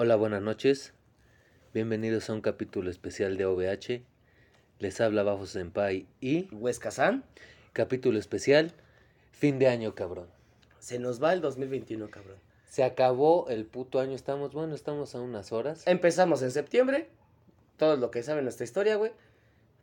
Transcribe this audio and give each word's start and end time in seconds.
Hola, 0.00 0.14
buenas 0.14 0.42
noches. 0.42 0.92
Bienvenidos 1.74 2.30
a 2.30 2.32
un 2.32 2.40
capítulo 2.40 2.88
especial 2.88 3.36
de 3.36 3.46
OVH. 3.46 4.04
Les 4.78 5.00
habla 5.00 5.24
Bajo 5.24 5.44
Senpai 5.44 6.06
y 6.20 6.46
Huesca 6.54 6.92
San, 6.92 7.24
capítulo 7.72 8.16
especial 8.16 8.74
fin 9.32 9.58
de 9.58 9.66
año, 9.66 9.96
cabrón. 9.96 10.28
se 10.78 11.00
nos 11.00 11.20
va 11.20 11.32
el 11.32 11.40
2021, 11.40 12.10
cabrón. 12.12 12.36
Se 12.68 12.84
acabó 12.84 13.48
el 13.48 13.64
puto 13.64 13.98
año, 13.98 14.14
estamos, 14.14 14.52
bueno, 14.52 14.76
estamos 14.76 15.16
a 15.16 15.20
unas 15.20 15.50
horas. 15.50 15.84
Empezamos 15.84 16.42
en 16.42 16.52
septiembre, 16.52 17.08
todo 17.76 17.96
lo 17.96 18.12
que 18.12 18.22
saben 18.22 18.44
nuestra 18.44 18.62
historia, 18.62 18.94
güey. 18.94 19.10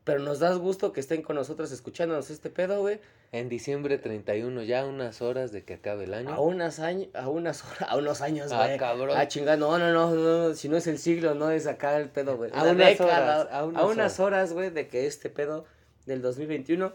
Pero 0.05 0.19
nos 0.19 0.39
das 0.39 0.57
gusto 0.59 0.93
que 0.93 0.99
estén 1.01 1.23
con 1.23 1.35
nosotros 1.35 1.71
escuchándonos 1.71 2.29
este 2.29 2.49
pedo, 2.49 2.79
güey. 2.79 2.99
En 3.31 3.49
diciembre 3.49 3.97
31, 3.97 4.61
ya 4.63 4.81
a 4.81 4.85
unas 4.85 5.21
horas 5.21 5.51
de 5.51 5.63
que 5.63 5.73
acabe 5.73 6.03
el 6.05 6.13
año. 6.13 6.29
A 6.31 6.39
unas 6.39 6.79
años, 6.79 7.09
a 7.15 7.27
unas 7.27 7.63
horas, 7.65 7.89
a 7.89 7.97
unos 7.97 8.21
años, 8.21 8.51
Ah, 8.51 8.65
güey. 8.67 8.77
cabrón. 8.77 9.17
Ah, 9.17 9.27
chingada, 9.27 9.57
no, 9.57 9.77
no, 9.79 9.91
no, 9.91 10.13
no, 10.13 10.53
si 10.53 10.69
no 10.69 10.77
es 10.77 10.85
el 10.87 10.99
siglo, 10.99 11.33
no 11.33 11.49
es 11.51 11.65
acá 11.67 11.97
el 11.97 12.09
pedo, 12.09 12.37
güey. 12.37 12.51
A 12.53 12.61
Una 12.61 12.71
unas 12.73 13.01
horas, 13.01 13.47
a 13.51 13.59
a 13.59 13.65
unas 13.85 14.19
horas, 14.19 14.53
güey, 14.53 14.69
de 14.69 14.87
que 14.87 15.07
este 15.07 15.29
pedo 15.31 15.65
del 16.05 16.21
2021, 16.21 16.93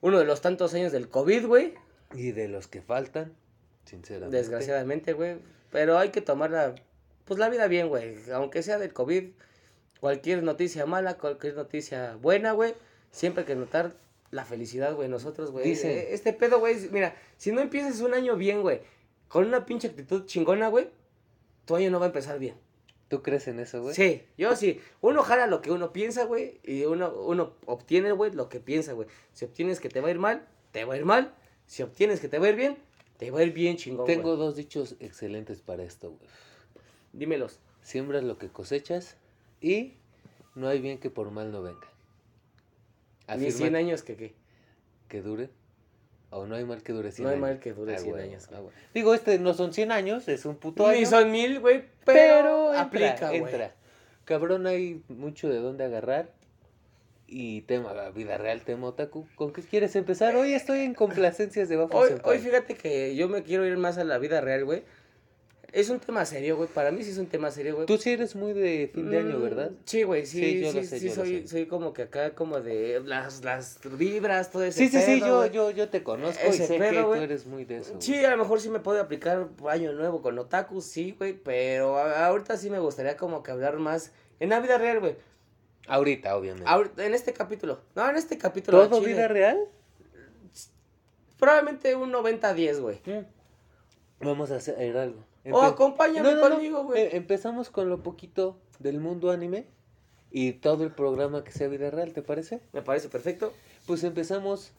uno 0.00 0.18
de 0.18 0.24
los 0.24 0.40
tantos 0.40 0.72
años 0.72 0.90
del 0.90 1.08
COVID, 1.10 1.46
güey, 1.46 1.74
Y 2.14 2.32
de 2.32 2.48
los 2.48 2.66
que 2.66 2.80
faltan, 2.80 3.34
sinceramente. 3.84 4.36
Desgraciadamente, 4.38 5.12
güey. 5.12 5.36
Pero 5.70 5.98
hay 5.98 6.08
que 6.08 6.22
tomar 6.22 6.50
la, 6.50 6.74
pues 7.26 7.38
la 7.38 7.50
vida 7.50 7.66
bien, 7.68 7.88
güey. 7.88 8.16
Aunque 8.32 8.62
sea 8.62 8.78
del 8.78 8.94
COVID, 8.94 9.32
cualquier 10.00 10.42
noticia 10.42 10.86
mala, 10.86 11.18
cualquier 11.18 11.54
noticia 11.54 12.16
buena, 12.20 12.52
güey. 12.52 12.74
Siempre 13.10 13.42
hay 13.42 13.46
que 13.46 13.54
notar 13.56 13.94
la 14.30 14.44
felicidad, 14.44 14.94
güey. 14.94 15.08
Nosotros, 15.08 15.50
güey. 15.50 15.64
Dicen- 15.64 15.90
eh, 15.90 16.08
Este 16.12 16.32
pedo, 16.32 16.58
güey. 16.60 16.76
Mira, 16.90 17.16
si 17.36 17.52
no 17.52 17.60
empiezas 17.60 18.00
un 18.00 18.14
año 18.14 18.36
bien, 18.36 18.62
güey, 18.62 18.80
con 19.28 19.46
una 19.46 19.64
pinche 19.66 19.88
actitud 19.88 20.26
chingona, 20.26 20.68
güey, 20.68 20.88
tu 21.64 21.76
año 21.76 21.90
no 21.90 21.98
va 21.98 22.06
a 22.06 22.08
empezar 22.08 22.38
bien. 22.38 22.54
¿Tú 23.08 23.22
crees 23.22 23.48
en 23.48 23.58
eso, 23.58 23.80
güey? 23.80 23.94
Sí, 23.94 24.22
yo 24.36 24.54
sí. 24.54 24.80
Uno 25.00 25.22
jala 25.22 25.46
lo 25.46 25.62
que 25.62 25.70
uno 25.70 25.92
piensa, 25.94 26.24
güey. 26.24 26.60
Y 26.62 26.84
uno, 26.84 27.10
uno 27.14 27.54
obtiene, 27.64 28.12
güey, 28.12 28.32
lo 28.32 28.50
que 28.50 28.60
piensa, 28.60 28.92
güey. 28.92 29.08
Si 29.32 29.46
obtienes 29.46 29.80
que 29.80 29.88
te 29.88 30.02
va 30.02 30.08
a 30.08 30.10
ir 30.10 30.18
mal, 30.18 30.46
te 30.72 30.84
va 30.84 30.92
a 30.92 30.96
ir 30.98 31.06
mal. 31.06 31.32
Si 31.66 31.82
obtienes 31.82 32.20
que 32.20 32.28
te 32.28 32.38
va 32.38 32.46
a 32.46 32.50
ir 32.50 32.56
bien, 32.56 32.76
te 33.16 33.30
va 33.30 33.40
a 33.40 33.44
ir 33.44 33.52
bien 33.54 33.78
chingón. 33.78 34.04
Tengo 34.04 34.36
dos 34.36 34.56
dichos 34.56 34.96
excelentes 35.00 35.62
para 35.62 35.84
esto, 35.84 36.10
güey. 36.10 36.30
Dímelos. 37.14 37.60
Siembras 37.82 38.22
lo 38.24 38.36
que 38.36 38.48
cosechas 38.48 39.16
y 39.60 39.94
no 40.54 40.68
hay 40.68 40.80
bien 40.80 40.98
que 40.98 41.10
por 41.10 41.30
mal 41.30 41.52
no 41.52 41.62
venga. 41.62 41.86
Ni 43.28 43.34
Afirma 43.46 43.50
100 43.58 43.76
años 43.76 44.02
que 44.02 44.16
qué. 44.16 44.34
que 45.08 45.20
dure. 45.22 45.50
O 46.30 46.46
no 46.46 46.56
hay 46.56 46.64
mal 46.64 46.82
que 46.82 46.92
dure 46.92 47.10
100 47.10 47.24
No 47.24 47.28
hay 47.30 47.34
años. 47.36 47.48
mal 47.48 47.58
que 47.60 47.72
dure 47.72 47.98
100 47.98 48.10
güey, 48.10 48.22
años, 48.24 48.48
güey. 48.48 48.62
Digo, 48.94 49.14
este 49.14 49.38
no 49.38 49.54
son 49.54 49.72
100 49.72 49.92
años, 49.92 50.28
es 50.28 50.44
un 50.44 50.56
puto 50.56 50.90
Ni 50.90 50.98
año. 50.98 51.06
son 51.08 51.30
mil, 51.30 51.60
güey, 51.60 51.84
pero 52.04 52.72
pero, 52.90 53.06
entra, 53.06 53.28
güey. 53.28 53.40
entra. 53.42 53.74
Cabrón, 54.24 54.66
hay 54.66 55.02
mucho 55.08 55.48
de 55.48 55.58
dónde 55.58 55.84
agarrar. 55.84 56.30
Y 57.30 57.60
tema 57.62 57.92
vida 58.10 58.38
real, 58.38 58.62
tema 58.62 58.86
otaku. 58.88 59.26
¿Con 59.34 59.52
qué 59.52 59.62
quieres 59.62 59.94
empezar? 59.96 60.34
Hoy 60.34 60.54
estoy 60.54 60.80
en 60.80 60.94
complacencias 60.94 61.68
de 61.68 61.76
Bafo 61.76 61.98
Hoy, 61.98 62.12
hoy 62.24 62.38
fíjate 62.38 62.74
que 62.74 63.14
yo 63.16 63.28
me 63.28 63.42
quiero 63.42 63.66
ir 63.66 63.76
más 63.76 63.98
a 63.98 64.04
la 64.04 64.16
vida 64.16 64.40
real, 64.40 64.64
güey. 64.64 64.82
Es 65.70 65.90
un 65.90 66.00
tema 66.00 66.24
serio, 66.24 66.56
güey. 66.56 66.66
Para 66.68 66.90
mí 66.90 67.02
sí 67.04 67.10
es 67.10 67.18
un 67.18 67.26
tema 67.26 67.50
serio, 67.50 67.74
güey. 67.74 67.86
Tú 67.86 67.98
sí 67.98 68.10
eres 68.10 68.34
muy 68.34 68.54
de 68.54 68.90
fin 68.92 69.10
de 69.10 69.18
año, 69.18 69.38
Mm, 69.38 69.42
¿verdad? 69.42 69.70
Sí, 69.84 70.02
güey, 70.02 70.24
sí, 70.24 70.38
Sí, 70.40 70.60
yo 70.62 70.70
sí, 70.72 70.76
lo 70.78 70.82
sé, 70.84 70.98
sí, 70.98 71.08
yo 71.08 71.14
lo 71.14 71.22
soy, 71.22 71.42
sé. 71.42 71.48
soy 71.48 71.66
como 71.66 71.92
que 71.92 72.02
acá, 72.02 72.34
como 72.34 72.60
de 72.60 73.02
las, 73.04 73.44
las 73.44 73.78
vibras, 73.98 74.50
todo 74.50 74.62
ese 74.64 74.86
Sí, 74.86 74.88
sí, 74.88 75.02
sí, 75.04 75.20
yo, 75.20 75.44
yo, 75.46 75.70
yo 75.70 75.90
te 75.90 76.02
conozco 76.02 76.40
y 76.46 76.48
Ese 76.48 76.66
sé 76.68 76.78
que 76.78 77.02
tú 77.02 77.12
eres 77.14 77.44
muy 77.46 77.66
de 77.66 77.78
eso. 77.78 77.94
Sí, 77.98 78.24
a 78.24 78.30
lo 78.30 78.38
mejor 78.38 78.62
sí 78.62 78.70
me 78.70 78.80
puedo 78.80 78.98
aplicar 78.98 79.46
año 79.68 79.92
nuevo 79.92 80.22
con 80.22 80.38
otaku, 80.38 80.80
sí, 80.80 81.14
güey, 81.18 81.34
pero 81.34 81.98
a- 81.98 82.26
ahorita 82.26 82.56
sí 82.56 82.70
me 82.70 82.78
gustaría 82.78 83.18
como 83.18 83.42
que 83.42 83.50
hablar 83.50 83.76
más 83.76 84.12
en 84.40 84.48
la 84.48 84.60
vida 84.60 84.78
real, 84.78 85.00
güey. 85.00 85.16
Ahorita, 85.86 86.34
obviamente. 86.36 86.68
Ahorita, 86.68 87.04
en 87.04 87.12
este 87.12 87.34
capítulo. 87.34 87.78
No, 87.94 88.08
en 88.08 88.16
este 88.16 88.38
capítulo. 88.38 88.88
¿Todo 88.88 89.00
chile. 89.00 89.12
vida 89.12 89.28
real? 89.28 89.58
Probablemente 91.38 91.94
un 91.94 92.10
90-10, 92.12 92.80
güey. 92.80 93.00
Vamos 94.20 94.50
a 94.50 94.56
hacer 94.56 94.96
algo. 94.96 95.27
O 95.52 95.62
Empe- 95.62 95.66
acompáñame 95.68 96.34
No, 96.34 96.48
no, 96.48 96.54
conmigo, 96.54 96.84
güey. 96.84 97.02
Eh, 97.02 97.16
empezamos 97.16 97.70
con 97.70 97.88
lo 97.88 98.02
poquito 98.02 98.56
del 98.78 99.00
mundo 99.00 99.30
anime 99.30 99.66
y 100.30 100.52
todo 100.52 100.84
el 100.84 100.90
programa 100.92 101.44
que 101.44 101.52
sea 101.52 101.68
vida 101.68 101.90
real, 101.90 102.12
¿te 102.12 102.22
parece? 102.22 102.60
Me 102.72 102.82
parece 102.82 103.08
perfecto. 103.08 103.52
Pues 103.86 104.04
empezamos 104.04 104.72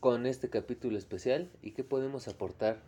con 0.00 0.26
este 0.26 0.48
capítulo 0.48 0.96
especial 0.96 1.50
y 1.62 1.72
qué 1.72 1.84
podemos 1.84 2.28
aportar 2.28 2.78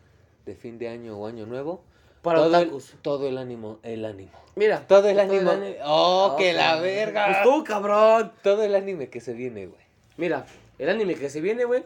de 0.46 0.54
fin 0.54 0.78
de 0.78 0.88
año 0.88 1.18
o 1.18 1.26
año 1.26 1.46
nuevo. 1.46 1.82
Para 2.22 2.38
todo 2.38 2.56
el, 2.58 2.70
todo 3.02 3.28
el 3.28 3.36
ánimo, 3.36 3.80
el 3.82 4.04
ánimo. 4.04 4.30
Mira. 4.54 4.86
Todo 4.86 5.08
el 5.08 5.18
ánimo. 5.18 5.50
ani- 5.50 5.74
Oh, 5.84 6.36
que 6.38 6.52
la 6.52 6.80
verga. 6.80 7.26
Pues 7.26 7.42
tú, 7.42 7.64
cabrón. 7.64 8.32
Todo 8.44 8.62
el 8.62 8.76
anime 8.76 9.08
que 9.10 9.20
se 9.20 9.32
viene, 9.32 9.66
güey. 9.66 9.82
Mira, 10.16 10.46
el 10.78 10.88
anime 10.88 11.16
que 11.16 11.28
se 11.30 11.40
viene, 11.40 11.64
güey. 11.64 11.82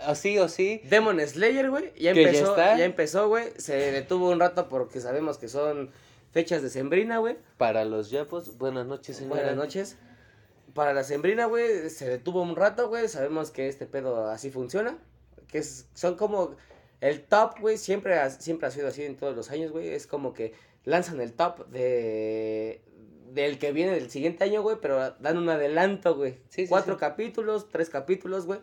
Así 0.00 0.38
o 0.38 0.48
sí. 0.48 0.80
Demon 0.88 1.20
Slayer, 1.20 1.70
güey. 1.70 1.92
Ya 1.98 2.10
empezó, 2.10 2.56
ya, 2.56 2.84
empezó, 2.84 3.28
güey. 3.28 3.46
Se 3.56 3.74
detuvo 3.92 4.30
un 4.30 4.40
rato 4.40 4.68
porque 4.68 5.00
sabemos 5.00 5.38
que 5.38 5.48
son 5.48 5.90
fechas 6.32 6.62
de 6.62 6.70
sembrina, 6.70 7.18
güey. 7.18 7.36
Para 7.58 7.84
los 7.84 8.10
yapos, 8.10 8.58
buenas 8.58 8.86
noches, 8.86 9.16
señora. 9.16 9.36
Buenas 9.42 9.56
noches. 9.56 9.96
Para 10.74 10.92
la 10.92 11.04
sembrina, 11.04 11.46
güey, 11.46 11.88
se 11.90 12.08
detuvo 12.08 12.42
un 12.42 12.56
rato, 12.56 12.88
güey. 12.88 13.08
Sabemos 13.08 13.50
que 13.50 13.68
este 13.68 13.86
pedo 13.86 14.28
así 14.28 14.50
funciona. 14.50 14.98
Que 15.48 15.58
es, 15.58 15.86
son 15.94 16.16
como 16.16 16.56
el 17.00 17.22
top, 17.22 17.60
güey. 17.60 17.78
Siempre, 17.78 18.18
ha- 18.18 18.30
siempre 18.30 18.66
ha 18.68 18.70
sido 18.70 18.88
así 18.88 19.04
en 19.04 19.16
todos 19.16 19.36
los 19.36 19.50
años, 19.50 19.70
güey. 19.70 19.88
Es 19.88 20.06
como 20.08 20.32
que 20.34 20.52
lanzan 20.84 21.20
el 21.20 21.32
top 21.32 21.68
de 21.68 22.80
del 23.30 23.58
que 23.58 23.72
viene 23.72 23.92
del 23.92 24.10
siguiente 24.10 24.44
año, 24.44 24.62
güey. 24.62 24.78
Pero 24.80 25.12
dan 25.20 25.36
un 25.38 25.48
adelanto, 25.48 26.16
güey. 26.16 26.32
Sí, 26.48 26.62
sí, 26.62 26.66
Cuatro 26.68 26.94
sí. 26.94 27.00
capítulos, 27.00 27.68
tres 27.70 27.90
capítulos, 27.90 28.46
güey. 28.46 28.60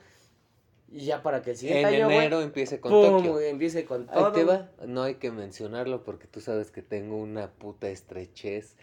Y 0.92 1.06
ya 1.06 1.24
para 1.24 1.42
que 1.42 1.52
el 1.52 1.58
siguiente 1.58 1.88
En 1.96 2.04
año, 2.04 2.12
enero 2.12 2.42
empiece 2.42 2.80
con 2.82 2.92
pum, 2.92 3.18
Tokio. 3.24 3.40
empiece 3.40 3.86
con 3.86 4.02
Ahí 4.10 4.16
todo. 4.16 4.32
te 4.34 4.44
güey. 4.44 4.58
va. 4.58 4.70
No 4.88 5.04
hay 5.04 5.16
que 5.16 5.32
mencionarlo 5.32 6.04
porque 6.04 6.28
tú 6.28 6.42
sabes 6.42 6.70
que 6.72 6.82
tengo 6.82 7.18
una 7.18 7.50
puta 7.50 7.90
estrechez 7.90 8.76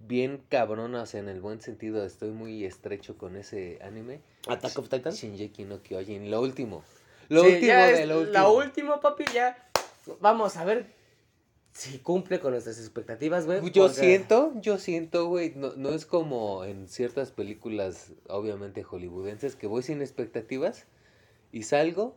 bien 0.00 0.42
cabrona, 0.48 1.02
o 1.02 1.06
sea, 1.06 1.20
en 1.20 1.28
el 1.28 1.40
buen 1.40 1.60
sentido, 1.60 2.04
estoy 2.04 2.30
muy 2.30 2.64
estrecho 2.64 3.16
con 3.18 3.36
ese 3.36 3.78
anime. 3.82 4.20
Attack 4.48 4.78
of 4.78 4.88
Titan. 4.88 5.12
Shinjeki 5.12 5.64
no 5.64 5.82
Kyojin, 5.82 6.30
lo 6.30 6.40
último. 6.40 6.82
Lo 7.28 7.42
Sí, 7.44 7.54
último 7.54 7.72
de 7.74 8.06
lo 8.06 8.18
último. 8.20 8.32
La 8.32 8.48
última, 8.48 9.00
papi, 9.00 9.24
ya. 9.34 9.68
Vamos 10.20 10.56
a 10.56 10.64
ver 10.64 10.86
si 11.72 11.98
cumple 11.98 12.40
con 12.40 12.52
nuestras 12.52 12.78
expectativas, 12.80 13.44
güey. 13.46 13.60
Yo 13.70 13.86
porque- 13.86 14.00
siento, 14.00 14.52
yo 14.56 14.78
siento, 14.78 15.26
güey, 15.26 15.52
no, 15.54 15.74
no 15.76 15.90
es 15.90 16.06
como 16.06 16.64
en 16.64 16.88
ciertas 16.88 17.30
películas, 17.30 18.12
obviamente 18.28 18.82
hollywoodenses, 18.82 19.54
que 19.56 19.66
voy 19.66 19.82
sin 19.82 20.00
expectativas 20.00 20.86
y 21.52 21.62
salgo, 21.62 22.16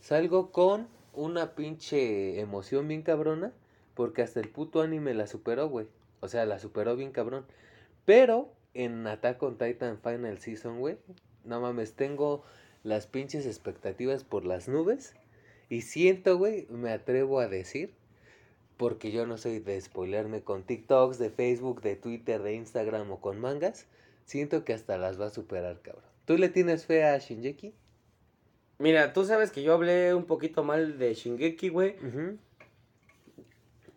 salgo 0.00 0.52
con 0.52 0.88
una 1.12 1.54
pinche 1.54 2.40
emoción 2.40 2.88
bien 2.88 3.02
cabrona, 3.02 3.52
porque 3.94 4.22
hasta 4.22 4.40
el 4.40 4.48
puto 4.48 4.82
anime 4.82 5.14
la 5.14 5.26
superó, 5.26 5.68
güey. 5.68 5.88
O 6.20 6.28
sea, 6.28 6.44
la 6.44 6.58
superó 6.58 6.96
bien 6.96 7.12
cabrón. 7.12 7.46
Pero 8.04 8.52
en 8.74 9.06
Attack 9.06 9.42
on 9.42 9.58
Titan 9.58 9.98
Final 9.98 10.38
Season, 10.38 10.78
güey, 10.78 10.98
no 11.44 11.60
mames, 11.60 11.94
tengo 11.94 12.44
las 12.82 13.06
pinches 13.06 13.46
expectativas 13.46 14.22
por 14.22 14.44
las 14.44 14.68
nubes 14.68 15.14
y 15.68 15.82
siento, 15.82 16.38
güey, 16.38 16.66
me 16.70 16.90
atrevo 16.90 17.40
a 17.40 17.48
decir 17.48 17.94
porque 18.76 19.10
yo 19.10 19.26
no 19.26 19.38
soy 19.38 19.58
de 19.58 19.80
spoilerme 19.80 20.42
con 20.42 20.62
TikToks, 20.62 21.18
de 21.18 21.30
Facebook, 21.30 21.80
de 21.80 21.96
Twitter, 21.96 22.42
de 22.42 22.54
Instagram 22.54 23.10
o 23.10 23.20
con 23.20 23.40
mangas. 23.40 23.86
Siento 24.26 24.64
que 24.64 24.74
hasta 24.74 24.98
las 24.98 25.20
va 25.20 25.26
a 25.26 25.30
superar, 25.30 25.80
cabrón. 25.80 26.04
¿Tú 26.26 26.36
le 26.36 26.48
tienes 26.48 26.84
fe 26.84 27.04
a 27.04 27.16
Shinjeki? 27.18 27.72
Mira, 28.78 29.12
tú 29.12 29.24
sabes 29.24 29.50
que 29.50 29.62
yo 29.62 29.72
hablé 29.74 30.14
un 30.14 30.24
poquito 30.24 30.62
mal 30.62 30.98
de 30.98 31.14
Shingeki, 31.14 31.68
güey. 31.70 31.96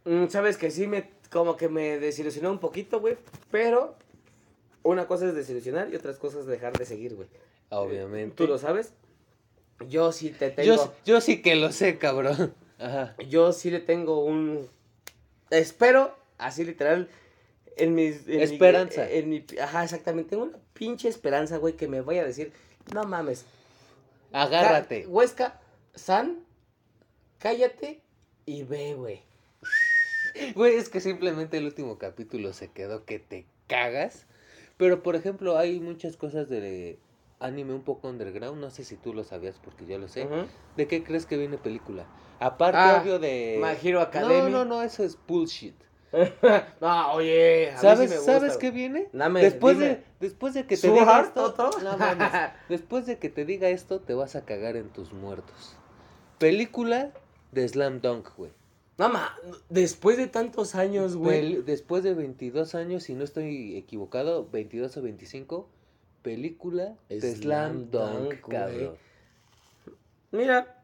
Mm, 0.06 0.28
sabes 0.29 0.57
que 0.57 0.72
sí 0.72 0.88
me, 0.88 1.09
como 1.31 1.57
que 1.57 1.69
me 1.69 2.00
desilusionó 2.00 2.51
un 2.51 2.59
poquito, 2.59 3.00
güey. 3.00 3.18
Pero 3.51 3.95
una 4.83 5.07
cosa 5.07 5.27
es 5.27 5.36
desilusionar 5.36 5.92
y 5.92 5.95
otras 5.95 6.18
cosas 6.18 6.45
dejar 6.45 6.77
de 6.77 6.86
seguir, 6.86 7.15
güey. 7.15 7.27
Obviamente. 7.69 8.36
¿Tú 8.36 8.48
lo 8.48 8.57
sabes? 8.57 8.94
Yo 9.88 10.12
sí 10.12 10.30
te 10.31 10.50
tengo... 10.50 10.75
yo, 10.75 10.94
yo 11.06 11.21
sí 11.21 11.42
que 11.42 11.56
lo 11.56 11.71
sé, 11.71 11.98
cabrón. 11.98 12.54
Ajá. 12.80 13.13
yo 13.27 13.51
sí 13.51 13.69
le 13.71 13.81
tengo 13.81 14.24
un 14.24 14.65
espero 15.50 16.15
así 16.38 16.63
literal 16.63 17.09
en 17.75 17.94
mis 17.94 18.25
en 18.25 18.38
mi- 18.38 18.42
Esperanza. 18.44 19.09
en 19.12 19.30
mi, 19.30 19.45
ajá 19.62 19.83
exactamente 19.83 20.30
tengo 20.30 20.44
una 20.45 20.57
pinche 20.74 21.09
esperanza 21.09 21.57
güey 21.57 21.74
que 21.74 21.89
me 21.89 22.00
vaya 22.00 22.21
a 22.21 22.25
decir 22.25 22.54
no 22.94 23.04
mames 23.04 23.44
Agárrate. 24.31 25.04
Ca- 25.04 25.10
Huesca 25.10 25.60
San 25.96 26.44
cállate 27.40 28.02
y 28.46 28.64
ve 28.64 28.94
güey 28.96 29.24
Güey, 30.56 30.76
es 30.76 30.90
que 30.90 31.02
simplemente 31.02 31.58
el 31.58 31.66
último 31.66 31.98
capítulo 31.98 32.54
se 32.54 32.70
quedó 32.72 33.04
que 33.06 33.20
te 33.20 33.46
cagas. 33.68 34.26
Pero, 34.78 35.04
por 35.04 35.16
ejemplo, 35.16 35.58
hay 35.58 35.80
muchas 35.80 36.16
cosas 36.16 36.48
de 36.50 37.00
anime 37.40 37.74
un 37.74 37.81
poco 37.81 38.08
underground. 38.10 38.62
No 38.62 38.70
sé 38.70 38.84
si 38.86 38.96
tú 38.96 39.14
lo 39.14 39.24
sabías 39.24 39.60
porque 39.62 39.86
yo 39.86 39.98
lo 39.98 40.08
sé. 40.08 40.28
¿De 40.78 40.88
qué 40.88 41.04
crees 41.04 41.26
que 41.26 41.36
viene 41.36 41.58
película? 41.58 42.06
Aparte, 42.40 42.78
Ah, 42.78 43.00
obvio, 43.02 43.20
de... 43.20 43.60
My 43.62 43.76
Hero 43.86 44.00
Academy. 44.02 44.52
No, 44.52 44.64
no, 44.64 44.66
no, 44.66 44.84
eso 44.84 45.04
es 45.04 45.18
bullshit. 45.28 45.76
no, 46.81 47.11
oye, 47.13 47.69
a 47.71 47.75
mí 47.75 47.79
¿Sabes, 47.81 48.09
sí 48.09 48.15
me 48.15 48.17
gusta, 48.17 48.39
¿sabes 48.39 48.57
qué 48.57 48.71
viene? 48.71 49.07
Dame, 49.13 49.41
después, 49.41 49.77
dime. 49.77 49.89
de, 49.89 50.03
después 50.19 50.53
de 50.53 50.63
que 50.63 50.75
te 50.75 50.88
¿Sword 50.88 51.00
diga 51.00 51.21
esto, 51.21 51.53
Toto? 51.53 51.79
no 51.81 51.97
mames, 51.97 52.31
después 52.67 53.06
de 53.06 53.17
que 53.19 53.29
te 53.29 53.45
diga 53.45 53.69
esto, 53.69 54.00
te 54.00 54.13
vas 54.13 54.35
a 54.35 54.45
cagar 54.45 54.75
en 54.75 54.89
tus 54.89 55.13
muertos. 55.13 55.75
Película 56.39 57.11
de 57.51 57.67
Slam 57.67 58.01
Dunk, 58.01 58.29
güey. 58.38 58.51
No, 58.97 59.07
ma, 59.09 59.33
después 59.69 60.17
de 60.17 60.27
tantos 60.27 60.75
años, 60.75 61.15
güey. 61.15 61.56
Pel- 61.57 61.63
Después 61.63 62.03
de 62.03 62.13
22 62.13 62.75
años, 62.75 63.03
si 63.03 63.13
no 63.13 63.23
estoy 63.23 63.77
equivocado, 63.77 64.47
22 64.51 64.97
o 64.97 65.01
25, 65.01 65.69
película 66.21 66.95
de 67.07 67.21
Slam 67.21 67.35
Slam 67.35 67.91
Dunk, 67.91 68.31
Dunk, 68.31 68.50
cabrón. 68.50 68.95
Mira, 70.31 70.75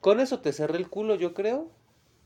Con 0.00 0.20
eso 0.20 0.40
te 0.40 0.52
cerré 0.52 0.78
el 0.78 0.88
culo, 0.88 1.14
yo 1.16 1.34
creo. 1.34 1.68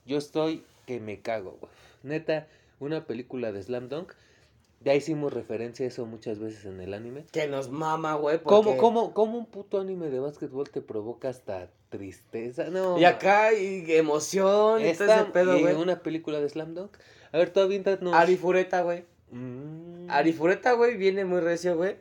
Yo 0.05 0.19
estoy 0.19 0.65
que 0.87 1.01
me 1.01 1.21
cago, 1.21 1.59
güey. 1.61 1.71
Neta, 2.03 2.47
una 2.81 3.05
película 3.07 3.53
de 3.53 3.63
Slam 3.63 3.89
Dunk. 3.89 4.13
Ya 4.85 4.95
hicimos 4.95 5.33
referencia 5.33 5.85
a 5.85 5.89
eso 5.89 6.07
muchas 6.07 6.39
veces 6.39 6.65
en 6.67 6.81
el 6.81 6.95
anime. 6.95 7.25
que 7.33 7.49
nos 7.49 7.71
mama, 7.71 8.15
güey. 8.15 8.39
¿Cómo, 8.43 8.63
porque- 8.63 8.79
cómo, 8.79 9.15
cómo 9.15 9.39
un 9.39 9.47
puto 9.47 9.81
anime 9.81 10.11
de 10.11 10.21
básquetbol 10.21 10.69
te 10.71 10.81
provoca 10.81 11.29
hasta 11.29 11.69
tristeza? 11.89 12.65
No. 12.71 12.99
Y 12.99 13.05
acá, 13.05 13.53
y 13.53 13.85
emoción, 13.93 14.81
y 14.81 14.85
todo 14.85 14.91
Esta, 14.93 15.21
ese 15.23 15.31
pedo, 15.33 15.57
y 15.57 15.63
güey. 15.63 15.75
una 15.75 16.01
película 16.01 16.41
de 16.41 16.49
Slam 16.49 16.75
Dunk. 16.75 16.93
A 17.33 17.39
ver, 17.39 17.51
tú 17.51 17.61
aviéntanos. 17.61 18.15
Arifureta, 18.15 18.83
güey. 18.83 19.05
Mm. 19.33 20.09
Arifureta, 20.09 20.73
güey, 20.73 20.97
viene 20.97 21.25
muy 21.25 21.41
recio, 21.41 21.77
güey. 21.77 21.97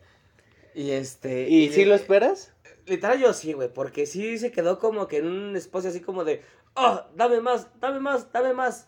Y 0.76 0.92
este. 0.92 1.50
¿Y 1.50 1.70
si 1.70 1.86
lo 1.86 1.96
esperas? 1.96 2.52
Literal, 2.86 3.20
yo 3.20 3.34
sí, 3.34 3.54
güey. 3.54 3.72
Porque 3.74 4.06
sí 4.06 4.38
se 4.38 4.52
quedó 4.52 4.80
como 4.80 5.08
que 5.08 5.18
en 5.18 5.28
un 5.28 5.56
espacio 5.56 5.90
así 5.90 6.02
como 6.02 6.24
de. 6.24 6.42
¡Oh! 6.76 7.02
Dame 7.16 7.42
más, 7.42 7.68
dame 7.80 8.00
más, 8.00 8.32
dame 8.32 8.54
más. 8.54 8.88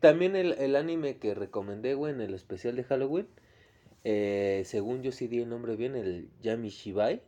También 0.00 0.36
el, 0.36 0.52
el 0.58 0.76
anime 0.76 1.18
que 1.18 1.34
recomendé, 1.34 1.94
güey, 1.94 2.12
en 2.12 2.20
el 2.20 2.34
especial 2.34 2.76
de 2.76 2.84
Halloween. 2.84 3.28
eh, 4.04 4.62
según 4.66 5.02
yo 5.02 5.10
sí 5.12 5.26
di 5.26 5.40
el 5.40 5.48
nombre 5.48 5.74
bien, 5.76 5.96
el 5.96 6.28
Yami 6.42 6.68
Shibai. 6.68 7.22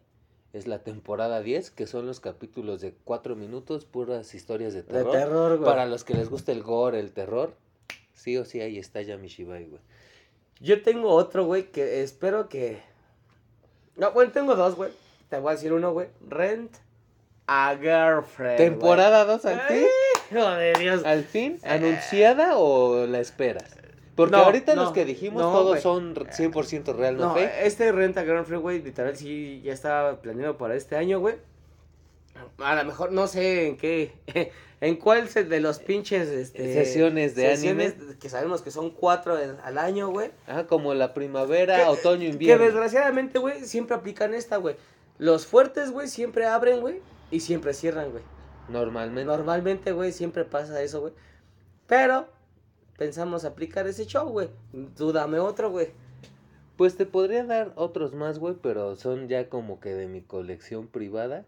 Es 0.53 0.67
la 0.67 0.83
temporada 0.83 1.43
10, 1.43 1.71
que 1.71 1.87
son 1.87 2.07
los 2.07 2.21
capítulos 2.21 2.81
de 2.81 2.95
4 3.05 3.37
minutos, 3.37 3.85
puras 3.85 4.35
historias 4.35 4.73
de 4.75 4.83
De 4.83 4.89
terror. 4.93 5.13
terror, 5.13 5.57
güey. 5.59 5.69
Para 5.71 5.85
los 5.87 6.05
que 6.05 6.15
les 6.15 6.31
gusta 6.31 6.53
el 6.53 6.63
gore, 6.63 7.01
el 7.01 7.13
terror. 7.13 7.55
Sí 8.15 8.37
o 8.39 8.45
sí, 8.45 8.61
ahí 8.61 8.79
está 8.79 9.03
Yami 9.03 9.29
Shibai, 9.29 9.67
güey. 9.67 9.81
Yo 10.61 10.83
tengo 10.83 11.11
otro, 11.11 11.45
güey, 11.47 11.71
que 11.71 12.03
espero 12.03 12.49
que. 12.49 12.79
No, 13.97 14.13
bueno, 14.13 14.33
tengo 14.33 14.55
dos, 14.57 14.75
güey. 14.77 14.91
Te 15.29 15.39
voy 15.39 15.51
a 15.51 15.55
decir 15.55 15.73
uno, 15.73 15.93
güey. 15.93 16.09
Rent 16.29 16.73
a 17.47 17.77
Girlfriend. 17.81 18.57
¿Temporada 18.57 19.25
2 19.25 19.45
al 19.47 19.61
fin? 19.63 19.87
Hijo 20.31 20.51
de 20.51 20.73
Dios. 20.75 21.05
¿Al 21.05 21.25
fin? 21.25 21.59
¿Anunciada 21.65 22.57
o 22.59 23.07
la 23.07 23.21
esperas? 23.21 23.77
Porque 24.15 24.33
No, 24.33 24.39
ahorita 24.45 24.75
no, 24.75 24.85
los 24.85 24.93
que 24.93 25.05
dijimos 25.05 25.41
no, 25.43 25.53
todos 25.53 25.69
güey. 25.71 25.83
son 25.83 26.15
100% 26.15 26.95
real, 26.97 27.17
¿no, 27.17 27.27
No, 27.29 27.35
fake? 27.35 27.51
este 27.63 27.93
Rent 27.93 28.19
a 28.19 28.23
Girlfriend, 28.25 28.63
güey, 28.63 28.83
literal, 28.83 29.17
sí, 29.17 29.61
ya 29.65 29.73
estaba 29.73 30.21
planeado 30.21 30.59
para 30.59 30.75
este 30.75 30.97
año, 30.97 31.21
güey. 31.21 31.37
A 32.59 32.75
lo 32.75 32.85
mejor 32.85 33.13
no 33.13 33.27
sé 33.27 33.69
en 33.69 33.77
qué. 33.77 34.13
En 34.81 34.95
cuál 34.95 35.29
de 35.29 35.59
los 35.61 35.81
pinches. 35.81 36.29
Este, 36.29 36.73
Sesiones 36.73 37.35
de 37.35 37.51
sesiones 37.57 37.95
Que 38.21 38.29
sabemos 38.29 38.63
que 38.63 38.71
son 38.71 38.91
cuatro 38.93 39.37
en- 39.37 39.57
al 39.65 39.77
año, 39.77 40.09
güey. 40.11 40.31
Ah, 40.47 40.67
como 40.69 40.95
la 40.95 41.15
primavera, 41.15 41.91
otoño, 41.91 42.21
Que 42.21 42.27
invierno. 42.29 42.65
desgraciadamente, 42.65 43.41
güey, 43.41 43.65
siempre 43.65 43.97
aplican 43.97 44.35
esta, 44.35 44.57
güey. 44.59 44.77
Los 45.19 45.47
fuertes, 45.47 45.91
güey, 45.91 46.09
siempre 46.09 46.47
abren, 46.47 46.81
güey. 46.81 47.01
Y 47.31 47.41
siempre 47.41 47.75
cierran, 47.75 48.11
güey. 48.11 48.23
Normalmente. 48.69 49.25
Normalmente, 49.25 49.93
güey, 49.93 50.13
siempre 50.13 50.45
pasa 50.45 50.81
eso, 50.83 51.01
güey. 51.01 51.13
Pero 51.87 52.29
pensamos 52.97 53.45
aplicar 53.45 53.87
ese 53.87 54.07
show, 54.07 54.29
güey. 54.29 54.49
Tú 54.97 55.13
dame 55.13 55.39
otro, 55.39 55.71
güey. 55.71 55.89
Pues 56.77 56.97
te 56.97 57.07
podría 57.07 57.45
dar 57.45 57.73
otros 57.75 58.15
más, 58.15 58.39
güey, 58.39 58.55
pero 58.63 58.95
son 58.95 59.29
ya 59.29 59.49
como 59.49 59.81
que 59.81 59.95
de 59.95 60.07
mi 60.07 60.23
colección 60.23 60.87
privada. 60.87 61.45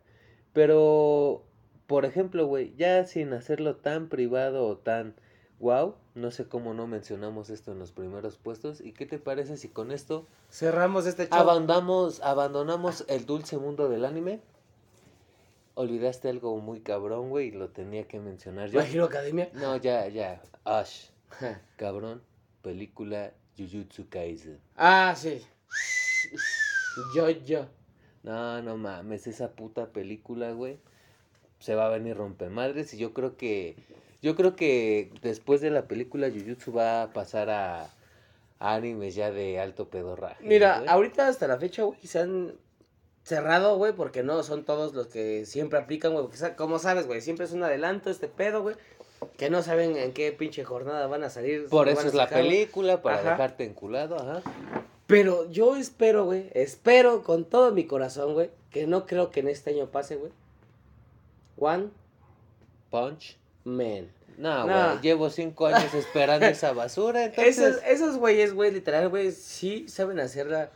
Pero, 0.52 1.44
por 1.86 2.04
ejemplo, 2.04 2.46
güey, 2.46 2.74
ya 2.76 3.04
sin 3.06 3.32
hacerlo 3.32 3.76
tan 3.76 4.08
privado 4.08 4.66
o 4.66 4.76
tan 4.76 5.14
wow, 5.60 5.94
no 6.14 6.30
sé 6.30 6.48
cómo 6.48 6.74
no 6.74 6.86
mencionamos 6.86 7.50
esto 7.50 7.70
en 7.72 7.78
los 7.78 7.92
primeros 7.92 8.36
puestos. 8.38 8.80
¿Y 8.80 8.92
qué 8.92 9.06
te 9.06 9.18
parece 9.18 9.56
si 9.56 9.68
con 9.68 9.92
esto 9.92 10.26
Cerramos 10.50 11.06
este 11.06 11.28
show. 11.28 11.38
abandonamos, 11.38 12.20
abandonamos 12.20 13.04
el 13.08 13.26
dulce 13.26 13.58
mundo 13.58 13.88
del 13.88 14.04
anime? 14.04 14.40
Olvidaste 15.74 16.28
algo 16.28 16.56
muy 16.58 16.80
cabrón, 16.80 17.30
güey, 17.30 17.48
y 17.48 17.52
lo 17.52 17.68
tenía 17.68 18.08
que 18.08 18.18
mencionar 18.18 18.70
yo. 18.70 18.80
Hero 18.80 19.04
Academia. 19.04 19.50
No, 19.54 19.76
ya, 19.76 20.08
ya. 20.08 20.42
Ash, 20.64 21.06
cabrón, 21.76 22.22
película 22.62 23.32
Jujutsu 23.56 24.08
Kaisen. 24.08 24.58
ah, 24.76 25.14
sí. 25.16 25.40
Yo, 27.14 27.30
yo. 27.30 27.66
No, 28.22 28.60
no 28.62 28.76
mames, 28.76 29.26
esa 29.26 29.52
puta 29.52 29.86
película, 29.92 30.52
güey. 30.52 30.78
Se 31.60 31.74
va 31.74 31.86
a 31.86 31.90
venir 31.90 32.16
rompemadres 32.16 32.92
y 32.94 32.98
yo 32.98 33.14
creo 33.14 33.36
que 33.36 33.76
yo 34.22 34.36
creo 34.36 34.56
que 34.56 35.12
después 35.22 35.60
de 35.60 35.70
la 35.70 35.82
película 35.86 36.28
Jujutsu 36.30 36.72
va 36.72 37.02
a 37.02 37.12
pasar 37.12 37.50
a, 37.50 37.84
a 38.58 38.74
animes 38.74 39.14
ya 39.14 39.30
de 39.30 39.58
alto 39.58 39.88
pedorraje. 39.88 40.44
Mira, 40.44 40.84
ahorita 40.86 41.28
hasta 41.28 41.46
la 41.48 41.58
fecha, 41.58 41.82
güey, 41.82 41.98
se 42.02 42.18
han 42.20 42.54
cerrado, 43.22 43.76
güey, 43.76 43.92
porque 43.92 44.22
no 44.22 44.42
son 44.42 44.64
todos 44.64 44.94
los 44.94 45.06
que 45.06 45.46
siempre 45.46 45.78
aplican, 45.78 46.12
güey. 46.12 46.26
Como 46.56 46.78
sabes, 46.78 47.06
güey, 47.06 47.20
siempre 47.20 47.46
es 47.46 47.52
un 47.52 47.62
adelanto 47.62 48.10
este 48.10 48.28
pedo, 48.28 48.62
güey. 48.62 48.76
Que 49.36 49.50
no 49.50 49.62
saben 49.62 49.96
en 49.96 50.12
qué 50.12 50.32
pinche 50.32 50.64
jornada 50.64 51.06
van 51.06 51.24
a 51.24 51.30
salir. 51.30 51.68
por 51.68 51.88
eso 51.88 52.06
es 52.08 52.14
la 52.14 52.28
película 52.28 53.02
para 53.02 53.20
Ajá. 53.20 53.30
dejarte 53.32 53.64
enculado, 53.64 54.16
ajá. 54.16 54.42
Pero 55.06 55.50
yo 55.50 55.76
espero, 55.76 56.24
güey, 56.24 56.50
espero 56.54 57.22
con 57.22 57.44
todo 57.44 57.72
mi 57.72 57.84
corazón, 57.84 58.32
güey, 58.32 58.50
que 58.70 58.86
no 58.86 59.06
creo 59.06 59.30
que 59.30 59.40
en 59.40 59.48
este 59.48 59.70
año 59.70 59.86
pase, 59.90 60.16
güey. 60.16 60.32
One 61.58 61.88
Punch. 62.90 63.36
Man. 63.64 64.08
No, 64.38 64.64
güey, 64.64 65.00
llevo 65.02 65.28
cinco 65.28 65.66
años 65.66 65.92
esperando 65.92 66.46
esa 66.46 66.72
basura, 66.72 67.24
entonces 67.26 67.58
Esos, 67.58 67.82
esos 67.84 68.16
güeyes, 68.16 68.54
güey, 68.54 68.72
literal, 68.72 69.08
güey, 69.10 69.32
sí 69.32 69.86
saben 69.88 70.18
hacerla 70.18 70.70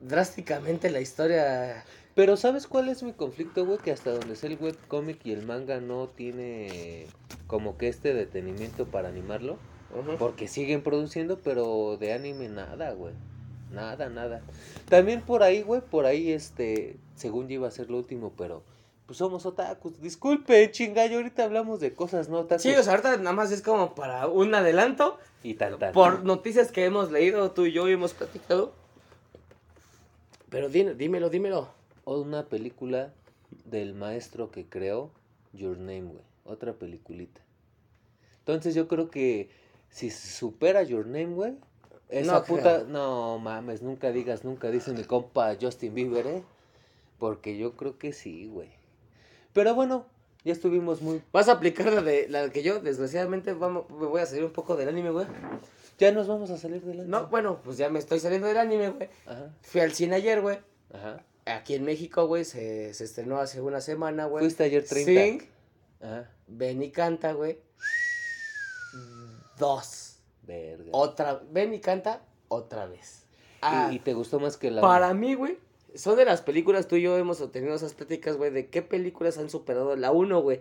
drásticamente 0.00 0.90
la 0.90 1.00
historia. 1.00 1.84
Pero 2.14 2.36
¿sabes 2.36 2.66
cuál 2.66 2.88
es 2.88 3.02
mi 3.02 3.12
conflicto, 3.12 3.64
güey? 3.64 3.78
Que 3.78 3.92
hasta 3.92 4.10
donde 4.10 4.36
sé 4.36 4.48
el 4.48 4.58
webcómic 4.60 5.24
y 5.24 5.32
el 5.32 5.46
manga 5.46 5.80
no 5.80 6.08
tiene 6.08 7.06
como 7.46 7.78
que 7.78 7.88
este 7.88 8.12
detenimiento 8.14 8.86
para 8.86 9.08
animarlo. 9.08 9.58
Porque 10.18 10.46
siguen 10.46 10.82
produciendo, 10.82 11.38
pero 11.40 11.96
de 11.98 12.12
anime 12.12 12.48
nada, 12.48 12.92
güey. 12.92 13.14
Nada, 13.72 14.08
nada. 14.08 14.42
También 14.88 15.20
por 15.22 15.42
ahí, 15.42 15.62
güey, 15.62 15.80
por 15.80 16.06
ahí, 16.06 16.30
este, 16.32 16.96
según 17.14 17.48
yo 17.48 17.54
iba 17.54 17.68
a 17.68 17.72
ser 17.72 17.90
lo 17.90 17.98
último, 17.98 18.32
pero 18.36 18.62
pues 19.10 19.18
somos 19.18 19.44
otakus. 19.44 20.00
Disculpe, 20.00 20.70
chingallo, 20.70 21.16
ahorita 21.16 21.42
hablamos 21.42 21.80
de 21.80 21.92
cosas 21.96 22.28
no 22.28 22.38
otakus. 22.38 22.62
Sí, 22.62 22.70
o 22.76 22.80
sea, 22.84 22.92
ahorita 22.92 23.16
nada 23.16 23.32
más 23.32 23.50
es 23.50 23.60
como 23.60 23.96
para 23.96 24.28
un 24.28 24.54
adelanto 24.54 25.18
y 25.42 25.54
tal, 25.54 25.78
tal. 25.78 25.90
por 25.92 26.22
noticias 26.24 26.70
que 26.70 26.84
hemos 26.84 27.10
leído 27.10 27.50
tú 27.50 27.66
y 27.66 27.72
yo 27.72 27.88
y 27.88 27.94
hemos 27.94 28.14
platicado. 28.14 28.72
Pero 30.48 30.68
dime- 30.68 30.94
dímelo, 30.94 31.28
dímelo. 31.28 31.68
O 32.04 32.20
una 32.20 32.46
película 32.46 33.12
del 33.64 33.94
maestro 33.94 34.52
que 34.52 34.64
creó 34.66 35.10
Your 35.52 35.76
Name, 35.76 36.02
güey. 36.02 36.22
Otra 36.44 36.74
peliculita. 36.74 37.40
Entonces 38.38 38.76
yo 38.76 38.86
creo 38.86 39.10
que 39.10 39.50
si 39.90 40.10
supera 40.10 40.84
Your 40.84 41.06
Name, 41.06 41.34
güey. 41.34 41.54
Esa 42.10 42.34
No 42.34 42.44
puta. 42.44 42.76
creo. 42.76 42.84
No 42.86 43.40
mames, 43.40 43.82
nunca 43.82 44.12
digas, 44.12 44.44
nunca 44.44 44.70
dice 44.70 44.92
mi 44.92 45.02
compa 45.02 45.56
Justin 45.60 45.94
Bieber, 45.94 46.28
¿eh? 46.28 46.42
Porque 47.18 47.58
yo 47.58 47.72
creo 47.76 47.98
que 47.98 48.12
sí, 48.12 48.46
güey. 48.46 48.70
Pero 49.52 49.74
bueno, 49.74 50.06
ya 50.44 50.52
estuvimos 50.52 51.02
muy. 51.02 51.22
Vas 51.32 51.48
a 51.48 51.52
aplicar 51.52 51.92
la 51.92 52.02
de 52.02 52.28
la 52.28 52.50
que 52.50 52.62
yo, 52.62 52.80
desgraciadamente, 52.80 53.52
vamos, 53.52 53.88
me 53.90 54.06
voy 54.06 54.20
a 54.20 54.26
salir 54.26 54.44
un 54.44 54.52
poco 54.52 54.76
del 54.76 54.88
anime, 54.88 55.10
güey. 55.10 55.26
Ya 55.98 56.12
nos 56.12 56.28
vamos 56.28 56.50
a 56.50 56.56
salir 56.56 56.82
del 56.82 57.08
No, 57.10 57.26
bueno, 57.26 57.60
pues 57.62 57.76
ya 57.76 57.90
me 57.90 57.98
estoy 57.98 58.20
saliendo 58.20 58.46
del 58.46 58.56
anime, 58.56 58.88
güey. 58.90 59.08
Ajá, 59.26 59.50
Fui 59.62 59.80
al 59.82 59.92
cine 59.92 60.16
ayer, 60.16 60.40
güey. 60.40 60.58
ajá. 60.94 61.22
Aquí 61.46 61.74
en 61.74 61.84
México, 61.84 62.26
güey, 62.26 62.44
se, 62.44 62.94
se 62.94 63.04
estrenó 63.04 63.38
hace 63.38 63.60
una 63.60 63.80
semana, 63.80 64.26
güey. 64.26 64.44
Fuiste 64.44 64.62
ayer 64.64 64.84
30. 64.84 65.10
Sing, 65.10 65.48
Ajá. 66.00 66.30
Ven 66.46 66.82
y 66.82 66.90
canta, 66.90 67.32
güey. 67.32 67.58
Dos. 69.58 70.18
Verga. 70.46 70.84
Otra, 70.92 71.40
ven 71.50 71.74
y 71.74 71.80
canta 71.80 72.22
otra 72.48 72.86
vez. 72.86 73.24
Ah, 73.62 73.88
¿Y, 73.90 73.96
y 73.96 73.98
te 73.98 74.14
gustó 74.14 74.40
más 74.40 74.56
que 74.56 74.70
la. 74.70 74.80
para 74.80 75.12
mí, 75.14 75.34
güey, 75.34 75.58
son 75.94 76.16
de 76.16 76.24
las 76.24 76.42
películas, 76.42 76.88
tú 76.88 76.96
y 76.96 77.02
yo 77.02 77.16
hemos 77.16 77.50
tenido 77.52 77.74
esas 77.74 77.94
pláticas, 77.94 78.36
güey, 78.36 78.50
de 78.50 78.68
qué 78.68 78.82
películas 78.82 79.38
han 79.38 79.50
superado 79.50 79.96
la 79.96 80.10
1, 80.12 80.40
güey. 80.42 80.60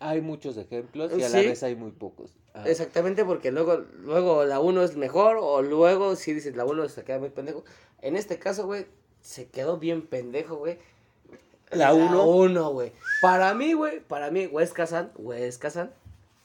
Hay 0.00 0.20
muchos 0.20 0.56
ejemplos 0.56 1.12
y 1.16 1.22
a 1.22 1.28
la 1.28 1.38
vez 1.38 1.62
hay 1.62 1.76
muy 1.76 1.90
pocos. 1.92 2.32
Exactamente, 2.66 3.24
porque 3.24 3.50
luego, 3.50 3.84
luego 4.02 4.44
la 4.44 4.60
1 4.60 4.82
es 4.82 4.96
mejor, 4.96 5.38
o 5.40 5.62
luego 5.62 6.14
si 6.16 6.32
dices 6.34 6.56
la 6.56 6.64
1 6.64 6.88
se 6.88 7.04
queda 7.04 7.18
muy 7.18 7.30
pendejo. 7.30 7.64
En 8.02 8.16
este 8.16 8.38
caso, 8.38 8.66
güey, 8.66 8.86
se 9.22 9.46
quedó 9.48 9.78
bien 9.78 10.02
pendejo, 10.02 10.56
güey. 10.56 10.78
La 11.70 11.94
uno. 11.94 12.26
1, 12.28 12.70
güey. 12.72 12.92
Para 13.22 13.54
mí, 13.54 13.72
güey, 13.72 14.00
para 14.00 14.30
mí, 14.30 14.46
Wes 14.46 14.72
Kazan, 14.72 15.10
Wes 15.16 15.58
Kazan, 15.58 15.92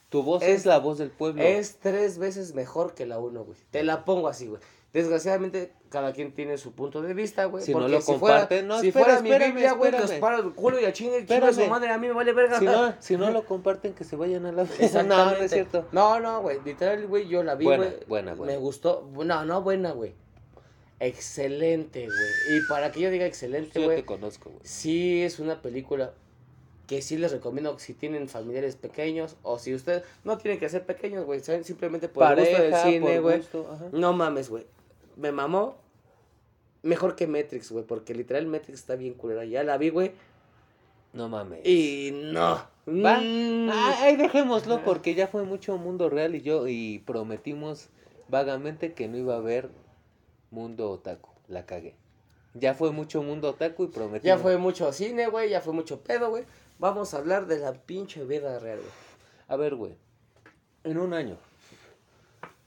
Tu 0.08 0.22
voz 0.22 0.42
es, 0.42 0.48
Es- 0.60 0.66
la 0.66 0.78
voz 0.78 0.98
del 0.98 1.10
pueblo. 1.10 1.42
Es 1.42 1.76
tres 1.78 2.18
veces 2.18 2.54
mejor 2.54 2.94
que 2.94 3.06
la 3.06 3.18
uno, 3.18 3.44
güey. 3.44 3.58
Te 3.70 3.82
la 3.84 4.04
pongo 4.04 4.26
así, 4.28 4.48
güey. 4.48 4.60
Desgraciadamente, 4.92 5.72
cada 5.90 6.12
quien 6.12 6.32
tiene 6.32 6.56
su 6.56 6.72
punto 6.72 7.02
de 7.02 7.12
vista, 7.12 7.44
güey. 7.46 7.62
Si 7.62 7.72
no 7.72 7.80
porque 7.80 7.92
lo 7.92 8.00
fuera- 8.00 8.20
comparten, 8.20 8.66
no, 8.68 8.80
si 8.80 8.88
espera, 8.88 9.18
fuera 9.18 9.20
mi 9.22 9.30
Biblia, 9.52 9.72
güey, 9.72 9.92
los 9.92 10.10
paro 10.12 10.38
el 10.38 10.52
culo 10.54 10.80
y 10.80 10.84
a 10.84 10.92
chingue, 10.92 11.26
chingue 11.26 11.52
su 11.52 11.66
madre, 11.66 11.90
a 11.90 11.98
mí 11.98 12.06
me 12.06 12.12
vale 12.14 12.32
verga. 12.32 12.58
Si 12.58 12.64
no, 12.64 12.94
si 13.00 13.16
no 13.16 13.30
lo 13.30 13.44
comparten, 13.44 13.92
que 13.92 14.04
se 14.04 14.16
vayan 14.16 14.46
a 14.46 14.52
la 14.52 14.62
No, 14.62 14.68
no 14.68 14.74
Exactamente. 14.84 15.44
es 15.44 15.50
cierto. 15.50 15.86
No, 15.92 16.18
no, 16.20 16.40
güey. 16.42 16.58
Literal, 16.64 17.06
güey, 17.06 17.28
yo 17.28 17.42
la 17.42 17.56
vi, 17.56 17.64
Buena, 17.66 17.84
güey. 17.86 17.96
buena, 18.06 18.34
buena. 18.34 18.52
Me 18.54 18.58
gustó. 18.58 19.08
No, 19.12 19.44
no 19.44 19.62
buena, 19.62 19.90
güey. 19.92 20.14
Excelente, 21.00 22.06
güey. 22.06 22.58
Y 22.58 22.68
para 22.68 22.92
que 22.92 23.00
yo 23.00 23.10
diga 23.10 23.26
excelente, 23.26 23.80
Yo 23.80 23.86
güey. 23.86 23.96
te 23.98 24.04
conozco, 24.04 24.50
güey. 24.50 24.60
Sí 24.64 25.22
es 25.22 25.38
una 25.38 25.62
película 25.62 26.12
que 26.86 27.02
sí 27.02 27.16
les 27.16 27.32
recomiendo 27.32 27.78
si 27.78 27.94
tienen 27.94 28.28
familiares 28.28 28.76
pequeños 28.76 29.36
o 29.42 29.58
si 29.58 29.74
ustedes 29.74 30.02
no 30.24 30.36
tienen 30.38 30.60
que 30.60 30.68
ser 30.68 30.84
pequeños, 30.84 31.24
güey. 31.24 31.40
Simplemente 31.40 32.08
por 32.08 32.24
el 32.24 32.38
gusto 32.38 32.62
del 32.62 32.70
Pareja, 32.72 32.88
cine, 32.90 33.20
güey. 33.20 33.42
No 33.92 34.12
mames, 34.12 34.50
güey. 34.50 34.66
Me 35.20 35.32
mamó. 35.32 35.76
Mejor 36.82 37.14
que 37.14 37.26
Matrix, 37.26 37.70
güey. 37.70 37.84
Porque 37.84 38.14
literal 38.14 38.46
Matrix 38.46 38.80
está 38.80 38.96
bien 38.96 39.14
culera. 39.14 39.44
Ya 39.44 39.62
la 39.62 39.76
vi, 39.76 39.90
güey. 39.90 40.12
No 41.12 41.28
mames. 41.28 41.66
Y 41.66 42.10
no. 42.12 42.62
Va. 42.86 43.20
Mm. 43.20 43.68
Ah, 43.70 43.98
ahí 44.00 44.16
dejémoslo 44.16 44.82
porque 44.82 45.14
ya 45.14 45.26
fue 45.26 45.44
mucho 45.44 45.76
mundo 45.76 46.08
real 46.08 46.34
y 46.34 46.40
yo 46.40 46.66
y 46.68 47.00
prometimos 47.00 47.88
vagamente 48.28 48.94
que 48.94 49.08
no 49.08 49.18
iba 49.18 49.34
a 49.34 49.38
haber 49.38 49.70
mundo 50.50 50.90
otaku. 50.90 51.30
La 51.48 51.66
cagué. 51.66 51.94
Ya 52.54 52.74
fue 52.74 52.92
mucho 52.92 53.22
mundo 53.22 53.50
otaku 53.50 53.84
y 53.84 53.88
prometimos. 53.88 54.24
Ya 54.24 54.38
fue 54.38 54.56
mucho 54.56 54.92
cine, 54.92 55.26
güey. 55.26 55.50
Ya 55.50 55.60
fue 55.60 55.72
mucho 55.72 56.00
pedo, 56.00 56.30
güey. 56.30 56.44
Vamos 56.78 57.12
a 57.12 57.18
hablar 57.18 57.46
de 57.46 57.58
la 57.58 57.74
pinche 57.74 58.24
vida 58.24 58.58
real, 58.58 58.78
güey. 58.78 58.90
A 59.48 59.56
ver, 59.56 59.74
güey. 59.74 59.96
En 60.84 60.96
un 60.96 61.12
año. 61.12 61.36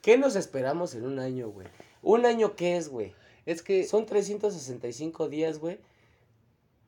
¿Qué 0.01 0.17
nos 0.17 0.35
esperamos 0.35 0.95
en 0.95 1.05
un 1.05 1.17
año, 1.17 1.47
güey? 1.49 1.67
¿Un 2.03 2.25
año 2.25 2.55
qué 2.55 2.77
es, 2.77 2.89
güey? 2.89 3.13
Es 3.45 3.63
que. 3.63 3.85
Son 3.85 4.05
365 4.05 5.29
días, 5.29 5.57
güey. 5.57 5.79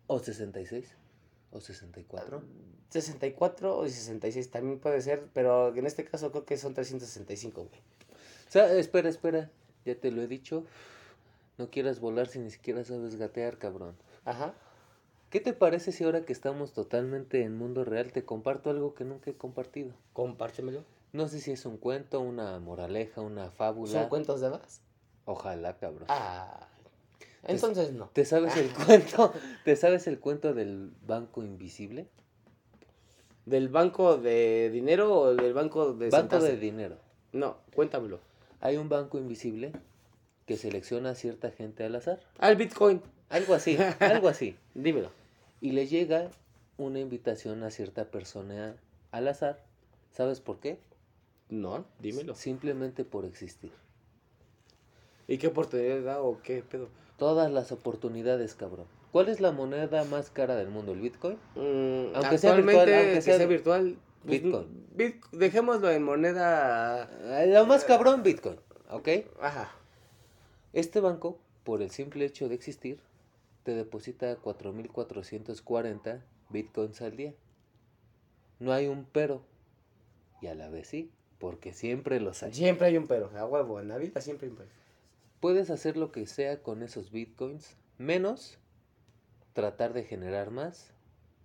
O 0.07 0.19
66. 0.19 0.85
O 1.51 1.59
64. 1.59 2.43
64 2.89 3.77
o 3.77 3.87
66 3.87 4.51
también 4.51 4.79
puede 4.79 5.01
ser, 5.01 5.27
pero 5.33 5.73
en 5.75 5.85
este 5.85 6.05
caso 6.05 6.31
creo 6.31 6.45
que 6.45 6.57
son 6.57 6.73
365, 6.73 7.63
güey. 7.63 7.81
O 8.47 8.51
sea, 8.51 8.71
espera, 8.73 9.09
espera. 9.09 9.49
Ya 9.85 9.95
te 9.95 10.11
lo 10.11 10.21
he 10.21 10.27
dicho. 10.27 10.65
No 11.57 11.69
quieras 11.69 11.99
volar 11.99 12.27
si 12.27 12.39
ni 12.39 12.51
siquiera 12.51 12.83
sabes 12.83 13.15
gatear, 13.15 13.57
cabrón. 13.57 13.95
Ajá. 14.25 14.53
¿Qué 15.29 15.39
te 15.39 15.53
parece 15.53 15.91
si 15.91 16.03
ahora 16.03 16.25
que 16.25 16.33
estamos 16.33 16.73
totalmente 16.73 17.41
en 17.43 17.57
mundo 17.57 17.83
real 17.83 18.11
te 18.11 18.23
comparto 18.23 18.69
algo 18.69 18.93
que 18.93 19.03
nunca 19.03 19.31
he 19.31 19.35
compartido? 19.35 19.93
Compártemelo. 20.13 20.83
No 21.13 21.27
sé 21.27 21.39
si 21.39 21.51
es 21.51 21.65
un 21.65 21.77
cuento, 21.77 22.19
una 22.19 22.59
moraleja, 22.59 23.21
una 23.21 23.49
fábula. 23.51 23.91
¿Son 23.91 24.09
cuentos 24.09 24.41
de 24.41 24.47
hadas? 24.47 24.81
Ojalá, 25.25 25.77
cabrón. 25.77 26.05
Ah. 26.09 26.67
Entonces 27.43 27.93
no. 27.93 28.09
¿Te 28.13 28.25
sabes 28.25 28.55
el 28.57 28.71
cuento? 28.73 29.33
¿Te 29.63 29.75
sabes 29.75 30.07
el 30.07 30.19
cuento 30.19 30.53
del 30.53 30.91
banco 31.05 31.43
invisible? 31.43 32.07
¿Del 33.45 33.69
banco 33.69 34.17
de 34.17 34.71
dinero 34.71 35.13
o 35.13 35.35
del 35.35 35.53
banco 35.53 35.93
de 35.93 36.09
banco 36.09 36.39
de 36.39 36.57
dinero. 36.57 36.97
No, 37.31 37.57
cuéntamelo. 37.75 38.19
Hay 38.61 38.77
un 38.77 38.89
banco 38.89 39.19
invisible 39.19 39.71
que 40.47 40.57
selecciona 40.57 41.11
a 41.11 41.15
cierta 41.15 41.51
gente 41.51 41.83
al 41.83 41.95
azar. 41.95 42.19
Ah, 42.39 42.49
el 42.49 42.55
Bitcoin. 42.55 43.01
Algo 43.29 43.53
así, 43.53 43.77
algo 43.99 44.27
así. 44.27 44.55
Dímelo. 44.73 45.11
Y 45.61 45.71
le 45.71 45.87
llega 45.87 46.29
una 46.77 46.99
invitación 46.99 47.63
a 47.63 47.69
cierta 47.69 48.05
persona 48.05 48.75
al 49.11 49.27
azar. 49.27 49.63
¿Sabes 50.11 50.39
por 50.39 50.59
qué? 50.59 50.79
No, 51.49 51.85
dímelo. 51.99 52.33
Simplemente 52.33 53.03
por 53.03 53.25
existir. 53.25 53.71
¿Y 55.27 55.37
qué 55.37 55.47
oportunidad 55.47 56.01
da 56.03 56.21
o 56.21 56.41
qué 56.41 56.61
pedo? 56.63 56.89
Todas 57.17 57.51
las 57.51 57.71
oportunidades, 57.71 58.55
cabrón. 58.55 58.85
¿Cuál 59.11 59.29
es 59.29 59.39
la 59.39 59.51
moneda 59.51 60.03
más 60.05 60.29
cara 60.29 60.55
del 60.55 60.67
mundo? 60.69 60.91
¿El 60.91 60.99
Bitcoin? 61.01 61.37
Mm, 61.55 62.15
Aunque 62.15 62.37
sea 62.37 62.53
virtual, 62.55 62.79
aunque 62.93 63.13
que 63.13 63.21
sea 63.21 63.37
sea 63.37 63.47
virtual. 63.47 63.97
pues, 64.25 64.41
Bitcoin. 64.43 64.87
bit- 64.95 65.25
dejémoslo 65.31 65.89
en 65.91 66.03
moneda. 66.03 67.09
Eh, 67.43 67.47
Lo 67.53 67.65
más 67.65 67.85
cabrón, 67.85 68.23
Bitcoin. 68.23 68.57
¿Ok? 68.89 69.07
Ajá. 69.39 69.71
Este 70.73 70.99
banco, 70.99 71.39
por 71.63 71.81
el 71.81 71.89
simple 71.91 72.25
hecho 72.25 72.49
de 72.49 72.55
existir, 72.55 72.99
te 73.63 73.73
deposita 73.73 74.35
4.440 74.37 76.21
bitcoins 76.49 77.01
al 77.01 77.15
día. 77.15 77.33
No 78.59 78.73
hay 78.73 78.87
un 78.87 79.05
pero. 79.05 79.41
Y 80.41 80.47
a 80.47 80.55
la 80.55 80.69
vez 80.69 80.87
sí, 80.87 81.09
porque 81.39 81.73
siempre 81.73 82.19
los 82.19 82.43
hay. 82.43 82.53
Siempre 82.53 82.87
hay 82.87 82.97
un 82.97 83.07
pero. 83.07 83.31
A 83.37 83.45
huevo, 83.45 83.79
en 83.79 83.87
la 83.87 83.97
vida 83.97 84.19
siempre 84.21 84.47
hay 84.47 84.51
un 84.51 84.57
pero. 84.57 84.69
Puedes 85.45 85.69
hacer 85.69 85.95
lo 85.95 86.11
que 86.11 86.25
sea 86.25 86.63
con 86.63 86.81
esos 86.81 87.11
bitcoins, 87.11 87.77
menos 87.99 88.57
tratar 89.53 89.93
de 89.93 90.03
generar 90.03 90.49
más, 90.49 90.89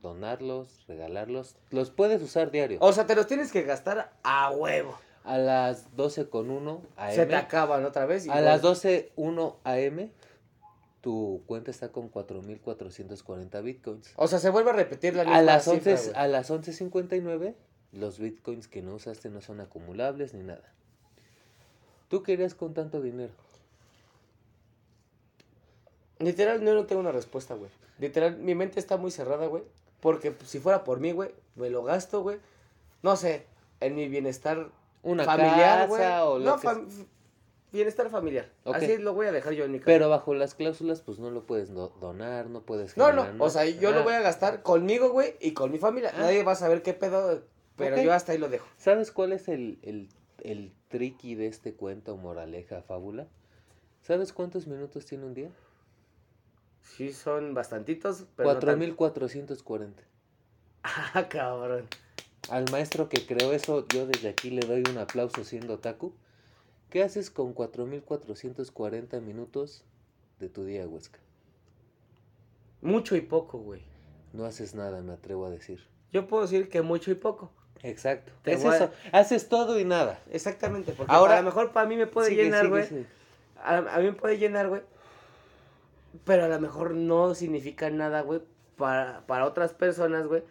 donarlos, 0.01 0.87
regalarlos. 0.89 1.55
Los 1.69 1.91
puedes 1.91 2.23
usar 2.23 2.51
diario. 2.51 2.79
O 2.81 2.95
sea, 2.95 3.07
te 3.07 3.15
los 3.15 3.27
tienes 3.27 3.53
que 3.53 3.61
gastar 3.61 4.15
a 4.23 4.51
huevo. 4.53 4.99
A 5.23 5.37
las 5.37 5.95
12.1 5.99 6.81
AM. 6.97 7.15
Se 7.15 7.27
te 7.27 7.37
acaban 7.37 7.85
otra 7.85 8.07
vez. 8.07 8.25
y 8.25 8.31
A 8.31 8.41
las 8.41 8.63
12.1 8.63 9.57
AM, 9.65 10.11
tu 11.03 11.43
cuenta 11.45 11.71
está 11.71 11.93
con 11.93 12.11
4.440 12.11 13.63
bitcoins. 13.63 14.15
O 14.17 14.29
sea, 14.29 14.39
se 14.39 14.49
vuelve 14.49 14.71
a 14.71 14.73
repetir 14.73 15.15
la 15.15 15.25
misma 15.25 15.37
A 15.37 15.43
las, 15.43 15.65
cifra, 15.65 15.93
11, 15.93 16.05
güey. 16.13 16.19
a 16.19 16.27
las 16.27 16.51
11.59, 16.51 17.55
los 17.93 18.19
bitcoins 18.19 18.67
que 18.67 18.81
no 18.81 18.95
usaste 18.95 19.29
no 19.29 19.43
son 19.43 19.61
acumulables 19.61 20.33
ni 20.33 20.43
nada. 20.43 20.73
¿Tú 22.09 22.23
qué 22.23 22.33
harías 22.33 22.55
con 22.55 22.73
tanto 22.73 23.03
dinero? 23.03 23.35
Literal, 26.21 26.61
yo 26.63 26.75
no 26.75 26.87
tengo 26.87 27.01
una 27.01 27.13
respuesta, 27.13 27.55
güey. 27.55 27.71
Literal, 27.99 28.37
mi 28.39 28.55
mente 28.55 28.79
está 28.79 28.97
muy 28.97 29.11
cerrada, 29.11 29.47
güey. 29.47 29.63
Porque 30.01 30.31
pues, 30.31 30.49
si 30.51 30.59
fuera 30.61 30.85
por 30.85 31.01
mí, 31.01 31.13
güey, 31.13 31.31
me 31.57 31.69
lo 31.71 31.83
gasto, 31.83 32.23
güey. 32.23 32.39
No 33.03 33.17
sé, 33.17 33.47
en 33.81 33.95
mi 33.95 34.09
bienestar 34.09 34.69
Una 35.03 35.25
familiar, 35.25 35.89
güey. 35.89 36.01
casa 36.03 36.25
o 36.27 36.39
lo 36.39 36.45
No, 36.45 36.61
que 36.61 36.69
fam- 36.69 36.87
bienestar 37.73 38.11
familiar. 38.11 38.51
Así 38.65 38.97
lo 38.99 39.15
voy 39.15 39.27
a 39.27 39.33
dejar 39.33 39.53
yo 39.55 39.65
en 39.65 39.73
mi 39.73 39.79
casa. 39.79 39.87
Pero 39.87 40.09
bajo 40.09 40.35
las 40.35 40.55
cláusulas, 40.55 41.01
pues 41.03 41.19
no 41.19 41.31
lo 41.31 41.43
puedes 41.45 41.73
do- 41.73 41.93
donar, 42.01 42.47
no 42.51 42.63
puedes 42.63 42.97
no, 42.97 43.13
no, 43.13 43.27
o 43.45 43.51
sea, 43.51 43.65
yo 43.67 43.93
lo 43.93 44.01
Ah, 44.01 44.05
voy 44.05 44.15
a 44.15 44.21
gastar 44.21 44.63
conmigo, 44.63 45.11
güey, 45.11 45.35
y 45.41 45.53
con 45.53 45.71
mi 45.71 45.79
familia. 45.79 46.11
Ah. 46.15 46.21
Nadie 46.23 46.43
va 46.43 46.53
a 46.53 46.57
saber 46.57 46.83
qué 46.83 46.95
pedo, 46.95 47.43
pero 47.77 48.01
yo 48.01 48.13
hasta 48.13 48.33
ahí 48.33 48.39
lo 48.39 48.49
dejo. 48.49 48.67
¿Sabes 48.77 49.11
cuál 49.13 49.33
es 49.33 49.49
el, 49.49 49.79
el, 49.83 50.09
el 50.43 50.73
tricky 50.89 51.35
de 51.35 51.47
este 51.47 51.75
cuento, 51.75 52.17
moraleja, 52.17 52.83
fábula? 52.83 53.27
¿Sabes 54.03 54.33
cuántos 54.33 54.67
minutos 54.67 55.07
tiene 55.07 55.25
un 55.27 55.35
día? 55.35 55.51
Sí, 56.83 57.13
son 57.13 57.55
bastantitos, 57.55 58.27
pero. 58.37 58.53
no 58.55 58.59
tanto. 58.59 58.85
4.440. 58.97 59.93
Ah, 60.83 61.29
cabrón. 61.29 61.87
Al 62.49 62.65
maestro 62.73 63.09
que 63.09 63.25
creó 63.27 63.53
eso, 63.53 63.87
yo 63.93 64.07
desde 64.07 64.29
aquí 64.31 64.51
le 64.51 64.67
doy 64.67 64.83
un 64.91 64.99
aplauso 64.99 65.45
siendo 65.45 65.75
otaku. 65.75 66.15
¿Qué 66.89 67.03
haces 67.03 67.31
con 67.31 67.55
4.440 67.55 69.21
minutos 69.21 69.85
de 70.41 70.49
tu 70.49 70.65
día, 70.65 70.87
Huesca? 70.89 71.19
Mucho 72.83 73.15
y 73.15 73.21
poco, 73.21 73.59
güey. 73.59 73.83
No 74.33 74.45
haces 74.47 74.75
nada, 74.75 75.01
me 75.03 75.13
atrevo 75.13 75.47
a 75.47 75.51
decir. 75.51 75.87
Yo 76.13 76.27
puedo 76.27 76.43
decir 76.45 76.69
que 76.69 76.83
mucho 76.83 77.11
y 77.11 77.15
poco. 77.15 77.51
Exacto. 77.83 78.33
Te 78.43 78.53
es 78.55 78.65
a- 78.65 78.75
eso. 78.77 78.91
Haces 79.13 79.49
todo 79.49 79.79
y 79.79 79.85
nada. 79.85 80.19
Exactamente, 80.33 80.93
porque 80.93 81.13
Ahora- 81.13 81.35
a 81.35 81.41
lo 81.43 81.47
mejor 81.47 81.73
para 81.73 81.87
mí 81.87 81.97
me 81.97 82.07
puede 82.07 82.31
Sigue, 82.31 82.45
llenar, 82.45 82.69
güey. 82.69 82.85
a 83.63 83.99
mí 83.99 84.05
me 84.05 84.13
puede 84.13 84.39
llenar, 84.39 84.69
güey. 84.69 84.83
Pero 86.25 86.45
a 86.45 86.49
lo 86.49 86.61
mejor 86.61 86.95
no 86.95 87.35
significa 87.35 87.91
nada, 87.91 88.23
güey, 88.23 88.41
para, 88.77 89.27
para 89.27 89.47
otras 89.47 89.73
personas, 89.73 90.27
güey. 90.27 90.43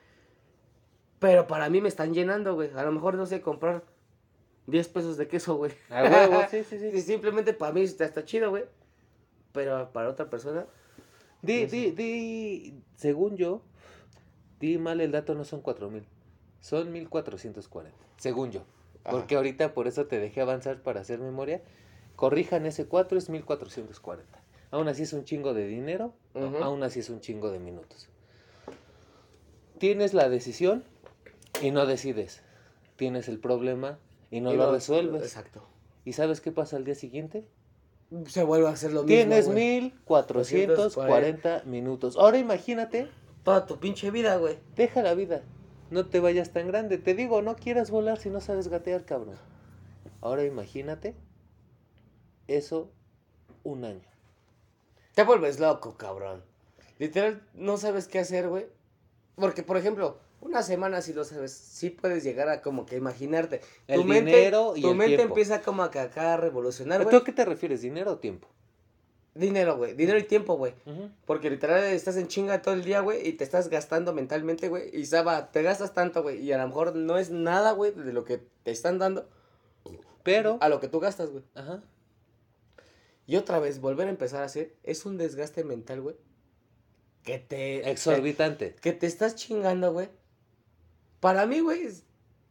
Pero 1.19 1.47
para 1.47 1.69
mí 1.69 1.81
me 1.81 1.89
están 1.89 2.13
llenando, 2.13 2.55
güey. 2.55 2.71
A 2.75 2.83
lo 2.83 2.91
mejor 2.91 3.15
no 3.15 3.25
sé 3.25 3.41
comprar 3.41 3.83
10 4.67 4.87
pesos 4.89 5.17
de 5.17 5.27
queso, 5.27 5.55
güey. 5.55 5.73
A 5.89 6.03
huevo, 6.03 6.41
sí, 6.49 6.63
sí, 6.63 6.79
sí. 6.79 6.91
Y 6.93 7.01
Simplemente 7.01 7.53
para 7.53 7.73
mí 7.73 7.81
está, 7.81 8.05
está 8.05 8.23
chido, 8.23 8.49
güey. 8.49 8.63
Pero 9.51 9.91
para 9.91 10.09
otra 10.09 10.29
persona, 10.29 10.65
Di, 11.41 11.65
di, 11.65 11.91
di, 11.91 12.83
según 12.95 13.35
yo, 13.35 13.61
di 14.59 14.77
mal 14.77 15.01
el 15.01 15.11
dato, 15.11 15.33
no 15.33 15.43
son 15.43 15.61
4000, 15.61 16.05
son 16.59 16.91
1440, 16.91 17.97
según 18.17 18.51
yo. 18.51 18.61
Ajá. 19.03 19.11
Porque 19.11 19.35
ahorita 19.35 19.73
por 19.73 19.87
eso 19.87 20.05
te 20.05 20.19
dejé 20.19 20.41
avanzar 20.41 20.81
para 20.83 21.01
hacer 21.01 21.19
memoria. 21.19 21.61
Corrijan 22.15 22.65
ese 22.65 22.85
4, 22.85 23.17
es 23.17 23.29
1440. 23.29 24.39
Aún 24.71 24.87
así 24.87 25.03
es 25.03 25.13
un 25.13 25.23
chingo 25.23 25.53
de 25.53 25.67
dinero, 25.67 26.13
aún 26.61 26.83
así 26.83 26.99
es 26.99 27.09
un 27.09 27.21
chingo 27.21 27.51
de 27.51 27.59
minutos. 27.59 28.07
Tienes 29.79 30.13
la 30.13 30.29
decisión 30.29 30.83
y 31.61 31.71
no 31.71 31.85
decides. 31.85 32.41
Tienes 32.97 33.29
el 33.29 33.39
problema 33.39 33.97
y 34.29 34.41
no 34.41 34.53
y 34.53 34.57
lo 34.57 34.71
resuelves. 34.71 35.23
Exacto. 35.23 35.63
¿Y 36.05 36.13
sabes 36.13 36.41
qué 36.41 36.51
pasa 36.51 36.75
al 36.75 36.83
día 36.83 36.95
siguiente? 36.95 37.45
Se 38.27 38.43
vuelve 38.43 38.67
a 38.67 38.71
hacer 38.71 38.91
lo 38.91 39.05
Tienes 39.05 39.47
mismo. 39.47 39.53
güey. 39.53 39.81
1440 40.07 41.63
minutos. 41.65 42.17
Ahora 42.17 42.37
imagínate 42.37 43.07
Toda 43.43 43.65
tu 43.65 43.79
pinche 43.79 44.11
vida, 44.11 44.35
güey. 44.37 44.57
Deja 44.75 45.01
la 45.01 45.13
vida. 45.13 45.41
no 45.91 46.05
te 46.05 46.19
vayas 46.19 46.51
tan 46.51 46.67
grande. 46.67 46.97
Te 46.97 47.13
digo, 47.13 47.41
no 47.41 47.55
quieras 47.55 47.89
volar 47.89 48.19
si 48.19 48.29
no 48.29 48.41
sabes 48.41 48.67
gatear, 48.67 49.05
cabrón. 49.05 49.35
Ahora 50.21 50.43
imagínate 50.43 51.15
eso 52.47 52.91
un 53.63 53.85
año. 53.85 54.08
Te 55.15 55.23
vuelves 55.23 55.59
loco, 55.59 55.95
cabrón. 55.97 56.43
Literal, 56.97 57.41
no 57.53 57.77
sabes 57.77 58.07
qué 58.07 58.19
hacer, 58.19 58.47
güey. 58.47 58.67
Porque, 59.35 59.63
por 59.63 59.77
ejemplo, 59.77 60.17
una 60.41 60.63
semana 60.63 61.01
si 61.01 61.13
lo 61.13 61.23
sabes, 61.23 61.51
sí 61.53 61.89
puedes 61.89 62.23
llegar 62.23 62.49
a 62.49 62.61
como 62.61 62.85
que 62.85 62.95
imaginarte. 62.97 63.61
El 63.87 64.01
tu 64.01 64.07
mente, 64.07 64.31
dinero 64.31 64.73
y 64.75 64.81
tu 64.81 64.91
el 64.91 64.95
mente 64.97 65.15
tiempo. 65.17 65.33
empieza 65.33 65.61
como 65.61 65.89
que 65.89 65.99
acá 65.99 66.33
a 66.33 66.37
revolucionar, 66.37 66.99
¿Tú 67.01 67.05
güey. 67.09 67.17
a 67.17 67.23
qué 67.23 67.31
te 67.31 67.45
refieres? 67.45 67.81
¿Dinero 67.81 68.11
o 68.11 68.17
tiempo? 68.17 68.47
Dinero, 69.35 69.77
güey. 69.77 69.93
Dinero 69.93 70.17
y 70.19 70.23
tiempo, 70.23 70.57
güey. 70.57 70.73
Porque 71.25 71.49
literal 71.49 71.83
estás 71.85 72.17
en 72.17 72.27
chinga 72.27 72.61
todo 72.61 72.73
el 72.73 72.83
día, 72.83 72.99
güey, 72.99 73.25
y 73.27 73.33
te 73.33 73.43
estás 73.45 73.69
gastando 73.69 74.11
mentalmente, 74.11 74.67
güey. 74.67 74.89
Y 74.93 75.05
Saba, 75.05 75.51
te 75.51 75.61
gastas 75.61 75.93
tanto, 75.93 76.23
güey. 76.23 76.41
Y 76.41 76.51
a 76.51 76.57
lo 76.57 76.67
mejor 76.67 76.95
no 76.95 77.17
es 77.17 77.29
nada, 77.29 77.71
güey, 77.71 77.91
de 77.91 78.11
lo 78.11 78.25
que 78.25 78.41
te 78.63 78.71
están 78.71 78.97
dando 78.97 79.29
Pero, 80.23 80.57
a 80.59 80.67
lo 80.67 80.79
que 80.81 80.87
tú 80.89 80.99
gastas, 80.99 81.29
güey. 81.29 81.43
ajá, 81.55 81.81
Y 83.29 83.35
otra 83.35 83.59
vez, 83.59 83.79
volver 83.79 84.07
a 84.07 84.09
empezar 84.09 84.41
a 84.41 84.45
hacer 84.45 84.75
es 84.81 85.05
un 85.05 85.19
desgaste 85.19 85.63
mental, 85.63 86.01
güey. 86.01 86.15
Que 87.21 87.37
te. 87.37 87.87
exorbitante. 87.87 88.73
Que 88.81 88.91
te 88.91 89.05
estás 89.05 89.35
chingando, 89.35 89.93
güey. 89.93 90.09
Para 91.19 91.45
mí, 91.45 91.59
güey, 91.59 91.89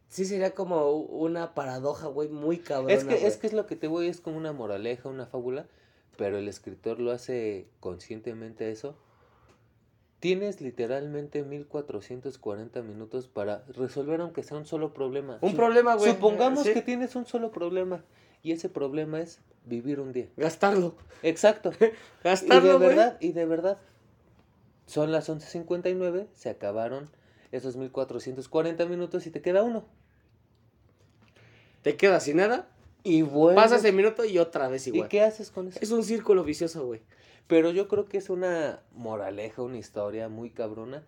sí 0.07 0.25
sería 0.25 0.55
como 0.55 0.93
una 0.93 1.53
paradoja, 1.53 2.07
güey, 2.07 2.29
muy 2.29 2.59
cabrona. 2.59 2.95
Es 2.95 3.03
que, 3.03 3.15
güey. 3.15 3.25
es 3.27 3.37
que 3.39 3.49
es 3.49 3.55
lo 3.55 3.67
que 3.67 3.75
te 3.75 3.89
voy, 3.89 4.07
es 4.07 4.21
como 4.21 4.37
una 4.37 4.53
moraleja, 4.53 5.09
una 5.09 5.27
fábula, 5.27 5.67
pero 6.17 6.39
el 6.39 6.47
escritor 6.47 7.01
lo 7.01 7.11
hace 7.11 7.67
conscientemente 7.81 8.71
eso. 8.71 8.97
Tienes 10.21 10.61
literalmente 10.61 11.43
1440 11.43 12.83
minutos 12.83 13.27
para 13.27 13.65
resolver 13.67 14.21
aunque 14.21 14.45
sea 14.45 14.57
un 14.57 14.65
solo 14.65 14.95
problema. 14.95 15.41
Un 15.41 15.57
problema, 15.57 15.97
güey. 15.97 16.13
Supongamos 16.13 16.63
Sí. 16.63 16.73
que 16.73 16.83
tienes 16.83 17.17
un 17.17 17.27
solo 17.27 17.51
problema 17.51 18.05
y 18.45 18.53
ese 18.53 18.69
problema 18.69 19.21
es 19.21 19.41
vivir 19.69 20.01
un 20.01 20.13
día. 20.13 20.29
Gastarlo. 20.37 20.97
Exacto. 21.23 21.71
Y 21.81 21.85
de 21.85 21.95
Gastarlo, 22.25 22.79
verdad, 22.79 23.17
y 23.21 23.33
de 23.33 23.47
verdad. 23.47 23.79
Son 24.87 25.13
las 25.13 25.29
11.59, 25.29 26.27
se 26.33 26.49
acabaron 26.51 27.09
esos 27.53 27.77
1440 27.77 28.87
minutos 28.87 29.27
y 29.27 29.31
te 29.31 29.41
queda 29.43 29.63
uno. 29.63 29.85
Te 31.83 31.97
quedas 31.97 32.25
sin 32.25 32.39
nada, 32.39 32.69
Y 33.05 33.23
vuelves. 33.23 33.63
pasas 33.63 33.85
el 33.85 33.95
minuto 33.95 34.25
y 34.25 34.39
otra 34.39 34.69
vez 34.69 34.87
¿Y 34.87 34.91
igual. 34.91 35.09
qué 35.09 35.23
haces 35.23 35.51
con 35.51 35.69
eso? 35.69 35.79
Es 35.81 35.91
un 35.91 36.03
círculo 36.03 36.43
vicioso, 36.45 36.85
güey. 36.87 37.01
Pero 37.47 37.71
yo 37.71 37.89
creo 37.89 38.07
que 38.07 38.19
es 38.19 38.29
una 38.31 38.81
moraleja, 38.93 39.63
una 39.63 39.79
historia 39.79 40.29
muy 40.29 40.51
cabrona, 40.51 41.03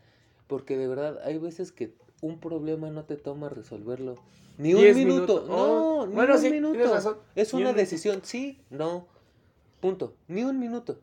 porque 0.47 0.76
de 0.76 0.87
verdad 0.87 1.19
hay 1.25 1.38
veces 1.38 1.73
que 1.73 1.93
un 2.21 2.39
problema 2.41 2.91
no 2.91 3.05
te 3.05 3.17
toma 3.17 3.49
resolverlo. 3.49 4.17
Ni 4.59 4.75
un 4.75 4.83
minuto. 4.83 4.99
minutos. 5.45 5.49
No, 5.49 6.00
Oh, 6.00 6.07
ni 6.07 6.15
bueno, 6.15 6.35
un 6.35 6.41
sí, 6.41 6.50
minuto. 6.50 6.73
tienes 6.73 6.91
razón. 6.93 7.17
Es 7.35 7.53
Ni 7.55 7.61
una 7.61 7.71
un 7.71 7.75
minuto. 7.77 7.81
decisión, 7.91 8.21
sí, 8.25 8.61
no. 8.71 9.07
Punto. 9.81 10.15
Ni 10.29 10.45
un 10.45 10.59
minuto. 10.59 11.00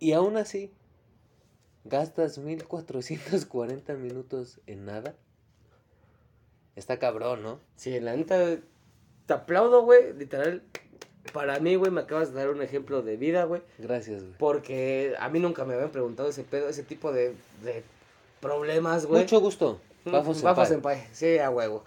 Y 0.00 0.12
aún 0.12 0.36
así, 0.36 0.72
gastas 1.84 2.38
1440 2.38 3.94
minutos 3.94 4.60
en 4.66 4.84
nada. 4.84 5.14
Está 6.74 6.98
cabrón, 6.98 7.42
¿no? 7.42 7.60
Sí, 7.76 7.98
la 8.00 8.14
neta, 8.16 8.58
te 9.26 9.32
aplaudo, 9.32 9.82
güey. 9.82 10.12
Literal, 10.12 10.62
para 11.32 11.58
mí, 11.60 11.76
güey, 11.76 11.90
me 11.90 12.02
acabas 12.02 12.32
de 12.34 12.40
dar 12.40 12.50
un 12.50 12.60
ejemplo 12.62 13.02
de 13.02 13.16
vida, 13.16 13.44
güey. 13.44 13.62
Gracias, 13.78 14.22
güey. 14.22 14.34
Porque 14.38 15.14
a 15.18 15.28
mí 15.30 15.38
nunca 15.38 15.64
me 15.64 15.74
habían 15.74 15.90
preguntado 15.90 16.28
ese 16.28 16.42
pedo, 16.42 16.68
ese 16.68 16.82
tipo 16.82 17.12
de, 17.12 17.34
de 17.62 17.82
problemas, 18.40 19.06
güey. 19.06 19.22
Mucho 19.22 19.40
gusto. 19.40 19.80
Mm, 20.04 20.12
Bafos 20.12 20.42
Bafos 20.42 20.68
Senpai. 20.68 20.96
Senpai, 20.98 21.14
sí, 21.14 21.38
a 21.38 21.50
huevo. 21.50 21.84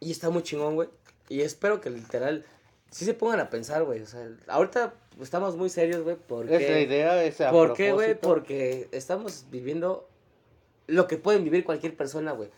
Y 0.00 0.10
está 0.10 0.30
muy 0.30 0.42
chingón, 0.42 0.74
güey. 0.74 0.88
Y 1.28 1.40
espero 1.40 1.80
que 1.80 1.90
literal 1.90 2.44
sí 2.90 3.04
se 3.04 3.14
pongan 3.14 3.40
a 3.40 3.50
pensar, 3.50 3.84
güey. 3.84 4.02
O 4.02 4.06
sea, 4.06 4.28
ahorita 4.48 4.94
estamos 5.20 5.56
muy 5.56 5.68
serios, 5.70 6.02
güey, 6.02 6.16
porque... 6.16 6.56
Es 6.56 6.70
la 6.70 6.80
idea, 6.80 7.24
es 7.24 7.40
a 7.40 7.50
¿Por 7.50 7.74
qué, 7.74 7.92
güey? 7.92 8.18
Porque 8.18 8.88
estamos 8.92 9.46
viviendo 9.50 10.08
lo 10.86 11.06
que 11.06 11.16
pueden 11.16 11.44
vivir 11.44 11.64
cualquier 11.64 11.96
persona, 11.96 12.32
güey. 12.32 12.50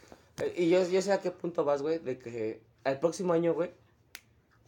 Eh, 0.42 0.54
Y 0.56 0.68
yo, 0.68 0.86
yo 0.88 1.00
sé 1.02 1.12
a 1.12 1.20
qué 1.20 1.30
punto 1.30 1.64
vas, 1.64 1.82
güey, 1.82 1.98
de 1.98 2.18
que 2.18 2.60
al 2.84 3.00
próximo 3.00 3.32
año, 3.32 3.54
güey, 3.54 3.70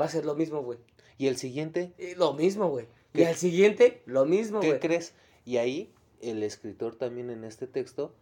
va 0.00 0.06
a 0.06 0.08
ser 0.08 0.24
lo 0.24 0.34
mismo, 0.34 0.62
güey. 0.62 0.78
Y 1.18 1.26
el 1.26 1.36
siguiente, 1.36 1.92
Y 1.98 2.14
Lo 2.14 2.32
mismo, 2.32 2.68
güey. 2.68 2.86
Y 3.12 3.18
¿Qué? 3.18 3.26
al 3.26 3.36
siguiente, 3.36 4.02
lo 4.06 4.24
mismo, 4.24 4.60
¿Qué 4.60 4.68
güey. 4.68 4.80
crees? 4.80 5.12
Y 5.44 5.58
ahí 5.58 5.92
el 6.20 6.42
escritor 6.42 6.96
también 6.96 7.30
en 7.30 7.44
este 7.44 7.66
texto 7.66 8.12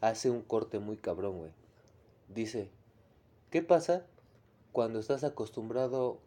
hace 0.00 0.30
un 0.30 0.42
corte 0.42 0.78
muy 0.78 0.96
cabrón, 0.96 1.38
güey. 1.38 1.50
Dice, 2.28 2.70
¿qué 3.50 3.62
pasa 3.62 4.04
cuando 4.72 4.98
estás 4.98 5.24
acostumbrado? 5.24 6.18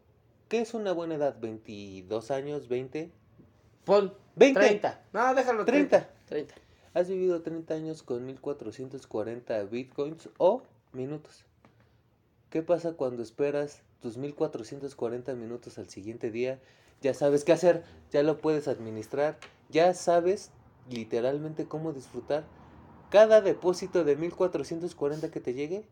¿Qué 0.50 0.62
es 0.62 0.74
una 0.74 0.92
buena 0.92 1.16
edad? 1.16 1.40
¿22 1.40 2.32
años? 2.32 2.70
¿20? 2.70 3.10
Pon 3.84 4.14
20. 4.36 4.60
30. 4.60 5.04
No, 5.14 5.34
déjalo 5.34 5.66
30. 5.66 5.98
30. 6.00 6.16
30. 6.28 6.56
Has 6.94 7.10
vivido 7.10 7.42
30 7.42 7.74
años 7.74 8.04
con 8.04 8.26
1440 8.26 9.64
bitcoins 9.64 10.30
o 10.38 10.64
minutos. 10.94 11.44
¿Qué 12.50 12.62
pasa 12.62 12.94
cuando 12.94 13.22
esperas 13.22 13.82
tus 14.02 14.18
1440 14.18 15.36
minutos 15.36 15.78
al 15.78 15.90
siguiente 15.90 16.32
día? 16.32 16.60
Ya 17.02 17.14
sabes 17.14 17.44
qué 17.44 17.52
hacer, 17.52 17.84
ya 18.12 18.24
lo 18.24 18.38
puedes 18.38 18.70
administrar, 18.70 19.38
ya 19.70 19.94
sabes 19.94 20.52
literalmente 20.90 21.68
cómo 21.68 21.94
disfrutar 21.94 22.46
cada 23.10 23.42
depósito 23.42 24.04
de 24.04 24.16
1440 24.16 25.32
que 25.32 25.40
te 25.40 25.54
llegue. 25.54 25.86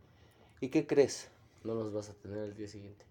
¿Y 0.60 0.70
qué 0.70 0.88
crees? 0.88 1.30
No 1.64 1.74
los 1.74 1.94
vas 1.94 2.10
a 2.10 2.14
tener 2.14 2.40
el 2.40 2.56
día 2.56 2.68
siguiente. 2.68 3.06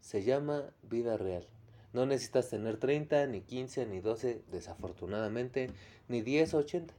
Se 0.00 0.22
llama 0.22 0.64
vida 0.82 1.16
real. 1.16 1.46
No 1.92 2.06
necesitas 2.06 2.48
tener 2.48 2.78
30, 2.78 3.26
ni 3.26 3.40
15, 3.40 3.86
ni 3.86 4.00
12, 4.00 4.42
desafortunadamente, 4.50 5.70
ni 6.08 6.22
10 6.22 6.54
o 6.54 6.58
80. 6.58 6.94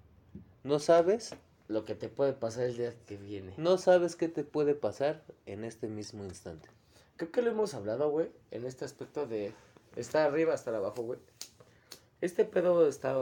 No 0.63 0.79
sabes 0.79 1.33
Lo 1.67 1.85
que 1.85 1.95
te 1.95 2.09
puede 2.09 2.33
pasar 2.33 2.65
el 2.65 2.75
día 2.75 2.93
que 3.05 3.15
viene. 3.15 3.53
No 3.57 3.77
sabes 3.77 4.17
qué 4.17 4.27
te 4.27 4.43
puede 4.43 4.75
pasar 4.75 5.23
en 5.45 5.63
este 5.63 5.87
mismo 5.87 6.25
instante. 6.25 6.67
Creo 7.15 7.31
que 7.31 7.41
lo 7.41 7.51
hemos 7.51 7.73
hablado, 7.73 8.09
güey, 8.09 8.29
en 8.51 8.65
este 8.65 8.83
aspecto 8.83 9.25
de 9.25 9.53
estar 9.95 10.27
arriba, 10.27 10.53
estar 10.53 10.75
abajo, 10.75 11.01
güey. 11.03 11.19
Este 12.19 12.43
pedo 12.43 12.87
está... 12.87 13.15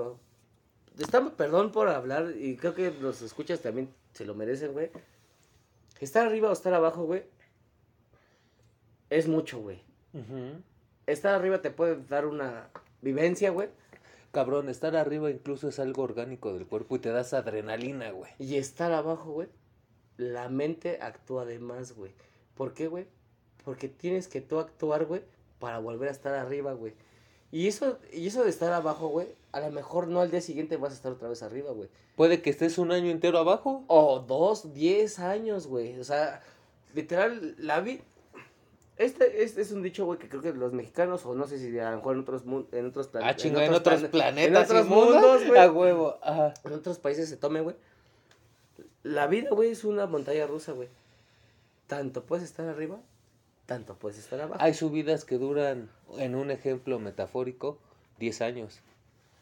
Está, 0.99 1.29
perdón 1.31 1.71
por 1.71 1.87
hablar, 1.87 2.33
y 2.37 2.57
creo 2.57 2.75
que 2.75 2.91
los 2.91 3.21
escuchas 3.21 3.61
también 3.61 3.89
se 4.13 4.25
lo 4.25 4.35
merecen, 4.35 4.73
güey. 4.73 4.89
Estar 5.99 6.27
arriba 6.27 6.49
o 6.49 6.53
estar 6.53 6.73
abajo, 6.73 7.05
güey, 7.05 7.23
es 9.09 9.27
mucho, 9.27 9.59
güey. 9.59 9.81
Estar 11.07 11.33
arriba 11.33 11.61
te 11.61 11.71
puede 11.71 11.97
dar 12.03 12.25
una 12.25 12.69
vivencia, 13.01 13.49
güey. 13.51 13.69
Cabrón, 14.31 14.69
estar 14.69 14.95
arriba 14.95 15.31
incluso 15.31 15.69
es 15.69 15.79
algo 15.79 16.03
orgánico 16.03 16.53
del 16.53 16.67
cuerpo 16.67 16.95
y 16.95 16.99
te 16.99 17.09
das 17.09 17.33
adrenalina, 17.33 18.11
güey. 18.11 18.31
Y 18.37 18.57
estar 18.57 18.91
abajo, 18.91 19.31
güey, 19.31 19.47
la 20.17 20.49
mente 20.49 20.99
actúa 21.01 21.45
de 21.45 21.59
más, 21.59 21.93
güey. 21.93 22.13
¿Por 22.55 22.73
qué, 22.73 22.87
güey? 22.87 23.07
Porque 23.65 23.87
tienes 23.89 24.27
que 24.27 24.41
tú 24.41 24.59
actuar, 24.59 25.05
güey, 25.05 25.23
para 25.59 25.79
volver 25.79 26.09
a 26.09 26.11
estar 26.11 26.33
arriba, 26.33 26.73
güey. 26.73 26.93
Y 27.51 27.67
eso, 27.67 27.99
y 28.13 28.27
eso 28.27 28.43
de 28.43 28.49
estar 28.51 28.71
abajo, 28.71 29.07
güey, 29.07 29.27
a 29.51 29.59
lo 29.59 29.71
mejor 29.71 30.07
no 30.07 30.21
al 30.21 30.31
día 30.31 30.41
siguiente 30.41 30.77
vas 30.77 30.91
a 30.93 30.95
estar 30.95 31.11
otra 31.11 31.27
vez 31.29 31.41
arriba, 31.43 31.71
güey. 31.71 31.89
Puede 32.15 32.41
que 32.41 32.49
estés 32.49 32.77
un 32.77 32.91
año 32.91 33.09
entero 33.11 33.37
abajo. 33.39 33.83
O 33.87 34.19
dos, 34.19 34.73
diez 34.73 35.19
años, 35.19 35.67
güey. 35.67 35.99
O 35.99 36.03
sea, 36.03 36.41
literal, 36.93 37.55
la 37.57 37.79
vida... 37.81 38.03
Este, 38.97 39.43
este 39.43 39.61
es 39.61 39.71
un 39.71 39.81
dicho, 39.81 40.05
güey, 40.05 40.19
que 40.19 40.27
creo 40.27 40.41
que 40.41 40.51
los 40.51 40.73
mexicanos, 40.73 41.25
o 41.25 41.33
no 41.33 41.47
sé 41.47 41.57
si 41.57 41.79
a 41.79 41.91
lo 41.91 41.97
mejor 41.97 42.15
en 42.15 42.21
otros, 42.21 42.43
en 42.73 42.85
otros 42.85 43.07
Ah, 43.07 43.11
planetas. 43.11 43.35
chinga, 43.41 43.63
en 43.65 43.73
otros 43.73 44.01
plane- 44.01 44.09
planetas 44.09 44.69
En 44.69 44.75
otros 44.77 44.87
mundos, 44.89 45.47
güey. 45.47 45.59
A 45.61 45.71
huevo. 45.71 46.17
Ajá. 46.21 46.53
en 46.65 46.73
otros 46.73 46.99
países 46.99 47.29
se 47.29 47.37
tome, 47.37 47.61
güey. 47.61 47.77
La 49.03 49.27
vida, 49.27 49.49
güey, 49.51 49.71
es 49.71 49.85
una 49.85 50.05
montaña 50.05 50.45
rusa, 50.47 50.73
güey. 50.73 50.89
Tanto 51.87 52.25
puedes 52.25 52.43
estar 52.43 52.67
arriba, 52.67 52.99
tanto 53.65 53.95
puedes 53.95 54.19
estar 54.19 54.41
abajo. 54.41 54.61
Hay 54.61 54.73
subidas 54.73 55.23
que 55.23 55.37
duran, 55.37 55.89
en 56.17 56.35
un 56.35 56.51
ejemplo 56.51 56.99
metafórico, 56.99 57.77
10 58.19 58.41
años. 58.41 58.81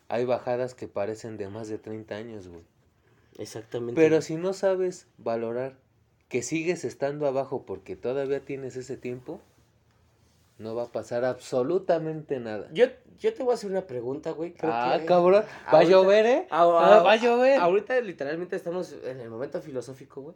Hay 0.09 0.25
bajadas 0.25 0.73
que 0.73 0.87
parecen 0.87 1.37
de 1.37 1.49
más 1.49 1.67
de 1.67 1.77
30 1.77 2.15
años, 2.15 2.47
güey. 2.47 2.63
Exactamente. 3.37 3.99
Pero 4.01 4.21
si 4.21 4.35
no 4.35 4.53
sabes 4.53 5.07
valorar 5.17 5.75
que 6.29 6.41
sigues 6.41 6.83
estando 6.85 7.27
abajo 7.27 7.65
porque 7.65 7.95
todavía 7.95 8.43
tienes 8.43 8.75
ese 8.77 8.97
tiempo, 8.97 9.39
no 10.57 10.75
va 10.75 10.83
a 10.83 10.91
pasar 10.91 11.23
absolutamente 11.23 12.39
nada. 12.39 12.67
Yo, 12.73 12.85
yo 13.19 13.33
te 13.33 13.43
voy 13.43 13.51
a 13.51 13.55
hacer 13.55 13.69
una 13.69 13.85
pregunta, 13.85 14.31
güey. 14.31 14.53
creo 14.53 14.71
Ah, 14.73 14.97
que- 14.99 15.05
cabrón. 15.05 15.43
Va 15.73 15.79
a 15.79 15.83
llover, 15.83 16.25
¿eh? 16.25 16.47
Ah, 16.49 16.65
va 16.65 17.11
a 17.11 17.15
llover. 17.17 17.59
Ahorita 17.59 17.99
literalmente 18.01 18.55
estamos 18.55 18.95
en 19.03 19.19
el 19.19 19.29
momento 19.29 19.61
filosófico, 19.61 20.21
güey. 20.21 20.35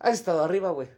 Has 0.00 0.14
estado 0.14 0.42
arriba, 0.42 0.70
güey. 0.70 0.88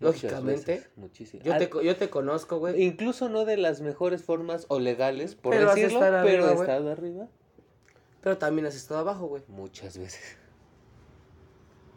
Lógicamente. 0.00 0.72
veces, 0.76 0.90
muchísimo. 0.96 1.42
Yo 1.44 1.56
te, 1.56 1.70
yo 1.84 1.96
te 1.96 2.10
conozco, 2.10 2.58
güey. 2.58 2.82
Incluso 2.82 3.28
no 3.28 3.44
de 3.44 3.56
las 3.56 3.80
mejores 3.82 4.22
formas 4.22 4.64
o 4.68 4.80
legales, 4.80 5.34
por 5.34 5.52
Pero 5.52 5.68
decirlo, 5.68 6.02
estado 6.02 6.24
pero 6.24 6.44
arriba, 6.44 6.50
he 6.50 6.60
estado 6.60 6.90
arriba 6.90 7.28
Pero 8.22 8.38
también 8.38 8.66
has 8.66 8.74
estado 8.74 9.00
abajo, 9.00 9.26
güey. 9.26 9.42
muchas 9.48 9.98
veces. 9.98 10.36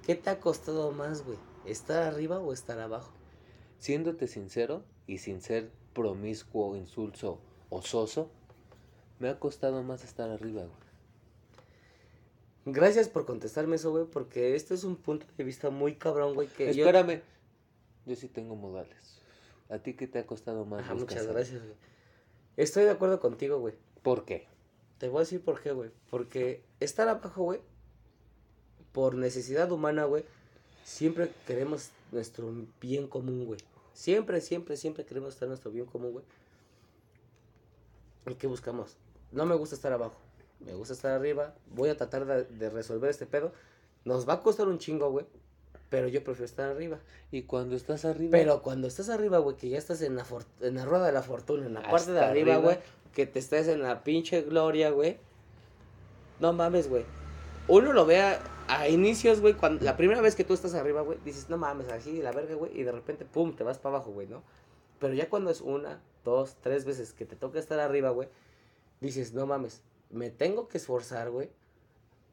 ¿qué 0.06 0.16
te 0.16 0.30
ha 0.30 0.40
costado 0.40 0.92
más, 0.92 1.24
güey? 1.24 1.38
¿Estar 1.66 2.04
arriba 2.04 2.40
o 2.40 2.54
estar 2.54 2.80
abajo? 2.80 3.14
Siéndote 3.80 4.28
sincero 4.28 4.84
y 5.08 5.20
sin 5.20 5.42
ser 5.42 5.72
promiscuo, 5.94 6.76
insulso 6.76 7.40
o 7.70 7.82
soso, 7.82 8.30
me 9.20 9.30
ha 9.30 9.40
costado 9.40 9.82
más 9.84 10.04
estar 10.04 10.30
arriba, 10.30 10.64
güey. 10.64 10.84
Gracias 12.66 13.10
por 13.10 13.26
contestarme 13.26 13.76
eso, 13.76 13.92
güey, 13.92 14.06
porque 14.06 14.56
este 14.56 14.74
es 14.74 14.84
un 14.84 14.96
punto 14.96 15.26
de 15.38 15.44
vista 15.44 15.70
muy 15.70 15.96
cabrón, 15.96 16.34
güey, 16.34 16.48
que 16.48 16.70
Espérame, 16.70 17.22
yo 18.06 18.16
sí 18.16 18.28
tengo 18.28 18.56
modales. 18.56 19.20
¿A 19.70 19.80
ti 19.80 19.94
qué 19.94 20.08
te 20.08 20.20
ha 20.20 20.26
costado 20.26 20.66
más? 20.66 20.88
Luis 20.90 21.02
muchas 21.02 21.28
gracias, 21.28 21.62
güey. 21.62 21.76
Estoy 22.58 22.84
de 22.84 22.92
acuerdo 22.92 23.20
contigo, 23.20 23.60
güey. 23.60 23.76
¿Por 24.02 24.26
qué? 24.26 24.48
Te 24.98 25.08
voy 25.08 25.18
a 25.18 25.20
decir 25.22 25.44
por 25.44 25.62
qué, 25.62 25.72
güey. 25.72 25.92
Porque 26.10 26.64
estar 26.80 27.08
abajo, 27.08 27.44
güey, 27.44 27.62
por 28.92 29.16
necesidad 29.16 29.72
humana, 29.72 30.06
güey, 30.06 30.26
siempre 30.84 31.32
queremos 31.48 31.90
nuestro 32.12 32.54
bien 32.80 33.08
común, 33.08 33.46
güey. 33.46 33.60
Siempre, 33.94 34.42
siempre, 34.42 34.78
siempre 34.78 35.06
queremos 35.06 35.34
estar 35.34 35.48
nuestro 35.48 35.72
bien 35.72 35.86
común, 35.86 36.12
güey. 36.12 36.26
¿Y 38.28 38.36
qué 38.36 38.48
buscamos? 38.48 38.98
No 39.32 39.46
me 39.46 39.56
gusta 39.56 39.76
estar 39.76 39.92
abajo. 39.92 40.16
Me 40.60 40.74
gusta 40.74 40.94
estar 40.94 41.12
arriba. 41.12 41.56
Voy 41.74 41.90
a 41.90 41.98
tratar 41.98 42.26
de, 42.26 42.44
de 42.46 42.70
resolver 42.70 43.10
este 43.10 43.26
pedo. 43.26 43.52
Nos 44.06 44.28
va 44.28 44.34
a 44.34 44.42
costar 44.42 44.68
un 44.68 44.78
chingo, 44.78 45.10
güey. 45.10 45.26
Pero 45.94 46.08
yo 46.08 46.24
prefiero 46.24 46.46
estar 46.46 46.72
arriba. 46.72 46.98
Y 47.32 47.44
cuando 47.44 47.76
estás 47.76 48.04
arriba. 48.04 48.32
Pero 48.32 48.64
cuando 48.64 48.88
estás 48.88 49.10
arriba, 49.10 49.38
güey, 49.38 49.56
que 49.58 49.70
ya 49.70 49.78
estás 49.78 50.02
en 50.02 50.16
la, 50.16 50.26
for- 50.26 50.44
en 50.62 50.74
la 50.74 50.86
rueda 50.86 51.06
de 51.06 51.12
la 51.12 51.22
fortuna, 51.22 51.68
en 51.68 51.76
la 51.76 51.84
parte 51.84 52.12
de 52.14 52.20
arriba. 52.20 52.58
güey, 52.58 52.78
que 53.14 53.28
te 53.28 53.38
estés 53.38 53.68
en 53.68 53.84
la 53.84 54.04
pinche 54.04 54.42
gloria, 54.42 54.90
güey. 54.90 55.20
No 56.40 56.52
mames, 56.52 56.90
güey. 56.90 57.06
Uno 57.68 57.94
lo 57.94 58.08
ve 58.08 58.22
a, 58.22 58.40
a 58.68 58.90
inicios, 58.90 59.40
güey, 59.40 59.54
cuando 59.54 59.86
la 59.86 59.96
primera 59.96 60.20
vez 60.20 60.34
que 60.36 60.44
tú 60.44 60.56
estás 60.56 60.74
arriba, 60.74 61.02
güey, 61.02 61.20
dices, 61.24 61.48
no 61.50 61.58
mames, 61.58 61.90
así 61.90 62.22
la 62.24 62.32
verga, 62.32 62.56
güey, 62.56 62.72
y 62.78 62.82
de 62.82 62.92
repente, 62.92 63.24
pum, 63.24 63.56
te 63.56 63.64
vas 63.64 63.78
para 63.78 63.98
abajo, 63.98 64.12
güey, 64.12 64.26
¿no? 64.28 64.42
Pero 65.00 65.14
ya 65.14 65.30
cuando 65.30 65.52
es 65.52 65.62
una, 65.62 66.02
dos, 66.26 66.56
tres 66.62 66.86
veces 66.86 67.14
que 67.14 67.26
te 67.26 67.36
toca 67.36 67.60
estar 67.60 67.80
arriba, 67.80 68.10
güey, 68.10 68.28
dices, 69.00 69.34
no 69.34 69.46
mames, 69.46 69.82
me 70.10 70.32
tengo 70.32 70.68
que 70.68 70.78
esforzar, 70.80 71.30
güey, 71.30 71.52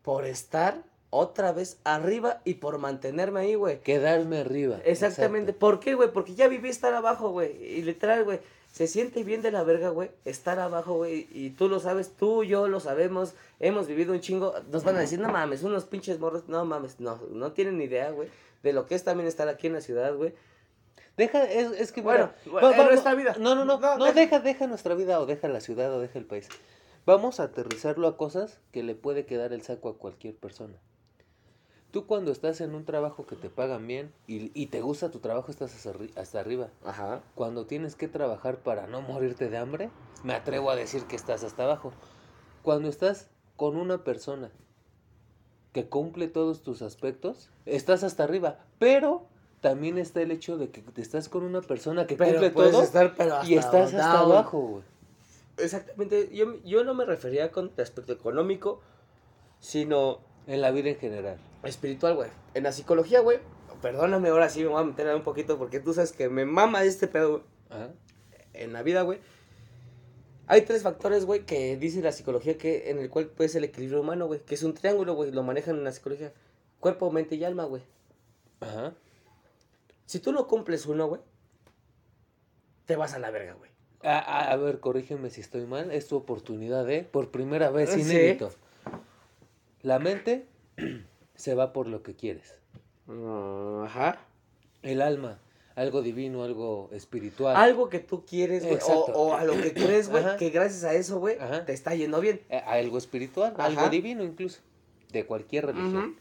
por 0.03 0.25
estar 0.25 0.83
otra 1.11 1.53
vez 1.53 1.79
arriba 1.85 2.40
y 2.44 2.55
por 2.55 2.79
mantenerme 2.79 3.40
ahí, 3.40 3.55
güey. 3.57 3.81
Quedarme 3.81 4.38
arriba. 4.38 4.79
Exactamente. 4.85 5.51
exacto. 5.51 5.59
¿Por 5.59 5.81
qué, 5.81 5.94
güey? 5.94 6.12
Porque 6.12 6.35
ya 6.35 6.49
viví 6.49 6.68
estar 6.68 6.94
abajo, 6.94 7.31
güey. 7.31 7.57
Y 7.62 7.83
literal, 7.83 8.25
güey. 8.25 8.40
Se 8.73 8.87
siente 8.87 9.25
bien 9.25 9.42
de 9.42 9.51
la 9.51 9.64
verga, 9.64 9.88
güey. 9.88 10.12
Estar 10.25 10.61
abajo, 10.61 10.94
güey. 10.94 11.27
Y 11.33 11.51
tú 11.51 11.68
lo 11.68 11.81
sabes, 11.81 12.12
tú, 12.16 12.44
yo 12.44 12.68
lo 12.68 12.79
sabemos. 12.79 13.35
Hemos 13.59 13.88
vivido 13.88 14.12
un 14.12 14.20
chingo. 14.20 14.55
Nos 14.70 14.85
van 14.85 14.94
a 14.96 15.01
decir, 15.01 15.18
no 15.18 15.29
mames, 15.29 15.64
unos 15.64 15.85
pinches 15.85 16.20
morros. 16.20 16.44
No 16.49 16.64
mames, 16.64 17.01
no. 17.01 17.20
No 17.33 17.51
tienen 17.53 17.79
ni 17.79 17.85
idea, 17.85 18.11
güey. 18.11 18.29
De 18.62 18.73
lo 18.73 18.87
que 18.87 18.94
es 18.94 19.03
también 19.03 19.27
estar 19.27 19.49
aquí 19.49 19.66
en 19.66 19.73
la 19.73 19.81
ciudad, 19.81 20.14
güey. 20.14 20.33
Deja, 21.16 21.42
es, 21.44 21.73
es 21.73 21.90
que 21.92 22.01
Bueno, 22.01 22.31
bueno, 22.51 22.70
en 22.73 22.87
nuestra 22.87 23.14
vida. 23.14 23.35
No, 23.38 23.55
no, 23.57 23.64
no, 23.64 23.81
No, 23.81 23.99
no, 23.99 24.05
deja- 24.05 24.14
deja, 24.20 24.40
deja 24.40 24.66
nuestra 24.68 24.94
vida 24.94 25.20
o 25.20 25.27
deja 25.27 25.49
la 25.49 25.61
ciudad 25.61 25.92
o 25.92 26.01
deja 26.01 26.18
el 26.18 26.25
país. 26.25 26.49
Vamos 27.05 27.40
a 27.40 27.44
aterrizarlo 27.44 28.07
a 28.07 28.16
cosas 28.16 28.61
que 28.73 28.83
le 28.85 28.94
puede 28.94 29.27
quedar 29.27 29.53
el 29.53 29.62
saco 29.62 29.88
a 29.88 29.99
cualquier 29.99 30.37
persona. 30.37 30.75
Tú 31.90 32.07
cuando 32.07 32.31
estás 32.31 32.61
en 32.61 32.74
un 32.74 32.85
trabajo 32.85 33.26
que 33.26 33.35
te 33.37 33.50
pagan 33.50 33.87
bien 33.87 34.12
y, 34.29 34.50
y 34.61 34.66
te 34.66 34.81
gusta 34.81 35.11
tu 35.11 35.18
trabajo 35.18 35.50
estás 35.50 35.74
hasta, 35.74 35.92
arri- 35.92 36.16
hasta 36.16 36.38
arriba. 36.38 36.68
Ajá. 36.85 37.22
Cuando 37.35 37.66
tienes 37.66 37.96
que 37.96 38.07
trabajar 38.07 38.59
para 38.59 38.87
no 38.87 39.03
morirte 39.03 39.48
de 39.50 39.59
hambre, 39.59 39.90
me 40.22 40.35
atrevo 40.35 40.70
a 40.70 40.76
decir 40.76 41.05
que 41.07 41.16
estás 41.16 41.42
hasta 41.42 41.64
abajo. 41.64 41.92
Cuando 42.62 42.88
estás 42.88 43.29
con 43.57 43.76
una 43.76 44.05
persona 44.05 44.50
que 45.72 45.88
cumple 45.88 46.29
todos 46.29 46.62
tus 46.62 46.83
aspectos, 46.83 47.50
estás 47.66 48.05
hasta 48.05 48.24
arriba. 48.24 48.59
Pero 48.79 49.26
también 49.61 49.98
está 49.98 50.22
el 50.22 50.31
hecho 50.31 50.59
de 50.59 50.70
que 50.70 50.83
te 50.83 51.03
estás 51.03 51.29
con 51.29 51.42
una 51.42 51.61
persona 51.61 52.07
que 52.07 52.16
Pero 52.16 52.40
cumple 52.40 52.50
todo 52.50 52.83
estar, 52.83 53.14
pero 53.16 53.38
y 53.44 53.55
estás 53.57 53.94
hasta 53.94 54.20
abajo, 54.20 54.61
güey. 54.61 54.83
Exactamente. 55.59 56.31
Yo, 56.33 56.62
yo 56.64 56.85
no 56.85 56.94
me 56.94 57.05
refería 57.05 57.50
con 57.53 57.72
aspecto 57.79 58.12
económico, 58.12 58.81
sino 59.59 60.20
En 60.46 60.61
la 60.61 60.70
vida 60.70 60.90
en 60.90 60.96
general. 60.96 61.38
Espiritual, 61.64 62.14
güey. 62.14 62.31
En 62.55 62.62
la 62.64 62.73
psicología, 62.73 63.20
güey. 63.20 63.38
Perdóname, 63.83 64.29
ahora 64.29 64.49
sí 64.51 64.61
me 64.62 64.68
voy 64.68 64.83
a 64.83 64.85
meter 64.85 65.14
un 65.14 65.23
poquito 65.23 65.57
porque 65.59 65.81
tú 65.81 65.94
sabes 65.94 66.12
que 66.12 66.29
me 66.29 66.44
mama 66.44 66.85
este 66.85 67.07
pedo, 67.09 67.31
güey. 67.70 67.88
En 68.53 68.73
la 68.73 68.83
vida, 68.83 69.03
güey. 69.03 69.18
Hay 70.46 70.62
tres 70.62 70.83
factores, 70.83 71.25
güey, 71.25 71.46
que 71.46 71.77
dice 71.77 72.03
la 72.03 72.12
psicología 72.12 72.59
que 72.59 72.90
en 72.90 72.99
el 72.99 73.09
cual 73.09 73.27
puede 73.29 73.49
ser 73.49 73.59
el 73.62 73.70
equilibrio 73.70 74.01
humano, 74.01 74.27
güey. 74.27 74.40
Que 74.40 74.55
es 74.57 74.62
un 74.64 74.75
triángulo, 74.75 75.14
güey. 75.14 75.31
Lo 75.31 75.42
manejan 75.42 75.77
en 75.77 75.85
la 75.85 75.92
psicología. 75.92 76.33
Cuerpo, 76.81 77.11
mente 77.11 77.37
y 77.37 77.44
alma, 77.44 77.64
güey. 77.64 77.83
Ajá. 78.61 78.92
Si 80.07 80.18
tú 80.18 80.33
no 80.33 80.46
cumples 80.49 80.87
uno, 80.87 81.07
güey, 81.07 81.20
te 82.87 82.96
vas 82.96 83.14
a 83.14 83.18
la 83.20 83.31
verga, 83.31 83.55
güey. 83.55 83.70
A, 84.03 84.18
a- 84.18 84.51
a 84.51 84.57
ver, 84.57 84.81
corrígeme 84.81 85.31
si 85.31 85.40
estoy 85.40 85.66
mal. 85.66 85.90
Es 85.92 86.09
tu 86.09 86.16
oportunidad, 86.16 86.88
¿eh? 86.90 87.07
Por 87.11 87.31
primera 87.31 87.70
vez, 87.70 87.90
Sí. 87.90 88.01
inédito. 88.01 88.51
La 89.83 89.99
mente 90.01 90.46
se 91.40 91.55
va 91.55 91.72
por 91.72 91.88
lo 91.88 92.03
que 92.03 92.14
quieres. 92.14 92.55
Ajá. 93.09 94.18
El 94.83 95.00
alma, 95.00 95.38
algo 95.74 96.03
divino, 96.03 96.44
algo 96.44 96.90
espiritual. 96.92 97.57
Algo 97.57 97.88
que 97.88 97.98
tú 97.98 98.24
quieres, 98.26 98.64
güey. 98.64 98.79
O, 99.14 99.35
a 99.35 99.44
lo 99.44 99.55
que 99.55 99.72
crees, 99.72 100.11
güey. 100.11 100.24
Que 100.37 100.50
gracias 100.50 100.85
a 100.85 100.92
eso, 100.92 101.18
güey, 101.18 101.38
te 101.64 101.72
está 101.72 101.94
yendo 101.94 102.20
bien. 102.20 102.42
Eh, 102.50 102.62
algo 102.66 102.98
espiritual, 102.98 103.55
Ajá. 103.55 103.64
algo 103.64 103.88
divino 103.88 104.22
incluso. 104.22 104.61
De 105.12 105.24
cualquier 105.24 105.66
religión. 105.66 106.11
Ujú. 106.11 106.16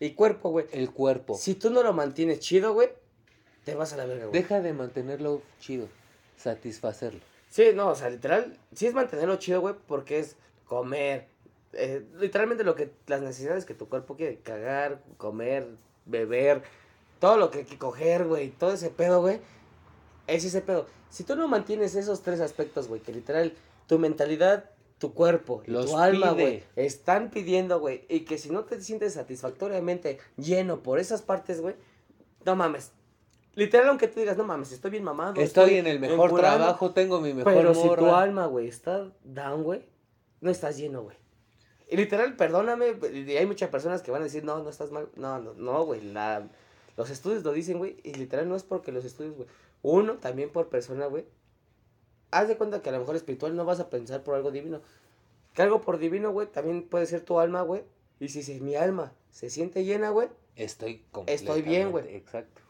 Y 0.00 0.10
cuerpo, 0.12 0.50
güey. 0.50 0.66
El 0.72 0.90
cuerpo. 0.90 1.34
Si 1.34 1.54
tú 1.54 1.70
no 1.70 1.82
lo 1.82 1.92
mantienes 1.92 2.40
chido, 2.40 2.72
güey, 2.72 2.88
te 3.64 3.74
vas 3.74 3.92
a 3.92 3.98
la 3.98 4.06
verga, 4.06 4.26
güey. 4.26 4.42
Deja 4.42 4.60
de 4.60 4.72
mantenerlo 4.72 5.42
chido. 5.60 5.86
Satisfacerlo. 6.36 7.20
Sí, 7.50 7.66
no, 7.74 7.88
o 7.88 7.94
sea, 7.94 8.08
literal, 8.08 8.58
sí 8.74 8.86
es 8.86 8.94
mantenerlo 8.94 9.36
chido, 9.36 9.60
güey, 9.60 9.74
porque 9.86 10.18
es 10.18 10.36
comer. 10.64 11.28
Eh, 11.72 12.04
literalmente 12.18 12.64
lo 12.64 12.74
que, 12.74 12.92
las 13.06 13.20
necesidades 13.22 13.64
que 13.64 13.74
tu 13.74 13.88
cuerpo 13.88 14.16
quiere, 14.16 14.38
cagar, 14.38 15.02
comer, 15.16 15.68
beber, 16.04 16.62
todo 17.18 17.36
lo 17.36 17.50
que 17.50 17.60
hay 17.60 17.64
que 17.64 17.78
coger, 17.78 18.26
güey, 18.26 18.50
todo 18.50 18.72
ese 18.72 18.90
pedo, 18.90 19.20
güey, 19.20 19.40
es 20.26 20.44
ese 20.44 20.60
pedo. 20.60 20.86
Si 21.08 21.24
tú 21.24 21.36
no 21.36 21.48
mantienes 21.48 21.94
esos 21.94 22.22
tres 22.22 22.40
aspectos, 22.40 22.88
güey, 22.88 23.00
que 23.00 23.12
literal, 23.12 23.54
tu 23.86 23.98
mentalidad, 23.98 24.70
tu 24.98 25.14
cuerpo 25.14 25.62
Los 25.66 25.90
tu 25.90 25.98
alma, 25.98 26.32
güey, 26.32 26.62
están 26.76 27.30
pidiendo, 27.30 27.80
güey, 27.80 28.04
y 28.08 28.20
que 28.20 28.38
si 28.38 28.50
no 28.50 28.64
te 28.64 28.80
sientes 28.80 29.14
satisfactoriamente 29.14 30.18
lleno 30.36 30.82
por 30.82 30.98
esas 30.98 31.22
partes, 31.22 31.60
güey, 31.60 31.74
no 32.44 32.54
mames. 32.54 32.92
Literal, 33.54 33.88
aunque 33.88 34.08
tú 34.08 34.20
digas, 34.20 34.36
no 34.36 34.44
mames, 34.44 34.72
estoy 34.72 34.90
bien 34.90 35.04
mamado. 35.04 35.40
Estoy 35.40 35.74
en 35.74 35.86
el 35.86 36.00
mejor 36.00 36.26
empurrando", 36.26 36.64
trabajo, 36.64 36.90
tengo 36.92 37.20
mi 37.20 37.34
mejor 37.34 37.52
pero 37.52 37.74
si 37.74 37.88
tu 37.88 38.06
alma, 38.06 38.46
güey, 38.46 38.68
está 38.68 39.10
down, 39.24 39.62
güey, 39.62 39.84
no 40.40 40.50
estás 40.50 40.76
lleno, 40.76 41.02
güey. 41.02 41.21
Y 41.92 41.96
literal, 41.98 42.36
perdóname, 42.36 42.96
y 43.12 43.36
hay 43.36 43.44
muchas 43.44 43.68
personas 43.68 44.00
que 44.00 44.10
van 44.10 44.22
a 44.22 44.24
decir, 44.24 44.44
no, 44.44 44.62
no 44.62 44.70
estás 44.70 44.90
mal. 44.90 45.10
No, 45.14 45.38
no, 45.38 45.52
no, 45.52 45.84
güey. 45.84 46.00
La, 46.00 46.48
los 46.96 47.10
estudios 47.10 47.44
lo 47.44 47.52
dicen, 47.52 47.76
güey. 47.76 47.98
Y 48.02 48.14
literal 48.14 48.48
no 48.48 48.56
es 48.56 48.62
porque 48.62 48.92
los 48.92 49.04
estudios, 49.04 49.36
güey. 49.36 49.46
Uno, 49.82 50.14
también 50.14 50.48
por 50.48 50.70
persona, 50.70 51.04
güey. 51.04 51.26
Haz 52.30 52.48
de 52.48 52.56
cuenta 52.56 52.80
que 52.80 52.88
a 52.88 52.92
lo 52.92 53.00
mejor 53.00 53.14
espiritual 53.14 53.54
no 53.54 53.66
vas 53.66 53.78
a 53.78 53.90
pensar 53.90 54.24
por 54.24 54.34
algo 54.34 54.50
divino. 54.50 54.80
Que 55.52 55.60
algo 55.60 55.82
por 55.82 55.98
divino, 55.98 56.32
güey, 56.32 56.46
también 56.46 56.88
puede 56.88 57.04
ser 57.04 57.20
tu 57.20 57.38
alma, 57.38 57.60
güey. 57.60 57.82
Y 58.20 58.30
si, 58.30 58.42
si 58.42 58.58
mi 58.62 58.74
alma 58.74 59.12
se 59.30 59.50
siente 59.50 59.84
llena, 59.84 60.08
güey, 60.08 60.28
Estoy 60.56 61.04
Estoy 61.26 61.60
bien, 61.60 61.90
güey. 61.90 62.16
Exacto. 62.16 62.62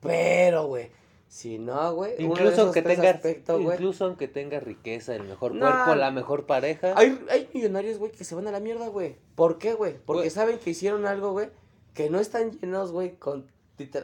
pero, 0.00 0.68
güey. 0.68 0.88
Si 1.28 1.58
no, 1.58 1.94
güey. 1.94 2.14
Incluso 2.18 2.62
aunque 2.62 2.80
güey, 2.80 3.74
incluso 3.74 4.04
aunque 4.06 4.28
tengas 4.28 4.62
riqueza, 4.62 5.14
el 5.14 5.24
mejor 5.24 5.54
No. 5.54 5.66
cuerpo, 5.70 5.94
la 5.94 6.10
mejor 6.10 6.46
pareja. 6.46 6.94
Hay, 6.96 7.20
hay 7.30 7.48
millonarios, 7.52 7.98
güey, 7.98 8.10
que 8.12 8.24
se 8.24 8.34
van 8.34 8.48
a 8.48 8.50
la 8.50 8.60
mierda, 8.60 8.88
güey. 8.88 9.16
¿Por 9.34 9.58
qué, 9.58 9.74
güey? 9.74 9.96
Porque 10.06 10.30
saben 10.30 10.58
que 10.58 10.70
hicieron 10.70 11.06
algo, 11.06 11.32
güey, 11.32 11.50
que 11.94 12.08
no 12.08 12.18
están 12.18 12.52
llenos, 12.58 12.92
güey, 12.92 13.16
con... 13.16 13.46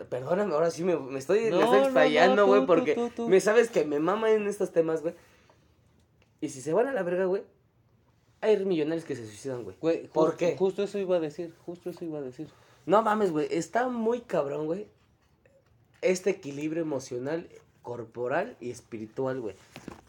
Perdóname, 0.08 0.54
ahora 0.54 0.70
sí 0.70 0.84
me, 0.84 0.96
me 0.96 1.18
estoy, 1.18 1.50
No, 1.50 1.56
me 1.56 1.64
estoy 1.64 1.78
no, 1.78 1.84
explayando, 1.86 2.36
no, 2.42 2.46
güey, 2.46 2.64
porque 2.66 2.94
tú, 2.94 3.08
tú, 3.08 3.24
tú. 3.24 3.28
me 3.28 3.40
sabes 3.40 3.70
que 3.70 3.84
me 3.84 3.98
mama 3.98 4.30
en 4.30 4.46
estos 4.46 4.70
temas, 4.70 5.02
güey. 5.02 5.14
Y 6.40 6.50
si 6.50 6.60
se 6.60 6.72
van 6.72 6.86
a 6.86 6.92
la 6.92 7.02
verga, 7.02 7.24
güey, 7.24 7.42
hay 8.40 8.62
millonarios 8.64 9.04
que 9.04 9.16
se 9.16 9.26
suicidan, 9.26 9.64
güey. 9.64 9.76
Güey, 9.80 10.06
¿Por 10.08 10.26
justo- 10.26 10.36
qué? 10.38 10.56
Justo 10.56 10.82
eso 10.84 10.98
iba 10.98 11.16
a 11.16 11.20
decir, 11.20 11.54
justo 11.66 11.90
eso 11.90 12.04
iba 12.04 12.18
a 12.18 12.22
decir. 12.22 12.46
No 12.86 13.02
mames, 13.02 13.32
güey, 13.32 13.48
está 13.50 13.88
muy 13.88 14.20
cabrón, 14.20 14.66
güey. 14.66 14.86
Este 16.04 16.28
equilibrio 16.28 16.82
emocional, 16.82 17.48
corporal 17.80 18.58
y 18.60 18.70
espiritual, 18.70 19.40
güey. 19.40 19.54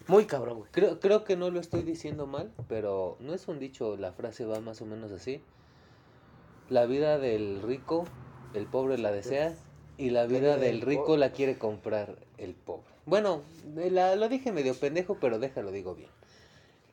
Muy 0.08 0.26
cabrón, 0.26 0.58
güey. 0.60 0.70
Creo, 0.74 1.00
creo 1.00 1.24
que 1.24 1.38
no 1.38 1.50
lo 1.52 1.62
estoy 1.62 1.84
diciendo 1.84 2.28
mal, 2.28 2.52
pero 2.68 3.16
no 3.22 3.34
es 3.34 3.48
un 3.48 3.60
dicho, 3.60 3.96
la 3.96 4.12
frase 4.12 4.46
va 4.46 4.60
más 4.60 4.82
o 4.82 4.86
menos 4.86 5.14
así. 5.14 5.42
La 6.70 6.86
vida 6.86 7.18
del 7.18 7.62
rico, 7.62 8.06
el 8.54 8.66
pobre 8.66 8.98
la 8.98 9.14
desea, 9.14 9.56
y 9.98 10.10
la 10.10 10.26
vida 10.28 10.58
del 10.58 10.82
rico 10.82 11.16
la 11.16 11.32
quiere 11.32 11.58
comprar 11.58 12.18
el 12.38 12.56
pobre. 12.56 12.84
Bueno, 13.06 13.42
eh, 13.78 13.90
la- 13.90 14.18
lo 14.18 14.28
dije 14.28 14.52
medio 14.52 14.76
pendejo, 14.76 15.18
pero 15.22 15.40
déjalo, 15.40 15.72
digo 15.72 15.96
bien. 15.96 16.10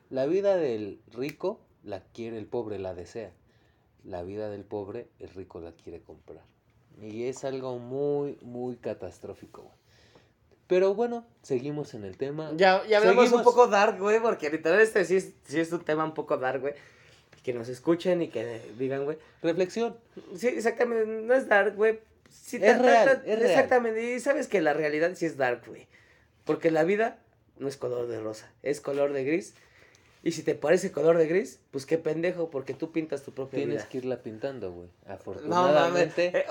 La 0.09 0.25
vida 0.27 0.55
del 0.55 1.01
rico 1.11 1.59
la 1.83 1.99
quiere 1.99 2.37
el 2.37 2.45
pobre, 2.45 2.79
la 2.79 2.93
desea. 2.93 3.33
La 4.05 4.23
vida 4.23 4.49
del 4.49 4.63
pobre, 4.63 5.07
el 5.19 5.27
rico 5.29 5.59
la 5.59 5.73
quiere 5.73 6.01
comprar. 6.01 6.43
Y 7.01 7.25
es 7.25 7.43
algo 7.43 7.79
muy, 7.79 8.37
muy 8.41 8.75
catastrófico, 8.75 9.63
güey. 9.63 9.75
Pero 10.67 10.95
bueno, 10.95 11.25
seguimos 11.41 11.93
en 11.93 12.03
el 12.03 12.17
tema. 12.17 12.51
Ya, 12.55 12.85
ya 12.87 12.97
hablamos 12.99 13.31
un 13.31 13.43
poco 13.43 13.67
dark, 13.67 13.99
güey, 13.99 14.19
porque 14.19 14.49
literal 14.49 14.79
este 14.79 15.05
sí 15.05 15.17
es, 15.17 15.33
sí 15.45 15.59
es 15.59 15.71
un 15.71 15.83
tema 15.83 16.05
un 16.05 16.13
poco 16.13 16.37
dark, 16.37 16.61
güey. 16.61 16.73
Que 17.43 17.53
nos 17.53 17.67
escuchen 17.67 18.21
y 18.21 18.29
que 18.29 18.61
digan, 18.79 19.03
güey. 19.03 19.17
Reflexión. 19.41 19.97
Sí, 20.35 20.47
exactamente, 20.47 21.05
no 21.05 21.33
es 21.33 21.47
dark, 21.47 21.75
güey. 21.75 21.99
Sí, 22.29 22.57
Es 22.57 22.81
real, 22.81 23.21
es 23.25 23.39
real. 23.39 23.51
Exactamente, 23.51 24.15
y 24.15 24.19
sabes 24.19 24.47
que 24.47 24.61
la 24.61 24.73
realidad 24.73 25.11
sí 25.15 25.25
es 25.25 25.37
dark, 25.37 25.63
güey. 25.67 25.87
Porque 26.45 26.71
la 26.71 26.83
vida 26.83 27.19
no 27.57 27.67
es 27.67 27.77
color 27.77 28.07
de 28.07 28.19
rosa, 28.21 28.51
es 28.63 28.81
color 28.81 29.13
de 29.13 29.23
gris. 29.23 29.53
Y 30.25 30.31
si 30.31 30.41
te 30.43 30.55
parece 30.55 30.91
color 30.93 31.17
de 31.17 31.27
gris, 31.27 31.59
pues 31.71 31.85
qué 31.85 31.97
pendejo, 31.97 32.49
porque 32.49 32.73
tú 32.73 32.91
pintas 32.93 33.23
tu 33.23 33.33
propia 33.33 33.57
Tienes 33.57 33.75
vida. 33.79 33.89
que 33.89 33.97
irla 33.97 34.23
pintando, 34.23 34.71
güey. 34.71 34.87
No 34.87 35.09
mames, 35.09 35.19
Afortunadamente. 35.19 36.27
eh, 36.37 36.45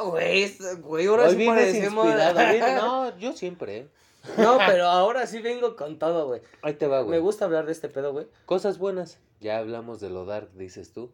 güey, 0.83 1.07
ahora 1.07 1.29
Hoy 1.29 1.37
sí 1.37 1.47
parecemos... 1.47 2.07
No, 2.77 3.19
yo 3.19 3.33
siempre, 3.33 3.77
¿eh? 3.79 3.89
no, 4.37 4.59
pero 4.67 4.85
ahora 4.89 5.27
sí 5.27 5.41
vengo 5.41 5.75
con 5.75 5.99
todo, 5.99 6.27
güey. 6.27 6.43
Ahí 6.61 6.75
te 6.75 6.87
va, 6.87 6.99
Me 7.01 7.07
güey. 7.07 7.21
gusta 7.21 7.47
hablar 7.47 7.65
de 7.65 7.73
este 7.73 7.89
pedo, 7.89 8.13
güey. 8.13 8.27
Cosas 8.45 8.77
buenas. 8.79 9.19
Ya 9.41 9.57
hablamos 9.59 10.01
de 10.01 10.11
lo 10.11 10.27
dark, 10.27 10.51
dices 10.55 10.93
tú. 10.93 11.11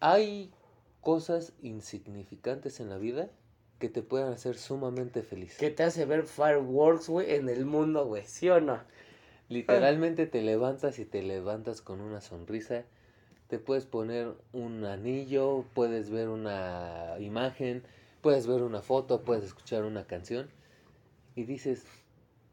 Hay 0.00 0.50
cosas 1.00 1.52
insignificantes 1.62 2.80
en 2.80 2.88
la 2.90 2.98
vida 2.98 3.30
que 3.78 3.88
te 3.88 4.02
pueden 4.02 4.28
hacer 4.28 4.58
sumamente 4.58 5.22
feliz. 5.22 5.56
Que 5.56 5.70
te 5.70 5.82
hace 5.82 6.04
ver 6.04 6.24
fireworks, 6.24 7.08
güey, 7.08 7.34
en 7.34 7.48
el 7.48 7.64
mundo, 7.64 8.04
güey. 8.06 8.24
¿Sí 8.26 8.48
o 8.50 8.60
no? 8.60 8.80
Literalmente 9.50 10.26
te 10.26 10.42
levantas 10.42 10.98
y 11.00 11.04
te 11.04 11.22
levantas 11.22 11.82
con 11.82 12.00
una 12.00 12.20
sonrisa. 12.20 12.84
Te 13.48 13.58
puedes 13.58 13.84
poner 13.84 14.32
un 14.52 14.84
anillo, 14.84 15.64
puedes 15.74 16.08
ver 16.08 16.28
una 16.28 17.16
imagen, 17.18 17.82
puedes 18.22 18.46
ver 18.46 18.62
una 18.62 18.80
foto, 18.80 19.22
puedes 19.22 19.44
escuchar 19.44 19.82
una 19.84 20.06
canción. 20.06 20.48
Y 21.34 21.42
dices, 21.44 21.84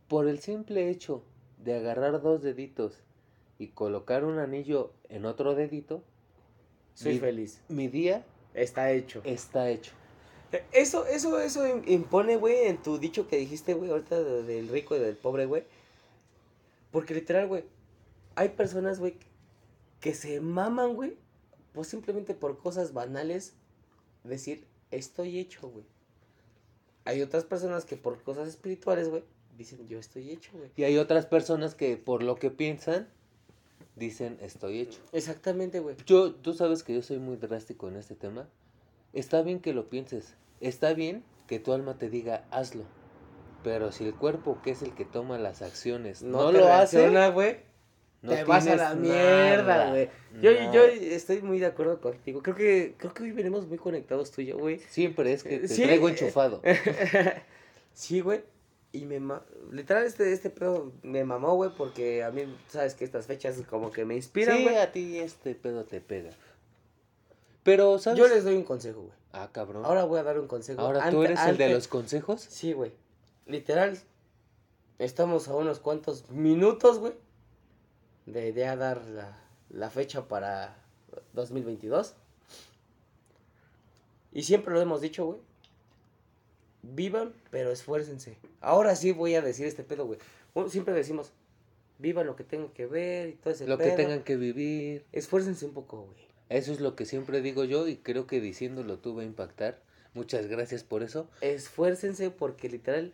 por 0.07 0.27
el 0.27 0.39
simple 0.39 0.89
hecho 0.89 1.23
de 1.63 1.75
agarrar 1.75 2.19
dos 2.21 2.41
deditos 2.41 3.03
y 3.59 3.67
colocar 3.67 4.25
un 4.25 4.39
anillo 4.39 4.91
en 5.09 5.25
otro 5.25 5.53
dedito, 5.53 6.03
Soy 6.95 7.13
mi, 7.13 7.19
feliz. 7.19 7.61
mi 7.69 7.87
día 7.87 8.25
Está 8.55 8.91
hecho. 8.91 9.21
está 9.23 9.69
hecho. 9.69 9.91
Eso, 10.71 11.05
eso, 11.05 11.39
eso 11.39 11.63
im- 11.67 11.83
impone, 11.87 12.37
güey, 12.37 12.65
en 12.67 12.77
tu 12.81 12.97
dicho 12.97 13.27
que 13.27 13.37
dijiste, 13.37 13.75
güey, 13.75 13.91
ahorita 13.91 14.23
de- 14.23 14.41
del 14.43 14.67
rico 14.69 14.95
y 14.95 14.99
del 14.99 15.15
pobre, 15.15 15.45
güey. 15.45 15.63
Porque 16.97 17.13
literal, 17.13 17.47
güey, 17.47 17.63
hay 18.33 18.49
personas, 18.49 18.99
güey, 18.99 19.17
que 19.99 20.15
se 20.15 20.41
maman, 20.41 20.95
güey, 20.95 21.15
pues 21.73 21.89
simplemente 21.89 22.33
por 22.33 22.57
cosas 22.57 22.91
banales, 22.91 23.53
decir, 24.23 24.65
estoy 24.89 25.37
hecho, 25.37 25.69
güey. 25.69 25.85
Hay 27.05 27.21
otras 27.21 27.43
personas 27.43 27.85
que 27.85 27.97
por 27.97 28.23
cosas 28.23 28.47
espirituales, 28.47 29.09
güey, 29.09 29.23
dicen, 29.55 29.87
yo 29.87 29.99
estoy 29.99 30.31
hecho, 30.31 30.49
güey. 30.57 30.71
Y 30.75 30.85
hay 30.85 30.97
otras 30.97 31.27
personas 31.27 31.75
que 31.75 31.97
por 31.97 32.23
lo 32.23 32.33
que 32.37 32.49
piensan, 32.49 33.07
dicen, 33.95 34.39
estoy 34.41 34.79
hecho. 34.79 34.99
Exactamente, 35.11 35.79
güey. 35.79 35.97
Yo, 36.07 36.33
tú 36.33 36.55
sabes 36.55 36.81
que 36.81 36.95
yo 36.95 37.03
soy 37.03 37.19
muy 37.19 37.37
drástico 37.37 37.89
en 37.89 37.97
este 37.97 38.15
tema. 38.15 38.49
Está 39.13 39.43
bien 39.43 39.59
que 39.59 39.75
lo 39.75 39.87
pienses. 39.87 40.33
Está 40.61 40.95
bien 40.95 41.23
que 41.45 41.59
tu 41.59 41.73
alma 41.73 41.99
te 41.99 42.09
diga, 42.09 42.47
hazlo. 42.49 42.85
Pero 43.63 43.91
si 43.91 44.05
el 44.05 44.13
cuerpo, 44.15 44.59
que 44.63 44.71
es 44.71 44.81
el 44.81 44.93
que 44.93 45.05
toma 45.05 45.37
las 45.37 45.61
acciones, 45.61 46.21
no, 46.21 46.51
te 46.51 46.59
lo 46.59 46.67
hace, 46.71 47.09
güey. 47.31 47.57
no 48.21 48.33
te 48.33 48.43
vas 48.43 48.67
a 48.67 48.75
la 48.75 48.95
mierda, 48.95 49.89
güey. 49.89 50.09
Yo, 50.41 50.51
yo 50.71 50.83
estoy 50.83 51.41
muy 51.41 51.59
de 51.59 51.65
acuerdo 51.65 51.99
contigo. 51.99 52.41
Creo 52.41 52.55
que, 52.55 52.95
creo 52.97 53.13
que 53.13 53.23
hoy 53.23 53.31
venimos 53.31 53.67
muy 53.67 53.77
conectados 53.77 54.31
tú 54.31 54.41
y 54.41 54.47
yo, 54.47 54.57
güey. 54.57 54.79
Siempre 54.79 55.33
es 55.33 55.43
que 55.43 55.59
te 55.59 55.67
Sí, 55.67 55.83
traigo 55.83 56.07
enchufado. 56.09 56.61
sí, 57.93 58.21
güey. 58.21 58.43
Y 58.93 59.05
me. 59.05 59.19
Literal, 59.71 60.05
este, 60.05 60.31
este 60.31 60.49
pedo 60.49 60.93
me 61.03 61.23
mamó, 61.25 61.55
güey, 61.55 61.71
porque 61.77 62.23
a 62.23 62.31
mí, 62.31 62.43
sabes 62.67 62.93
que 62.95 63.03
estas 63.03 63.25
fechas 63.27 63.61
como 63.69 63.91
que 63.91 64.05
me 64.05 64.15
inspiran, 64.15 64.57
sí, 64.57 64.63
güey. 64.63 64.77
a 64.77 64.91
ti 64.91 65.17
este 65.19 65.55
pedo 65.55 65.83
te 65.83 65.99
pega. 65.99 66.29
Pero, 67.63 67.99
¿sabes? 67.99 68.17
Yo 68.17 68.27
les 68.29 68.45
doy 68.45 68.55
un 68.55 68.63
consejo, 68.63 69.01
güey. 69.01 69.13
Ah, 69.33 69.49
cabrón. 69.51 69.83
Ahora 69.85 70.05
voy 70.05 70.19
a 70.19 70.23
dar 70.23 70.39
un 70.39 70.47
consejo. 70.47 70.79
Ahora 70.81 70.99
tú 71.09 71.17
Ante- 71.21 71.33
eres 71.33 71.45
el 71.45 71.57
de 71.57 71.69
los 71.69 71.87
consejos. 71.89 72.41
Sí, 72.41 72.71
güey. 72.71 72.93
Literal, 73.47 73.97
estamos 74.99 75.47
a 75.47 75.55
unos 75.55 75.79
cuantos 75.79 76.29
minutos, 76.29 76.99
güey, 76.99 77.13
de 78.25 78.53
ya 78.53 78.75
dar 78.75 79.05
la, 79.05 79.39
la 79.69 79.89
fecha 79.89 80.27
para 80.27 80.75
2022. 81.33 82.15
Y 84.33 84.43
siempre 84.43 84.73
lo 84.73 84.81
hemos 84.81 85.01
dicho, 85.01 85.25
güey. 85.25 85.39
Vivan, 86.83 87.33
pero 87.49 87.71
esfuércense. 87.71 88.37
Ahora 88.61 88.95
sí 88.95 89.11
voy 89.11 89.35
a 89.35 89.41
decir 89.41 89.65
este 89.65 89.83
pedo, 89.83 90.05
güey. 90.05 90.19
Siempre 90.69 90.93
decimos, 90.93 91.31
vivan 91.99 92.27
lo 92.27 92.35
que 92.35 92.43
tengan 92.43 92.69
que 92.69 92.85
ver 92.85 93.29
y 93.29 93.33
todo 93.33 93.53
ese 93.53 93.67
Lo 93.67 93.77
que 93.77 93.91
tengan 93.91 94.23
que 94.23 94.35
vivir. 94.35 95.05
Esfuércense 95.11 95.65
un 95.65 95.73
poco, 95.73 96.03
güey. 96.03 96.27
Eso 96.49 96.71
es 96.71 96.79
lo 96.79 96.95
que 96.95 97.05
siempre 97.05 97.41
digo 97.41 97.63
yo 97.63 97.87
y 97.87 97.97
creo 97.97 98.27
que 98.27 98.39
diciéndolo 98.39 98.97
tú 98.99 99.15
va 99.15 99.21
a 99.21 99.25
impactar. 99.25 99.79
Muchas 100.13 100.47
gracias 100.47 100.83
por 100.83 101.03
eso. 101.03 101.29
Esfuércense 101.41 102.29
porque 102.31 102.69
literal 102.69 103.13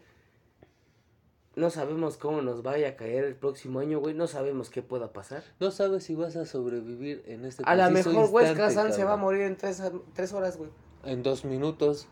no 1.55 1.69
sabemos 1.69 2.17
cómo 2.17 2.41
nos 2.41 2.63
vaya 2.63 2.89
a 2.89 2.95
caer 2.95 3.25
el 3.25 3.35
próximo 3.35 3.79
año, 3.79 3.99
güey. 3.99 4.15
No 4.15 4.27
sabemos 4.27 4.69
qué 4.69 4.81
pueda 4.81 5.13
pasar. 5.13 5.43
No 5.59 5.69
sabes 5.71 6.03
si 6.03 6.15
vas 6.15 6.35
a 6.35 6.45
sobrevivir 6.45 7.23
en 7.27 7.45
este 7.45 7.63
A 7.65 7.75
lo 7.75 7.91
mejor 7.91 8.29
Wes 8.31 8.49
instante, 8.49 8.55
Kazan 8.55 8.93
se 8.93 9.03
va 9.03 9.13
a 9.13 9.17
morir 9.17 9.41
en 9.41 9.55
tres, 9.55 9.81
tres 10.13 10.33
horas, 10.33 10.57
güey. 10.57 10.71
En 11.03 11.21
dos 11.21 11.45
minutos 11.45 12.07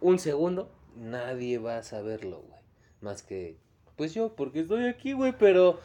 Un 0.00 0.18
segundo. 0.18 0.70
nadie 0.96 1.58
va 1.58 1.78
a 1.78 1.82
saberlo, 1.82 2.40
güey. 2.40 2.60
Más 3.00 3.22
que, 3.22 3.58
pues 3.96 4.14
yo, 4.14 4.34
porque 4.34 4.60
estoy 4.60 4.86
aquí, 4.86 5.12
güey, 5.12 5.34
pero 5.38 5.78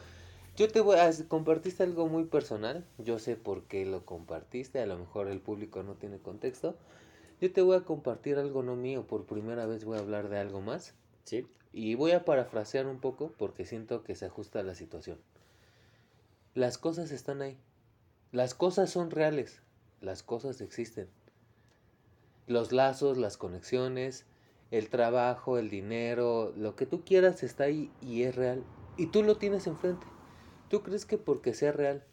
yo 0.56 0.68
te 0.68 0.80
voy 0.80 0.98
a... 0.98 1.10
Compartiste 1.28 1.84
algo 1.84 2.08
muy 2.08 2.24
personal. 2.24 2.84
Yo 2.98 3.18
sé 3.18 3.36
por 3.36 3.64
qué 3.64 3.86
lo 3.86 4.04
compartiste. 4.04 4.80
A 4.80 4.86
lo 4.86 4.98
mejor 4.98 5.28
el 5.28 5.40
público 5.40 5.82
no 5.82 5.94
tiene 5.94 6.18
contexto. 6.18 6.76
Yo 7.40 7.52
te 7.52 7.62
voy 7.62 7.76
a 7.76 7.82
compartir 7.82 8.36
algo 8.36 8.62
no 8.62 8.74
mío. 8.74 9.06
Por 9.06 9.26
primera 9.26 9.66
vez 9.66 9.84
voy 9.84 9.96
a 9.96 10.00
hablar 10.00 10.28
de 10.28 10.38
algo 10.38 10.60
más. 10.60 10.94
Sí. 11.24 11.46
Y 11.72 11.94
voy 11.94 12.12
a 12.12 12.24
parafrasear 12.24 12.86
un 12.86 13.00
poco 13.00 13.32
porque 13.38 13.64
siento 13.64 14.02
que 14.02 14.14
se 14.14 14.26
ajusta 14.26 14.60
a 14.60 14.64
la 14.64 14.74
situación. 14.74 15.18
Las 16.54 16.78
cosas 16.78 17.12
están 17.12 17.42
ahí. 17.42 17.56
Las 18.32 18.54
cosas 18.54 18.90
son 18.90 19.10
reales. 19.10 19.62
Las 20.00 20.22
cosas 20.22 20.60
existen. 20.60 21.08
Los 22.46 22.72
lazos, 22.72 23.18
las 23.18 23.36
conexiones, 23.36 24.26
el 24.70 24.88
trabajo, 24.88 25.58
el 25.58 25.70
dinero, 25.70 26.52
lo 26.56 26.74
que 26.74 26.86
tú 26.86 27.04
quieras 27.04 27.42
está 27.42 27.64
ahí 27.64 27.92
y 28.00 28.22
es 28.22 28.34
real. 28.34 28.64
Y 28.96 29.06
tú 29.06 29.22
lo 29.22 29.36
tienes 29.36 29.66
enfrente. 29.66 30.06
¿Tú 30.68 30.82
crees 30.82 31.06
que 31.06 31.18
porque 31.18 31.54
sea 31.54 31.72
real 31.72 32.04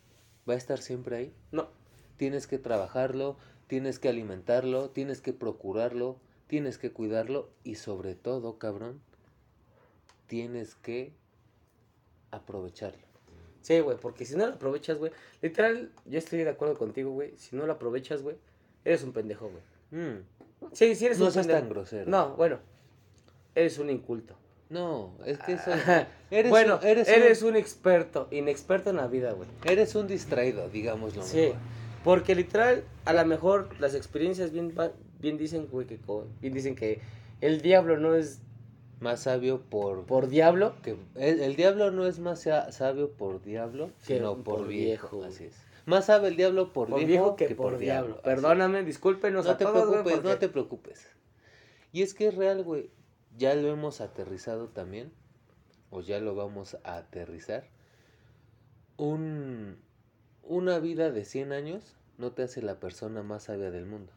va 0.48 0.54
a 0.54 0.58
estar 0.58 0.80
siempre 0.80 1.17
ahí? 1.17 1.34
No. 1.52 1.70
Tienes 2.17 2.48
que 2.48 2.58
trabajarlo, 2.58 3.38
tienes 3.67 4.00
que 4.00 4.10
alimentarlo, 4.10 4.89
tienes 4.89 5.22
que 5.22 5.34
procurarlo, 5.34 6.20
tienes 6.48 6.78
que 6.78 6.91
cuidarlo 6.91 7.50
y 7.63 7.76
sobre 7.76 8.15
todo, 8.15 8.58
cabrón, 8.58 9.02
tienes 10.27 10.75
que 10.75 11.11
aprovecharlo. 12.31 13.05
Sí, 13.61 13.79
güey, 13.79 13.97
porque 13.97 14.25
si 14.25 14.35
no 14.35 14.45
lo 14.47 14.53
aprovechas, 14.53 14.97
güey. 14.97 15.11
Literal, 15.41 15.91
yo 16.05 16.17
estoy 16.19 16.39
de 16.39 16.49
acuerdo 16.49 16.77
contigo, 16.77 17.11
güey. 17.11 17.33
Si 17.37 17.55
no 17.55 17.65
lo 17.65 17.73
aprovechas, 17.73 18.21
güey, 18.21 18.37
eres 18.85 19.03
un 19.03 19.11
pendejo, 19.13 19.49
güey. 19.49 20.03
Mm, 20.03 20.23
Sí, 20.73 20.95
sí 20.95 21.05
eres 21.05 21.19
no 21.19 21.25
un 21.25 21.31
seas 21.31 21.45
pendejo. 21.45 21.59
tan 21.65 21.69
grosero. 21.69 22.09
No, 22.09 22.35
bueno. 22.35 22.59
Eres 23.55 23.77
un 23.77 23.89
inculto. 23.89 24.35
No, 24.69 25.13
es 25.25 25.37
que 25.39 25.53
eso... 25.53 25.71
Ajá. 25.71 26.07
Eres, 26.31 26.49
bueno, 26.49 26.77
un, 26.81 26.85
eres, 26.87 27.07
eres, 27.07 27.41
un, 27.41 27.51
un 27.51 27.55
experto, 27.55 28.27
inexperto 28.31 28.89
en 28.89 28.97
la 28.97 29.07
vida, 29.07 29.31
güey. 29.31 29.47
eres 29.63 29.95
un 29.95 30.07
distraído, 30.07 30.67
digámoslo 30.67 31.23
Sí, 31.23 31.37
mejor. 31.37 31.55
porque 32.03 32.35
literal, 32.35 32.83
a 33.05 33.13
lo 33.13 33.25
mejor 33.25 33.69
las 33.79 33.95
experiencias 33.95 34.51
bien, 34.51 34.73
bien 35.19 35.37
dicen, 35.37 35.67
güey, 35.71 35.87
que 35.87 35.97
bien 36.41 36.53
dicen 36.53 36.75
que 36.75 36.99
el 37.39 37.61
diablo 37.61 37.97
no 37.97 38.13
es 38.13 38.41
Más 38.99 39.21
sabio 39.21 39.62
por... 39.62 40.05
por 40.05 40.27
diablo, 40.27 40.75
que 40.81 40.97
el, 41.15 41.39
el 41.41 41.55
diablo 41.55 41.91
no 41.91 42.07
es 42.07 42.17
más 42.19 42.41
sa- 42.41 42.71
sabio 42.71 43.12
por 43.12 43.41
diablo, 43.43 43.91
sino 43.99 44.36
por, 44.43 44.60
por 44.60 44.67
viejo. 44.67 45.17
viejo, 45.17 45.25
Así 45.27 45.45
es. 45.45 45.55
Más 45.86 46.05
sabe 46.05 46.29
el 46.29 46.36
diablo 46.36 46.73
por, 46.73 46.89
por 46.89 46.97
viejo, 46.99 47.07
viejo 47.07 47.36
que, 47.36 47.55
por 47.55 47.77
diablo. 47.77 48.21
Perdóname, 48.21 48.83
discúlpenos 48.83 49.45
No 49.45 49.51
a 49.51 49.57
te 49.57 49.65
todos, 49.65 49.83
preocupes, 49.89 50.13
porque- 50.15 50.27
no 50.29 50.38
te 50.38 50.49
preocupes. 50.49 51.07
Y 51.93 52.01
es 52.01 52.13
que 52.13 52.27
es 52.27 52.36
real, 52.36 52.63
güey. 52.63 52.89
Ya 53.38 53.53
lo 53.55 53.67
hemos 53.69 54.01
aterrizado 54.01 54.67
también. 54.67 55.12
O 55.91 56.01
ya 56.01 56.19
lo 56.19 56.36
vamos 56.36 56.75
a 56.83 56.97
aterrizar. 56.97 57.65
Un, 58.97 59.77
una 60.43 60.79
vida 60.79 61.12
de 61.12 61.23
100 61.23 61.51
años 61.53 61.95
no 62.17 62.31
te 62.31 62.43
hace 62.43 62.62
la 62.62 62.79
persona 62.79 63.21
más 63.23 63.43
sabia 63.43 63.69
del 63.71 63.86
mundo. 63.86 64.12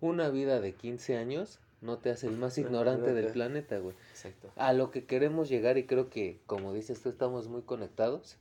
Una 0.00 0.30
vida 0.30 0.60
de 0.60 0.72
15 0.74 1.16
años 1.16 1.60
no 1.84 1.98
te 1.98 2.10
hace 2.10 2.26
el 2.26 2.36
más 2.36 2.56
ignorante 2.56 3.12
del 3.12 3.30
planeta, 3.32 3.78
güey. 3.78 3.94
Exacto. 4.10 4.50
A 4.56 4.72
lo 4.72 4.90
que 4.90 5.04
queremos 5.04 5.48
llegar, 5.48 5.76
y 5.76 5.86
creo 5.86 6.08
que, 6.08 6.40
como 6.46 6.72
dices 6.72 7.02
tú, 7.02 7.10
estamos 7.10 7.48
muy 7.48 7.62
conectados. 7.62 8.38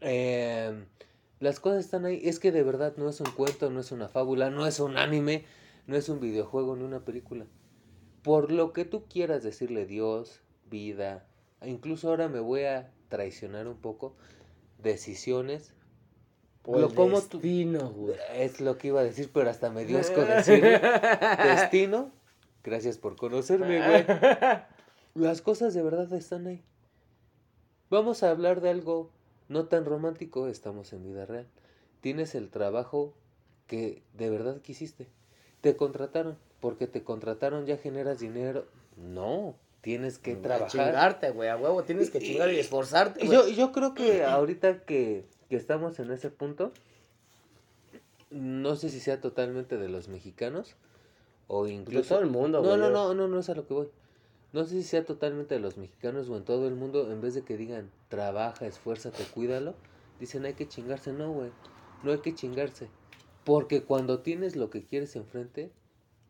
Em, 0.00 0.86
las 1.38 1.60
cosas 1.60 1.84
están 1.84 2.06
ahí. 2.06 2.20
Es 2.24 2.38
que 2.38 2.50
de 2.50 2.62
verdad 2.62 2.94
no 2.96 3.10
es 3.10 3.20
un 3.20 3.30
cuento, 3.32 3.70
no 3.70 3.80
es 3.80 3.92
una 3.92 4.08
fábula, 4.08 4.48
no 4.50 4.66
es 4.66 4.80
un 4.80 4.96
anime, 4.96 5.44
no 5.86 5.96
es 5.96 6.08
un 6.08 6.18
videojuego 6.18 6.76
ni 6.76 6.84
una 6.84 7.04
película. 7.04 7.46
Por 8.22 8.50
lo 8.50 8.72
que 8.72 8.84
tú 8.86 9.04
quieras 9.04 9.42
decirle 9.42 9.84
Dios, 9.84 10.40
vida, 10.70 11.26
incluso 11.64 12.08
ahora 12.08 12.28
me 12.28 12.40
voy 12.40 12.64
a 12.64 12.90
traicionar 13.08 13.68
un 13.68 13.76
poco, 13.76 14.16
decisiones. 14.82 15.74
O 16.70 16.78
lo 16.78 16.88
el 16.88 16.94
como 16.94 17.16
destino, 17.20 17.90
güey. 17.90 18.14
Es 18.34 18.60
lo 18.60 18.76
que 18.76 18.88
iba 18.88 19.00
a 19.00 19.04
decir, 19.04 19.30
pero 19.32 19.48
hasta 19.48 19.70
me 19.70 19.84
dio 19.86 19.98
asco 19.98 20.20
decirlo. 20.24 20.68
Destino. 21.44 22.10
Gracias 22.62 22.98
por 22.98 23.16
conocerme, 23.16 23.78
güey. 23.78 24.04
Las 25.14 25.40
cosas 25.40 25.72
de 25.72 25.82
verdad 25.82 26.12
están 26.12 26.46
ahí. 26.46 26.62
Vamos 27.90 28.22
a 28.22 28.30
hablar 28.30 28.60
de 28.60 28.68
algo 28.70 29.10
no 29.48 29.64
tan 29.64 29.86
romántico, 29.86 30.46
estamos 30.48 30.92
en 30.92 31.04
vida 31.04 31.24
real. 31.24 31.46
Tienes 32.02 32.34
el 32.34 32.50
trabajo 32.50 33.14
que 33.66 34.02
de 34.12 34.28
verdad 34.28 34.60
quisiste. 34.60 35.08
Te 35.62 35.74
contrataron, 35.76 36.36
porque 36.60 36.86
te 36.86 37.02
contrataron 37.02 37.64
ya 37.64 37.78
generas 37.78 38.20
dinero. 38.20 38.66
No, 38.96 39.56
tienes 39.80 40.18
que 40.18 40.32
A 40.32 40.42
trabajar. 40.42 40.68
chingarte, 40.70 41.30
güey, 41.30 41.48
a 41.48 41.56
huevo, 41.56 41.82
tienes 41.84 42.10
que 42.10 42.18
chingar 42.18 42.52
y 42.52 42.58
esforzarte. 42.58 43.26
Yo, 43.26 43.48
yo 43.48 43.72
creo 43.72 43.94
que 43.94 44.22
ahorita 44.24 44.82
que, 44.84 45.24
que 45.48 45.56
estamos 45.56 45.98
en 45.98 46.10
ese 46.10 46.30
punto, 46.30 46.72
no 48.30 48.76
sé 48.76 48.90
si 48.90 49.00
sea 49.00 49.20
totalmente 49.20 49.78
de 49.78 49.88
los 49.88 50.08
mexicanos 50.08 50.76
o 51.46 51.64
De 51.64 51.72
incluso... 51.72 52.08
todo 52.08 52.20
el 52.20 52.30
mundo, 52.30 52.62
No, 52.62 52.76
no, 52.76 52.90
no, 52.90 53.14
no, 53.14 53.28
no 53.28 53.38
es 53.38 53.48
a 53.48 53.54
lo 53.54 53.66
que 53.66 53.74
voy. 53.74 53.88
No 54.52 54.64
sé 54.64 54.76
si 54.76 54.82
sea 54.82 55.04
totalmente 55.04 55.54
de 55.54 55.60
los 55.60 55.76
mexicanos 55.76 56.28
o 56.28 56.36
en 56.36 56.44
todo 56.44 56.68
el 56.68 56.74
mundo, 56.74 57.10
en 57.12 57.20
vez 57.20 57.34
de 57.34 57.42
que 57.42 57.56
digan, 57.56 57.90
trabaja, 58.08 58.66
esfuérzate, 58.66 59.24
cuídalo, 59.24 59.74
dicen 60.20 60.44
hay 60.46 60.54
que 60.54 60.68
chingarse. 60.68 61.12
No, 61.12 61.32
güey, 61.32 61.50
no 62.02 62.12
hay 62.12 62.18
que 62.18 62.34
chingarse. 62.34 62.88
Porque 63.44 63.82
cuando 63.82 64.20
tienes 64.20 64.56
lo 64.56 64.70
que 64.70 64.84
quieres 64.84 65.16
enfrente, 65.16 65.70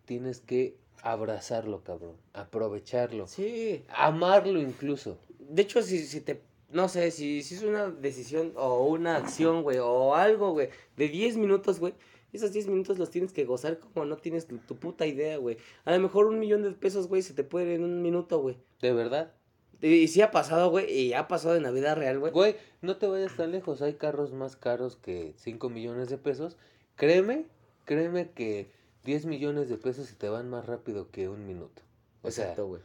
tienes 0.05 0.41
que 0.41 0.77
abrazarlo, 1.03 1.83
cabrón, 1.85 2.17
aprovecharlo, 2.33 3.27
Sí. 3.29 3.85
amarlo 3.89 4.61
incluso. 4.61 5.19
De 5.39 5.63
hecho, 5.63 5.83
si, 5.83 6.05
si 6.07 6.21
te. 6.21 6.41
No 6.71 6.89
sé, 6.89 7.11
si, 7.11 7.43
si 7.43 7.55
es 7.55 7.63
una 7.63 7.91
decisión 7.91 8.53
o 8.57 8.87
una 8.87 9.17
acción, 9.17 9.63
güey, 9.63 9.79
o 9.79 10.15
algo, 10.15 10.53
güey, 10.53 10.69
de 10.97 11.09
10 11.09 11.39
minutos, 11.39 11.81
güey, 11.81 11.95
esos 12.33 12.53
10 12.53 12.69
minutos 12.69 12.99
los 12.99 13.11
tienes 13.11 13.33
que 13.33 13.45
gozar 13.45 13.79
como 13.79 14.05
no 14.05 14.17
tienes 14.17 14.47
tu, 14.47 14.59
tu 14.59 14.77
puta 14.77 15.07
idea, 15.07 15.39
güey. 15.39 15.57
A 15.85 15.93
lo 15.93 15.99
mejor 15.99 16.27
un 16.27 16.39
millón 16.39 16.63
de 16.63 16.71
pesos, 16.73 17.09
güey, 17.09 17.23
se 17.23 17.33
te 17.33 17.43
puede 17.43 17.67
ir 17.67 17.73
en 17.73 17.85
un 17.85 18.03
minuto, 18.03 18.41
güey. 18.41 18.59
De 18.83 18.93
verdad. 18.93 19.33
Y, 19.81 19.89
y 19.89 20.09
sí 20.09 20.21
ha 20.21 20.31
pasado, 20.31 20.71
güey, 20.71 20.93
y 20.93 21.15
ha 21.15 21.27
pasado 21.27 21.57
en 21.57 21.63
la 21.63 21.71
vida 21.71 21.95
real, 21.95 22.19
güey. 22.19 22.33
Güey, 22.33 22.57
no 22.83 22.99
te 22.99 23.07
vayas 23.07 23.35
tan 23.35 23.53
lejos. 23.53 23.81
Hay 23.81 23.95
carros 23.95 24.33
más 24.35 24.57
caros 24.57 24.97
que 24.97 25.33
5 25.39 25.71
millones 25.71 26.11
de 26.11 26.19
pesos. 26.19 26.59
Créeme, 26.97 27.47
créeme 27.87 28.31
que 28.33 28.71
10 29.05 29.25
millones 29.25 29.71
de 29.71 29.79
pesos 29.79 30.07
se 30.07 30.17
te 30.17 30.29
van 30.29 30.51
más 30.51 30.67
rápido 30.67 31.11
que 31.11 31.29
un 31.29 31.47
minuto. 31.47 31.83
O 32.23 32.31
sea, 32.31 32.55
güey. 32.57 32.83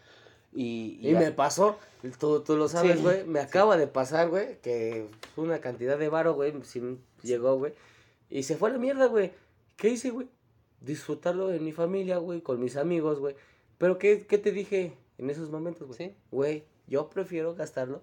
Y, 0.55 0.99
Y 1.01 1.13
me 1.13 1.31
pasó, 1.31 1.77
tú, 2.19 2.41
tú 2.41 2.55
lo 2.55 2.67
sabes, 2.67 2.97
Sí, 2.97 3.01
güey, 3.03 3.23
me 3.25 3.39
sí. 3.41 3.45
acaba 3.47 3.77
de 3.77 3.87
pasar, 3.87 4.29
güey, 4.29 4.59
que 4.61 5.07
una 5.35 5.59
cantidad 5.59 5.97
de 5.97 6.09
varo, 6.09 6.33
güey, 6.33 6.53
sí 6.63 6.81
llegó, 7.23 7.57
güey, 7.57 7.73
y 8.29 8.43
se 8.43 8.55
fue 8.57 8.69
a 8.69 8.73
la 8.73 8.79
mierda, 8.79 9.07
güey. 9.07 9.31
¿Qué 9.77 9.89
hice, 9.89 10.11
güey? 10.11 10.27
Disfrutarlo 10.81 11.51
en 11.53 11.63
mi 11.63 11.71
familia, 11.71 12.17
güey, 12.17 12.41
con 12.41 12.59
mis 12.59 12.77
amigos, 12.77 13.19
güey. 13.19 13.35
Pero 13.77 13.97
¿qué, 13.97 14.25
qué 14.27 14.37
te 14.37 14.51
dije 14.51 14.93
en 15.17 15.29
esos 15.29 15.49
momentos, 15.49 15.87
güey? 15.87 15.97
Sí. 15.97 16.15
Güey, 16.31 16.63
yo 16.87 17.09
prefiero 17.09 17.55
gastarlo 17.55 18.01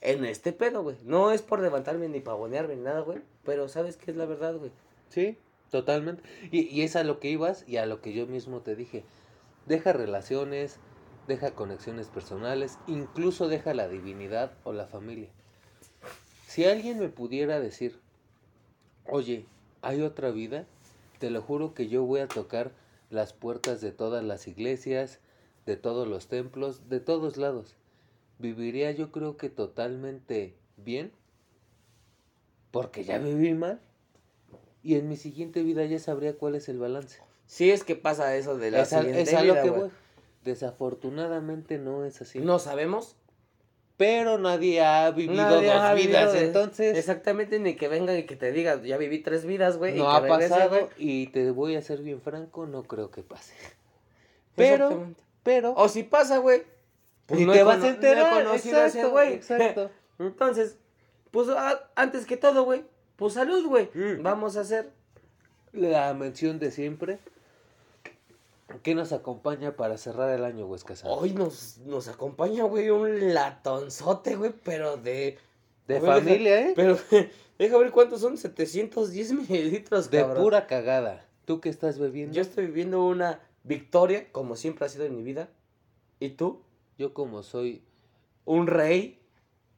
en 0.00 0.24
este 0.24 0.52
pedo, 0.52 0.82
güey. 0.82 0.96
No 1.04 1.32
es 1.32 1.42
por 1.42 1.60
levantarme 1.60 2.08
ni 2.08 2.20
pavonearme 2.20 2.76
ni 2.76 2.82
nada, 2.82 3.00
güey, 3.00 3.20
pero 3.44 3.68
¿sabes 3.68 3.96
qué 3.96 4.10
es 4.10 4.16
la 4.16 4.24
verdad, 4.26 4.56
güey? 4.56 4.70
Sí, 5.08 5.36
totalmente. 5.70 6.22
Y, 6.50 6.62
y 6.62 6.82
es 6.82 6.96
a 6.96 7.02
lo 7.04 7.18
que 7.20 7.28
ibas 7.28 7.64
y 7.66 7.76
a 7.78 7.86
lo 7.86 8.00
que 8.00 8.12
yo 8.12 8.26
mismo 8.26 8.60
te 8.60 8.76
dije. 8.76 9.04
Deja 9.66 9.92
relaciones, 9.92 10.78
deja 11.26 11.52
conexiones 11.52 12.08
personales, 12.08 12.78
incluso 12.86 13.48
deja 13.48 13.74
la 13.74 13.88
divinidad 13.88 14.52
o 14.64 14.72
la 14.72 14.86
familia. 14.86 15.28
Si 16.46 16.64
alguien 16.64 16.98
me 16.98 17.08
pudiera 17.08 17.60
decir, 17.60 17.98
oye, 19.04 19.46
¿hay 19.82 20.02
otra 20.02 20.30
vida? 20.30 20.66
Te 21.18 21.30
lo 21.30 21.42
juro 21.42 21.74
que 21.74 21.88
yo 21.88 22.04
voy 22.04 22.20
a 22.20 22.28
tocar 22.28 22.72
las 23.10 23.32
puertas 23.32 23.80
de 23.80 23.92
todas 23.92 24.24
las 24.24 24.48
iglesias, 24.48 25.20
de 25.66 25.76
todos 25.76 26.06
los 26.08 26.28
templos, 26.28 26.88
de 26.88 27.00
todos 27.00 27.36
lados. 27.36 27.74
Viviría 28.38 28.90
yo 28.92 29.10
creo 29.10 29.36
que 29.36 29.48
totalmente 29.48 30.54
bien, 30.76 31.12
porque 32.70 33.04
ya 33.04 33.18
viví 33.18 33.54
mal. 33.54 33.80
Y 34.82 34.94
en 34.94 35.08
mi 35.08 35.16
siguiente 35.16 35.62
vida 35.62 35.84
ya 35.84 35.98
sabría 35.98 36.36
cuál 36.36 36.54
es 36.54 36.68
el 36.68 36.78
balance. 36.78 37.20
Sí 37.46 37.70
es 37.70 37.82
que 37.84 37.96
pasa 37.96 38.36
eso 38.36 38.56
de 38.56 38.70
la 38.70 38.82
Es 38.82 38.92
a, 38.92 39.00
siguiente 39.00 39.22
es 39.22 39.34
a 39.34 39.42
lo 39.42 39.54
vida, 39.54 39.62
que 39.62 39.70
voy. 39.70 39.90
Desafortunadamente 40.46 41.76
no 41.78 42.04
es 42.04 42.22
así. 42.22 42.38
No 42.38 42.58
sabemos. 42.58 43.16
Pero 43.96 44.36
nadie 44.38 44.84
ha 44.84 45.10
vivido 45.10 45.42
Nadie 45.42 45.68
dos 45.68 45.76
ha 45.76 45.94
vivido 45.94 46.08
vidas, 46.18 46.32
de- 46.34 46.44
entonces 46.46 46.96
Exactamente, 46.98 47.58
ni 47.58 47.76
que 47.76 47.88
venga 47.88 48.14
y 48.16 48.24
que 48.26 48.36
te 48.36 48.52
diga, 48.52 48.80
ya 48.82 48.96
viví 48.98 49.20
tres 49.20 49.44
vidas, 49.46 49.78
güey. 49.78 49.94
y 49.96 49.98
no 49.98 50.04
que 50.04 50.16
ha 50.16 50.20
regrese, 50.20 50.48
pasado 50.50 50.90
y 50.98 51.26
te 51.28 51.50
voy 51.50 51.76
a 51.76 51.82
ser 51.82 52.02
bien 52.02 52.20
franco, 52.20 52.66
no 52.66 52.82
creo 52.84 53.10
que 53.10 53.22
pase. 53.22 53.54
Pero, 54.54 55.14
pero, 55.42 55.72
O 55.76 55.88
si 55.88 56.02
pasa, 56.02 56.38
güey. 56.38 56.62
pues 57.26 57.40
y 57.40 57.46
no 57.46 57.52
te 57.54 57.62
vas 57.62 57.76
a 57.76 57.78
no 57.80 57.86
enterar, 57.86 58.46
ese 58.54 58.68
exacto, 58.70 59.10
güey. 59.10 59.32
exacto. 59.34 59.90
Entonces, 60.18 60.76
pues 61.30 61.48
a- 61.48 61.88
antes 61.94 62.26
que 62.26 62.36
todo, 62.36 62.64
güey, 62.64 62.84
pues 63.16 63.32
salud, 63.34 63.66
güey. 63.66 63.90
Mm. 63.94 64.22
Vamos 64.22 64.56
a 64.56 64.60
hacer. 64.60 64.90
La 65.72 66.12
mención 66.14 66.58
de 66.58 66.70
siempre. 66.70 67.18
¿Qué 68.82 68.94
nos 68.94 69.12
acompaña 69.12 69.76
para 69.76 69.96
cerrar 69.96 70.30
el 70.30 70.44
año, 70.44 70.68
Casado? 70.84 71.14
Hoy 71.14 71.32
nos, 71.32 71.78
nos 71.78 72.08
acompaña, 72.08 72.64
güey, 72.64 72.90
un 72.90 73.32
latonzote, 73.32 74.34
güey, 74.36 74.52
pero 74.64 74.96
de. 74.96 75.38
de 75.86 76.00
familia, 76.00 76.60
¿eh? 76.60 76.72
Pero, 76.74 76.98
deja 77.58 77.78
ver 77.78 77.92
cuántos 77.92 78.20
son, 78.20 78.36
710 78.36 79.32
mililitros, 79.48 80.10
De 80.10 80.18
cabrón. 80.18 80.42
pura 80.42 80.66
cagada. 80.66 81.24
¿Tú 81.44 81.60
qué 81.60 81.68
estás 81.68 81.98
bebiendo? 81.98 82.34
Yo 82.34 82.42
estoy 82.42 82.66
viviendo 82.66 83.04
una 83.04 83.40
victoria, 83.62 84.30
como 84.32 84.56
siempre 84.56 84.84
ha 84.84 84.88
sido 84.88 85.04
en 85.04 85.16
mi 85.16 85.22
vida. 85.22 85.48
¿Y 86.18 86.30
tú? 86.30 86.62
Yo 86.98 87.14
como 87.14 87.42
soy 87.44 87.82
Un 88.46 88.66
rey. 88.66 89.20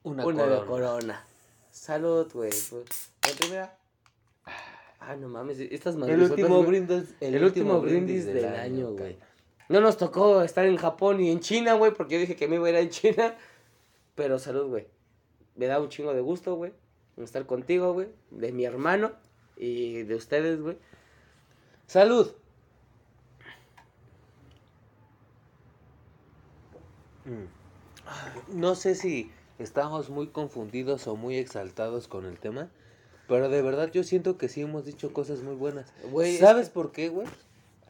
una, 0.03 0.25
Una 0.25 0.43
corona. 0.45 0.55
de 0.61 0.65
corona. 0.65 1.27
Salud, 1.69 2.27
güey. 2.33 2.49
pues. 2.49 3.11
La 3.23 3.37
primera. 3.37 3.77
Ah, 4.99 5.15
no 5.15 5.29
mames. 5.29 5.59
Estas 5.59 5.95
El 5.95 6.01
madresotas, 6.01 6.31
último 6.31 6.63
brindis, 6.63 7.15
El, 7.19 7.43
último 7.43 7.81
brindis 7.81 8.25
del, 8.25 8.45
año, 8.45 8.91
güey. 8.91 9.17
No 9.69 9.81
nos 9.81 9.97
tocó 9.97 10.41
estar 10.41 10.65
en 10.65 10.77
Japón 10.77 11.21
y 11.21 11.31
en 11.31 11.39
China, 11.39 11.73
güey, 11.73 11.93
porque 11.93 12.15
yo 12.15 12.21
dije 12.21 12.35
que 12.35 12.47
me 12.47 12.55
iba 12.55 12.67
a 12.67 12.69
ir 12.71 12.75
a 12.75 12.89
China. 12.89 13.35
Pero 14.15 14.39
salud, 14.39 14.67
güey. 14.67 14.87
Me 15.55 15.67
da 15.67 15.79
un 15.79 15.89
chingo 15.89 16.13
de 16.13 16.21
gusto, 16.21 16.55
güey. 16.55 16.73
Estar 17.17 17.45
contigo, 17.45 17.93
güey. 17.93 18.07
De 18.31 18.51
mi 18.51 18.65
hermano 18.65 19.11
y 19.55 20.03
de 20.03 20.15
ustedes, 20.15 20.61
güey. 20.61 20.77
Salud. 21.87 22.31
Mm. 27.25 28.59
No 28.59 28.75
sé 28.75 28.95
si 28.95 29.31
estamos 29.59 30.09
muy 30.09 30.27
confundidos 30.27 31.07
o 31.07 31.15
muy 31.15 31.37
exaltados 31.37 32.07
con 32.07 32.25
el 32.25 32.39
tema, 32.39 32.69
pero 33.29 33.47
de 33.47 33.61
verdad 33.61 33.91
yo 33.91 34.03
siento 34.03 34.37
que 34.37 34.49
sí 34.49 34.61
hemos 34.61 34.85
dicho 34.85 35.13
cosas 35.13 35.41
muy 35.43 35.55
buenas. 35.55 35.93
Es 36.21 36.39
¿Sabes 36.39 36.69
por 36.69 36.91
qué, 36.91 37.09
güey? 37.09 37.27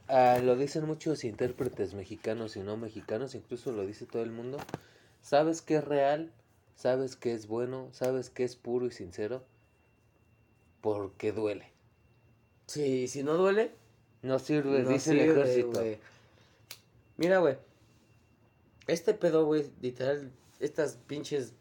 Ah, 0.10 0.40
lo 0.44 0.58
dicen 0.58 0.86
muchos 0.86 1.24
intérpretes 1.24 1.94
mexicanos 1.94 2.58
y 2.58 2.60
no 2.60 2.76
mexicanos, 2.76 3.36
incluso 3.36 3.72
lo 3.72 3.86
dice 3.86 4.06
todo 4.06 4.22
el 4.22 4.32
mundo. 4.32 4.58
¿Sabes 5.22 5.62
qué 5.62 5.78
es 5.78 5.84
real? 5.86 6.32
¿Sabes 6.76 7.16
qué 7.16 7.34
es 7.34 7.48
bueno? 7.48 7.88
¿Sabes 7.94 8.30
qué 8.30 8.44
es 8.44 8.58
puro 8.58 8.86
y 8.86 8.92
sincero? 8.92 9.44
Porque 10.82 11.32
duele. 11.32 11.72
Sí, 12.68 13.08
si 13.08 13.24
no 13.24 13.36
duele, 13.36 13.72
No 14.22 14.40
sirve, 14.40 14.84
no 14.84 14.90
dice 14.90 15.12
el 15.12 15.32
ejército. 15.32 15.82
Mira, 17.18 17.40
güey. 17.40 17.58
Este 18.88 19.14
pedo, 19.14 19.46
güey, 19.46 19.72
literal, 19.82 20.32
estas 20.60 20.98
pinches. 21.08 21.54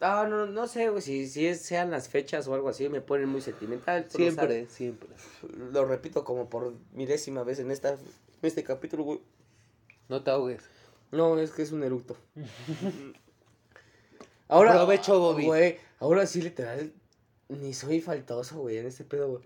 Ah, 0.00 0.26
no, 0.28 0.46
no 0.46 0.66
sé, 0.66 0.88
güey, 0.88 1.02
si, 1.02 1.28
si 1.28 1.46
es- 1.46 1.60
sean 1.60 1.90
las 1.90 2.08
fechas 2.08 2.48
o 2.48 2.54
algo 2.54 2.70
así, 2.70 2.88
me 2.88 3.02
ponen 3.02 3.28
muy 3.28 3.42
sentimental. 3.42 4.06
Siempre, 4.10 4.66
siempre. 4.68 5.10
Lo 5.72 5.84
repito 5.84 6.24
como 6.24 6.48
por 6.48 6.72
milésima 6.92 7.42
vez 7.44 7.58
en, 7.58 7.70
esta, 7.70 7.90
en 7.90 7.98
este 8.42 8.64
capítulo, 8.64 9.04
güey. 9.04 9.20
No 10.08 10.22
te 10.22 10.30
ahogues. 10.30 10.62
No, 11.12 11.38
es 11.38 11.50
que 11.50 11.62
es 11.62 11.72
un 11.72 11.82
eructo. 11.82 12.16
ahora, 14.48 14.72
Provecho, 14.72 15.18
Bobby. 15.18 15.46
Güey, 15.46 15.78
ahora 15.98 16.26
sí, 16.26 16.42
literal, 16.42 16.92
ni 17.48 17.74
soy 17.74 18.00
faltoso, 18.00 18.58
güey, 18.60 18.78
en 18.78 18.86
este 18.86 19.04
pedo, 19.04 19.28
güey. 19.28 19.42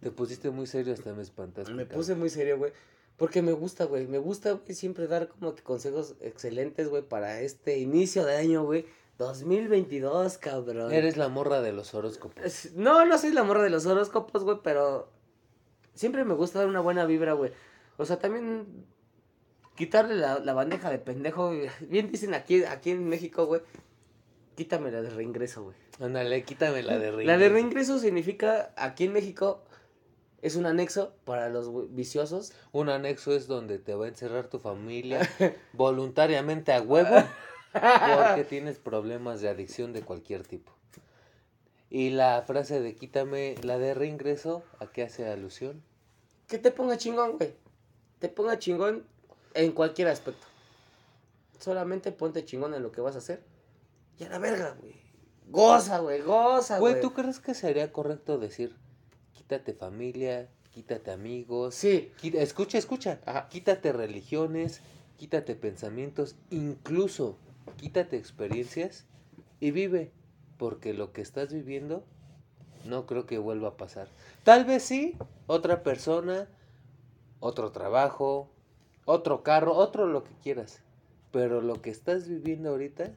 Te 0.00 0.10
pusiste 0.10 0.50
muy 0.50 0.66
serio 0.66 0.94
hasta 0.94 1.12
me 1.12 1.22
espantaste. 1.22 1.72
Me 1.72 1.82
cabrón. 1.82 1.98
puse 2.00 2.14
muy 2.14 2.30
serio, 2.30 2.56
güey. 2.56 2.72
Porque 3.16 3.42
me 3.42 3.50
gusta, 3.52 3.84
güey. 3.84 4.06
Me 4.06 4.18
gusta, 4.18 4.52
güey, 4.52 4.74
siempre 4.74 5.08
dar 5.08 5.28
como 5.28 5.54
que 5.56 5.62
consejos 5.62 6.14
excelentes, 6.20 6.88
güey, 6.88 7.02
para 7.02 7.40
este 7.40 7.78
inicio 7.78 8.24
de 8.24 8.36
año, 8.36 8.64
güey. 8.64 8.86
2022, 9.18 10.38
cabrón. 10.38 10.92
Eres 10.92 11.16
la 11.16 11.28
morra 11.28 11.60
de 11.60 11.72
los 11.72 11.92
horóscopos. 11.94 12.70
No, 12.74 13.04
no 13.04 13.18
soy 13.18 13.32
la 13.32 13.42
morra 13.42 13.62
de 13.64 13.70
los 13.70 13.84
horóscopos, 13.86 14.44
güey, 14.44 14.58
pero 14.62 15.10
siempre 15.94 16.24
me 16.24 16.34
gusta 16.34 16.60
dar 16.60 16.68
una 16.68 16.80
buena 16.80 17.04
vibra, 17.04 17.32
güey. 17.32 17.52
O 17.96 18.04
sea, 18.04 18.18
también 18.18 18.86
quitarle 19.74 20.14
la, 20.14 20.38
la 20.38 20.54
bandeja 20.54 20.90
de 20.90 20.98
pendejo. 20.98 21.48
güey. 21.48 21.68
Bien 21.88 22.10
dicen 22.10 22.32
aquí, 22.34 22.64
aquí 22.64 22.90
en 22.92 23.08
México, 23.08 23.46
güey. 23.46 23.60
Quítame 24.56 24.90
la 24.90 25.02
de 25.02 25.10
reingreso, 25.10 25.64
güey. 25.64 25.76
Ándale, 26.00 26.42
quítame 26.44 26.82
la 26.82 26.98
de 26.98 27.10
reír. 27.10 27.26
La 27.26 27.38
de 27.38 27.48
reingreso 27.48 27.98
significa, 27.98 28.72
aquí 28.76 29.04
en 29.04 29.12
México, 29.12 29.64
es 30.42 30.54
un 30.54 30.66
anexo 30.66 31.12
para 31.24 31.48
los 31.48 31.92
viciosos. 31.92 32.52
Un 32.70 32.88
anexo 32.88 33.32
es 33.32 33.48
donde 33.48 33.78
te 33.80 33.94
va 33.94 34.04
a 34.06 34.08
encerrar 34.08 34.48
tu 34.48 34.60
familia 34.60 35.20
voluntariamente 35.72 36.72
a 36.72 36.80
huevo 36.82 37.16
porque 37.72 38.44
tienes 38.48 38.78
problemas 38.78 39.40
de 39.40 39.48
adicción 39.48 39.92
de 39.92 40.02
cualquier 40.02 40.46
tipo. 40.46 40.72
Y 41.90 42.10
la 42.10 42.42
frase 42.46 42.80
de 42.80 42.94
quítame 42.94 43.54
la 43.62 43.78
de 43.78 43.94
reingreso, 43.94 44.62
¿a 44.78 44.86
qué 44.86 45.02
hace 45.02 45.26
alusión? 45.28 45.82
Que 46.46 46.58
te 46.58 46.70
ponga 46.70 46.96
chingón, 46.98 47.38
güey. 47.38 47.54
Te 48.18 48.28
ponga 48.28 48.58
chingón 48.58 49.04
en 49.54 49.72
cualquier 49.72 50.08
aspecto. 50.08 50.46
Solamente 51.58 52.12
ponte 52.12 52.44
chingón 52.44 52.74
en 52.74 52.82
lo 52.82 52.92
que 52.92 53.00
vas 53.00 53.14
a 53.14 53.18
hacer. 53.18 53.42
Y 54.18 54.24
a 54.24 54.28
la 54.28 54.38
verga, 54.38 54.76
güey. 54.80 54.94
Goza, 55.46 55.98
güey, 56.00 56.20
goza, 56.20 56.78
güey. 56.78 56.94
Güey, 56.94 57.02
¿tú 57.02 57.14
crees 57.14 57.40
que 57.40 57.54
sería 57.54 57.90
correcto 57.90 58.38
decir 58.38 58.76
quítate 59.32 59.72
familia, 59.72 60.48
quítate 60.72 61.10
amigos? 61.10 61.74
Sí. 61.74 62.12
Quita- 62.20 62.38
escucha, 62.42 62.76
escucha. 62.76 63.20
Ajá. 63.24 63.48
Quítate 63.48 63.92
religiones, 63.92 64.82
quítate 65.16 65.54
pensamientos, 65.54 66.36
incluso 66.50 67.38
quítate 67.76 68.16
experiencias 68.16 69.06
y 69.60 69.70
vive, 69.70 70.12
porque 70.56 70.94
lo 70.94 71.12
que 71.12 71.20
estás 71.22 71.52
viviendo 71.52 72.04
no 72.84 73.06
creo 73.06 73.26
que 73.26 73.38
vuelva 73.38 73.68
a 73.68 73.76
pasar. 73.76 74.08
Tal 74.44 74.64
vez 74.64 74.82
sí, 74.82 75.16
otra 75.46 75.82
persona, 75.82 76.48
otro 77.40 77.72
trabajo, 77.72 78.50
otro 79.04 79.42
carro, 79.42 79.74
otro 79.74 80.06
lo 80.06 80.24
que 80.24 80.32
quieras, 80.42 80.80
pero 81.32 81.60
lo 81.60 81.80
que 81.82 81.90
estás 81.90 82.28
viviendo 82.28 82.70
ahorita 82.70 83.12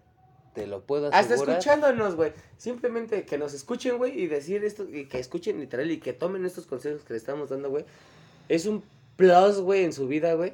te 0.53 0.67
lo 0.67 0.81
puedo 0.81 1.07
Hasta 1.07 1.19
asegurar. 1.19 1.57
escuchándonos, 1.57 2.15
güey. 2.15 2.33
Simplemente 2.57 3.25
que 3.25 3.37
nos 3.37 3.53
escuchen, 3.53 3.97
güey, 3.97 4.19
y 4.19 4.27
decir 4.27 4.63
esto, 4.65 4.83
y 4.83 5.05
que 5.07 5.19
escuchen 5.19 5.59
literal 5.59 5.89
y 5.89 5.99
que 5.99 6.13
tomen 6.13 6.45
estos 6.45 6.65
consejos 6.65 7.03
que 7.03 7.13
le 7.13 7.17
estamos 7.17 7.49
dando, 7.49 7.69
güey. 7.69 7.85
Es 8.49 8.65
un 8.65 8.83
plus, 9.15 9.59
güey, 9.61 9.85
en 9.85 9.93
su 9.93 10.07
vida, 10.07 10.33
güey. 10.33 10.53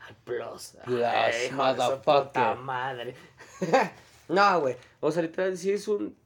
Al 0.00 0.16
plus. 0.24 0.76
Plus, 0.84 1.02
Ay, 1.02 1.46
hijo 1.46 1.64
de 1.64 1.72
su 1.74 1.76
motherfucker. 1.80 2.26
puta 2.26 2.54
madre. 2.56 3.14
no, 4.28 4.60
güey. 4.60 4.76
O 5.00 5.12
sea, 5.12 5.22
literal, 5.22 5.56
sí 5.56 5.70
es 5.72 5.88
un, 5.88 6.16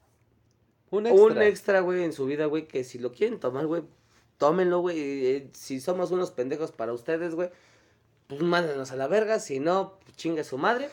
un 0.91 1.07
extra. 1.07 1.25
un 1.25 1.43
extra, 1.43 1.81
güey, 1.81 2.03
en 2.05 2.13
su 2.13 2.27
vida, 2.27 2.47
güey, 2.47 2.67
que 2.67 2.85
si 2.85 2.99
lo 2.99 3.13
quieren 3.13 3.41
tomar, 3.41 3.67
güey, 3.67 3.83
tómenlo, 4.39 4.81
güey. 4.81 4.99
eh, 5.27 5.51
si 5.53 5.81
somos 5.81 6.11
unos 6.11 6.31
pendejos 6.31 6.73
para 6.73 6.93
ustedes, 6.93 7.35
güey, 7.35 7.51
pues 8.27 8.41
mándenos 8.43 8.93
a 8.93 8.97
la 8.97 9.09
verga. 9.09 9.39
Si 9.41 9.61
no, 9.61 9.99
pues 10.05 10.17
chinga 10.17 10.45
su 10.45 10.59
madre. 10.59 10.89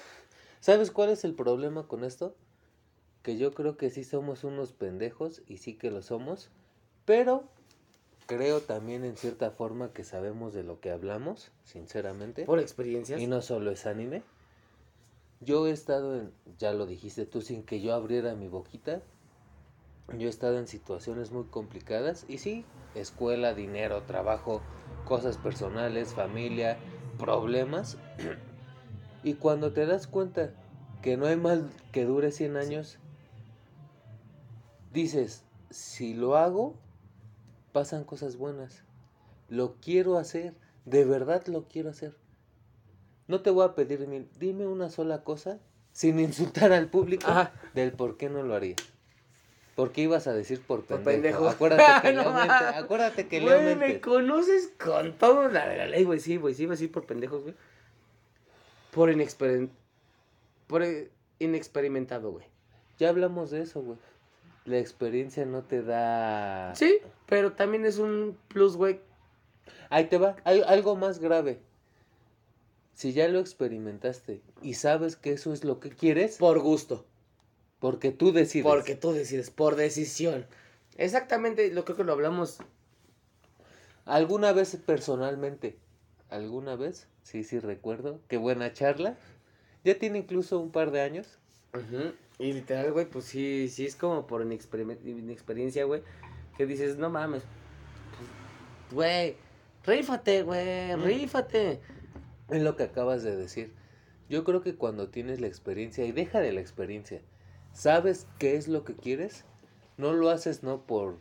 ¿Sabes 0.60 0.92
cuál 0.92 1.10
es 1.10 1.24
el 1.24 1.34
problema 1.34 1.88
con 1.88 2.04
esto? 2.04 2.36
Que 3.22 3.38
yo 3.38 3.54
creo 3.54 3.78
que 3.78 3.90
sí 3.90 4.04
somos 4.04 4.44
unos 4.44 4.74
pendejos 4.74 5.42
y 5.48 5.58
sí 5.58 5.74
que 5.74 5.92
lo 5.92 6.02
somos, 6.02 6.50
pero 7.06 7.44
creo 8.26 8.62
también 8.62 9.06
en 9.06 9.18
cierta 9.18 9.52
forma 9.52 9.94
que 9.94 10.04
sabemos 10.04 10.54
de 10.54 10.64
lo 10.64 10.80
que 10.80 10.92
hablamos, 10.92 11.52
sinceramente. 11.64 12.46
Por 12.46 12.60
experiencias. 12.60 13.22
Y 13.22 13.28
no 13.28 13.42
solo 13.42 13.72
es 13.72 13.86
anime. 13.86 14.24
Yo 15.40 15.68
he 15.68 15.72
estado 15.72 16.16
en, 16.20 16.32
ya 16.58 16.74
lo 16.74 16.86
dijiste 16.86 17.26
tú, 17.26 17.42
sin 17.42 17.64
que 17.64 17.82
yo 17.82 17.94
abriera 17.94 18.36
mi 18.36 18.48
boquita. 18.48 19.02
Yo 20.18 20.28
he 20.28 20.30
estado 20.30 20.58
en 20.58 20.68
situaciones 20.68 21.32
muy 21.32 21.46
complicadas 21.46 22.26
y 22.28 22.38
sí, 22.38 22.66
escuela, 22.96 23.54
dinero, 23.54 24.04
trabajo, 24.04 24.62
cosas 25.06 25.38
personales, 25.38 26.14
familia, 26.14 26.78
problemas. 27.18 27.98
Y 29.24 29.34
cuando 29.34 29.74
te 29.74 29.86
das 29.86 30.08
cuenta 30.08 30.54
que 31.02 31.18
no 31.18 31.26
hay 31.26 31.36
mal 31.36 31.70
que 31.92 32.06
dure 32.06 32.32
100 32.32 32.56
años, 32.56 32.98
dices, 34.94 35.44
si 35.70 36.14
lo 36.14 36.38
hago, 36.38 36.76
pasan 37.74 38.06
cosas 38.06 38.38
buenas. 38.38 38.84
Lo 39.50 39.76
quiero 39.82 40.18
hacer, 40.18 40.54
de 40.86 41.04
verdad 41.04 41.46
lo 41.48 41.68
quiero 41.68 41.90
hacer. 41.90 42.16
No 43.28 43.42
te 43.42 43.50
voy 43.50 43.66
a 43.66 43.76
pedir 43.76 44.08
mil, 44.08 44.28
dime 44.40 44.66
una 44.68 44.90
sola 44.90 45.24
cosa 45.24 45.60
sin 45.92 46.20
insultar 46.20 46.72
al 46.72 46.90
público 46.90 47.28
Ajá. 47.30 47.52
del 47.74 47.92
por 47.92 48.18
qué 48.18 48.30
no 48.30 48.44
lo 48.44 48.56
haría. 48.56 48.76
Porque 49.76 50.02
ibas 50.02 50.26
a 50.28 50.34
decir 50.34 50.62
por 50.62 50.84
Por 50.86 51.02
pendejo. 51.02 51.46
pendejo. 51.46 51.50
Acuérdate 51.50 52.02
que 52.08 52.14
No 52.16 52.24
mames. 52.32 52.52
acuérdate 52.52 53.28
que 53.28 53.40
Güey, 53.42 53.64
me 53.64 53.76
mente. 53.76 54.02
conoces 54.02 54.72
con 54.84 55.14
todo 55.18 55.50
la 55.50 55.68
de 55.68 55.78
la 55.78 55.88
ley, 55.88 56.04
güey. 56.04 56.20
Sí, 56.20 56.38
güey, 56.38 56.54
sí, 56.56 56.64
iba 56.64 56.72
a 56.72 56.76
decir 56.76 56.92
por 56.92 57.06
pendejos, 57.06 57.44
güey. 57.44 57.54
Por. 58.92 59.12
Por 60.68 60.84
eh, 60.84 61.12
inexperimentado, 61.40 62.32
güey. 62.32 62.46
Ya 62.98 63.10
hablamos 63.10 63.52
de 63.52 63.62
eso, 63.62 63.82
güey. 63.82 63.98
La 64.66 64.80
experiencia 64.80 65.46
no 65.46 65.62
te 65.64 65.82
da. 65.84 66.74
Sí, 66.76 66.98
pero 67.28 67.54
también 67.54 67.86
es 67.86 68.00
un 68.00 68.38
plus, 68.48 68.76
güey. 68.76 69.00
Ahí 69.90 70.06
te 70.06 70.18
va. 70.18 70.36
Hay 70.44 70.62
algo 70.66 70.96
más 70.96 71.20
grave. 71.20 71.60
Si 72.98 73.14
ya 73.14 73.28
lo 73.28 73.38
experimentaste 73.40 74.42
y 74.64 74.74
sabes 74.74 75.16
que 75.16 75.32
eso 75.32 75.54
es 75.54 75.64
lo 75.64 75.80
que 75.80 75.92
quieres, 75.92 76.38
Por 76.38 76.58
gusto. 76.62 77.06
porque 77.80 78.10
tú 78.10 78.32
decides. 78.32 78.64
Porque 78.66 78.96
tú 78.96 79.12
decides, 79.12 79.52
por 79.52 79.76
decisión. 79.76 80.48
Exactamente, 80.98 81.72
lo 81.72 81.86
creo 81.86 81.96
que 81.96 82.04
lo 82.04 82.14
hablamos. 82.14 82.58
¿Alguna 84.06 84.52
vez 84.52 84.76
personalmente? 84.84 85.78
¿Alguna 86.32 86.76
vez? 86.76 87.08
Sí, 87.22 87.44
sí, 87.44 87.60
recuerdo. 87.60 88.20
Qué 88.30 88.38
buena 88.38 88.74
charla. 88.74 89.16
Ya 89.84 90.00
tiene 90.00 90.18
incluso 90.18 90.60
un 90.60 90.72
par 90.72 90.90
de 90.90 91.02
años. 91.02 91.28
Ujú, 91.76 92.14
Y 92.40 92.54
literal, 92.54 92.92
güey, 92.94 93.06
pues 93.08 93.26
sí, 93.26 93.70
sí 93.70 93.86
es 93.86 93.96
como 93.96 94.26
por 94.26 94.42
inexperime- 94.44 94.98
inexperiencia, 95.06 95.84
güey. 95.86 96.02
Que 96.58 96.66
dices, 96.66 96.98
no 96.98 97.12
mames. 97.12 97.44
pues, 98.90 98.92
Güey, 98.92 99.36
rífate, 99.86 100.42
güey, 100.42 100.96
Mm. 100.96 101.04
rífate. 101.04 101.80
Es 102.50 102.62
lo 102.62 102.76
que 102.76 102.84
acabas 102.84 103.24
de 103.24 103.36
decir. 103.36 103.74
Yo 104.30 104.44
creo 104.44 104.62
que 104.62 104.76
cuando 104.76 105.08
tienes 105.10 105.40
la 105.40 105.48
experiencia, 105.48 106.06
y 106.06 106.12
deja 106.12 106.40
de 106.40 106.52
la 106.52 106.62
experiencia, 106.62 107.22
sabes 107.74 108.28
qué 108.40 108.56
es 108.56 108.68
lo 108.68 108.84
que 108.84 108.96
quieres, 108.96 109.46
no 109.98 110.14
lo 110.14 110.30
haces 110.30 110.64
no 110.64 110.82
por 110.82 111.16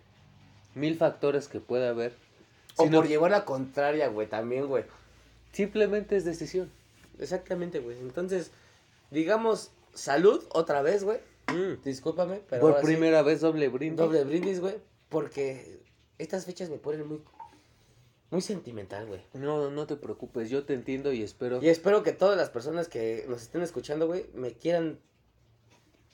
mil 0.74 0.96
factores 0.96 1.48
que 1.48 1.60
pueda 1.60 1.90
haber, 1.90 2.14
O 2.76 2.84
sino 2.84 2.98
por 2.98 3.08
llevar 3.08 3.30
la 3.30 3.44
contraria, 3.44 4.08
güey, 4.08 4.28
también, 4.28 4.66
güey. 4.66 4.84
simplemente 5.52 6.16
es 6.16 6.24
decisión. 6.24 6.70
Exactamente, 7.18 7.78
güey. 7.80 7.98
Entonces, 7.98 8.50
digamos, 9.10 9.70
salud 9.94 10.44
otra 10.50 10.82
vez, 10.82 11.04
güey. 11.04 11.18
Discúlpame, 11.84 12.40
pero 12.50 12.60
por 12.60 12.70
ahora 12.72 12.80
sí, 12.82 12.86
primera 12.86 13.22
vez 13.22 13.40
doble 13.40 13.68
brindis. 13.68 13.98
doble 13.98 14.24
brindis, 14.24 14.60
güey, 14.60 14.74
porque 15.08 15.80
estas 16.18 16.44
fechas 16.44 16.68
me 16.70 16.76
ponen 16.76 17.06
muy 17.06 17.22
muy 18.30 18.40
sentimental, 18.40 19.06
güey. 19.06 19.20
No, 19.34 19.70
no 19.70 19.86
te 19.86 19.96
preocupes, 19.96 20.50
yo 20.50 20.64
te 20.64 20.74
entiendo 20.74 21.12
y 21.12 21.22
espero. 21.22 21.62
Y 21.62 21.68
espero 21.68 22.02
que 22.02 22.12
todas 22.12 22.36
las 22.36 22.50
personas 22.50 22.88
que 22.88 23.24
nos 23.28 23.42
estén 23.42 23.62
escuchando, 23.62 24.06
güey, 24.06 24.26
me 24.34 24.52
quieran 24.52 24.98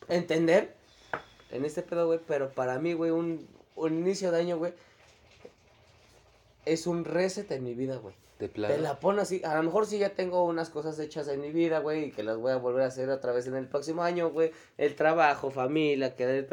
entender 0.09 0.75
en 1.51 1.65
este 1.65 1.83
pedo, 1.83 2.07
güey, 2.07 2.21
pero 2.27 2.51
para 2.51 2.79
mí, 2.79 2.93
güey, 2.93 3.11
un, 3.11 3.47
un 3.77 3.93
inicio 3.95 4.31
de 4.31 4.41
año, 4.41 4.59
güey, 4.59 4.75
es 6.65 6.87
un 6.87 7.05
reset 7.05 7.51
en 7.51 7.65
mi 7.65 7.75
vida, 7.75 7.97
güey. 7.97 8.15
De 8.39 8.49
Te 8.49 8.55
plano. 8.55 8.77
la 8.79 8.99
pone 8.99 9.23
así. 9.23 9.41
A 9.45 9.55
lo 9.57 9.63
mejor 9.63 9.87
sí 9.87 9.99
ya 9.99 10.11
tengo 10.15 10.45
unas 10.45 10.69
cosas 10.69 10.99
hechas 10.99 11.29
en 11.29 11.41
mi 11.41 11.53
vida, 11.53 11.79
güey, 11.79 12.07
y 12.07 12.11
que 12.11 12.23
las 12.23 12.37
voy 12.39 12.53
a 12.53 12.57
volver 12.57 12.83
a 12.83 12.87
hacer 12.87 13.09
otra 13.09 13.33
vez 13.33 13.47
en 13.47 13.55
el 13.55 13.69
próximo 13.69 14.03
año, 14.03 14.31
güey. 14.31 14.51
El 14.79 14.97
trabajo, 14.97 15.51
familia, 15.51 16.17
que 16.17 16.47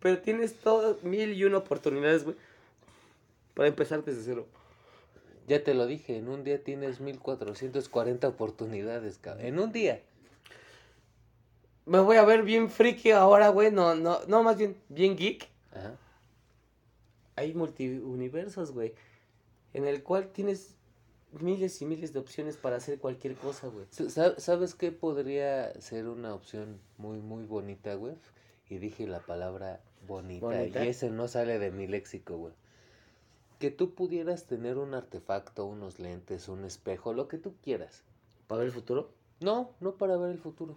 Pero 0.00 0.18
tienes 0.20 0.54
todo, 0.58 0.98
mil 1.02 1.34
y 1.34 1.44
una 1.44 1.58
oportunidades, 1.58 2.24
güey, 2.24 2.36
para 3.60 3.68
empezar 3.68 4.02
desde 4.02 4.22
cero. 4.22 4.46
Ya 5.46 5.62
te 5.62 5.74
lo 5.74 5.86
dije, 5.86 6.16
en 6.16 6.28
un 6.30 6.44
día 6.44 6.64
tienes 6.64 6.98
1440 7.00 8.26
oportunidades, 8.26 9.18
cabrón. 9.18 9.44
En 9.44 9.58
un 9.58 9.70
día. 9.70 10.00
Me 11.84 11.98
voy 12.00 12.16
a 12.16 12.24
ver 12.24 12.42
bien 12.42 12.70
friki 12.70 13.10
ahora, 13.10 13.50
güey. 13.50 13.70
No, 13.70 13.94
no, 13.94 14.20
no, 14.28 14.42
más 14.42 14.56
bien, 14.56 14.78
bien 14.88 15.14
geek. 15.14 15.46
Ajá. 15.72 15.94
Hay 17.36 17.52
multiuniversos, 17.52 18.72
güey. 18.72 18.94
En 19.74 19.84
el 19.86 20.02
cual 20.02 20.28
tienes 20.28 20.74
miles 21.38 21.82
y 21.82 21.84
miles 21.84 22.14
de 22.14 22.18
opciones 22.20 22.56
para 22.56 22.76
hacer 22.76 22.98
cualquier 22.98 23.34
cosa, 23.34 23.66
güey. 23.66 23.84
Sa- 23.90 24.40
¿Sabes 24.40 24.74
qué 24.74 24.90
podría 24.90 25.78
ser 25.82 26.08
una 26.08 26.32
opción 26.34 26.80
muy, 26.96 27.18
muy 27.18 27.44
bonita, 27.44 27.92
güey? 27.94 28.14
Y 28.70 28.78
dije 28.78 29.06
la 29.06 29.20
palabra 29.20 29.80
bonita, 30.08 30.46
¿Bonita? 30.46 30.82
y 30.82 30.88
ese 30.88 31.10
no 31.10 31.28
sale 31.28 31.58
de 31.58 31.70
mi 31.70 31.86
léxico, 31.86 32.38
güey. 32.38 32.54
Que 33.60 33.70
tú 33.70 33.94
pudieras 33.94 34.46
tener 34.46 34.78
un 34.78 34.94
artefacto, 34.94 35.66
unos 35.66 36.00
lentes, 36.00 36.48
un 36.48 36.64
espejo, 36.64 37.12
lo 37.12 37.28
que 37.28 37.38
tú 37.38 37.54
quieras. 37.62 38.02
Para 38.48 38.60
ver 38.60 38.66
el 38.66 38.72
futuro. 38.72 39.12
No, 39.38 39.70
no 39.78 39.94
para 39.94 40.16
ver 40.16 40.32
el 40.32 40.38
futuro. 40.38 40.76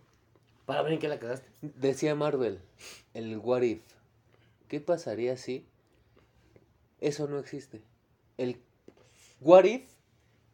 Para 0.68 0.84
ver 0.84 0.94
en 0.94 1.00
qué 1.00 1.08
la 1.08 1.18
cagaste. 1.18 1.50
Decía 1.62 2.14
Marvel, 2.14 2.60
el 3.16 3.38
what 3.38 3.64
if. 3.64 3.82
¿Qué 4.68 4.80
pasaría 4.80 5.38
si 5.38 5.66
eso 7.00 7.28
no 7.28 7.40
existe? 7.40 7.82
El 8.38 8.62
what 9.42 9.66
if 9.66 9.90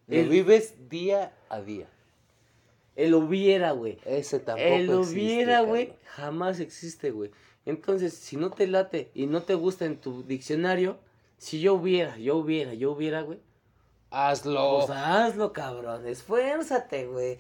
Lo 0.08 0.24
vives 0.30 0.90
día 0.90 1.34
a 1.50 1.62
día. 1.62 1.88
El 2.96 3.14
hubiera, 3.16 3.72
güey. 3.72 3.98
Ese 4.06 4.40
tampoco 4.40 4.68
El 4.68 4.90
hubiera, 4.92 5.62
güey, 5.62 5.94
jamás 6.06 6.60
existe, 6.60 7.12
güey. 7.12 7.32
Entonces, 7.66 8.14
si 8.14 8.36
no 8.36 8.50
te 8.50 8.68
late 8.68 9.10
y 9.14 9.26
no 9.26 9.44
te 9.44 9.56
gusta 9.56 9.86
en 9.86 9.98
tu 9.98 10.24
diccionario, 10.24 11.00
si 11.40 11.60
yo 11.60 11.74
hubiera, 11.74 12.16
yo 12.18 12.38
hubiera, 12.38 12.76
yo 12.76 12.92
hubiera, 12.92 13.22
güey, 13.24 13.40
Hazlo. 14.12 14.86
pues 14.86 14.90
hazlo, 14.92 15.52
cabrón. 15.54 16.06
Esfuérzate, 16.06 17.08
güey. 17.08 17.40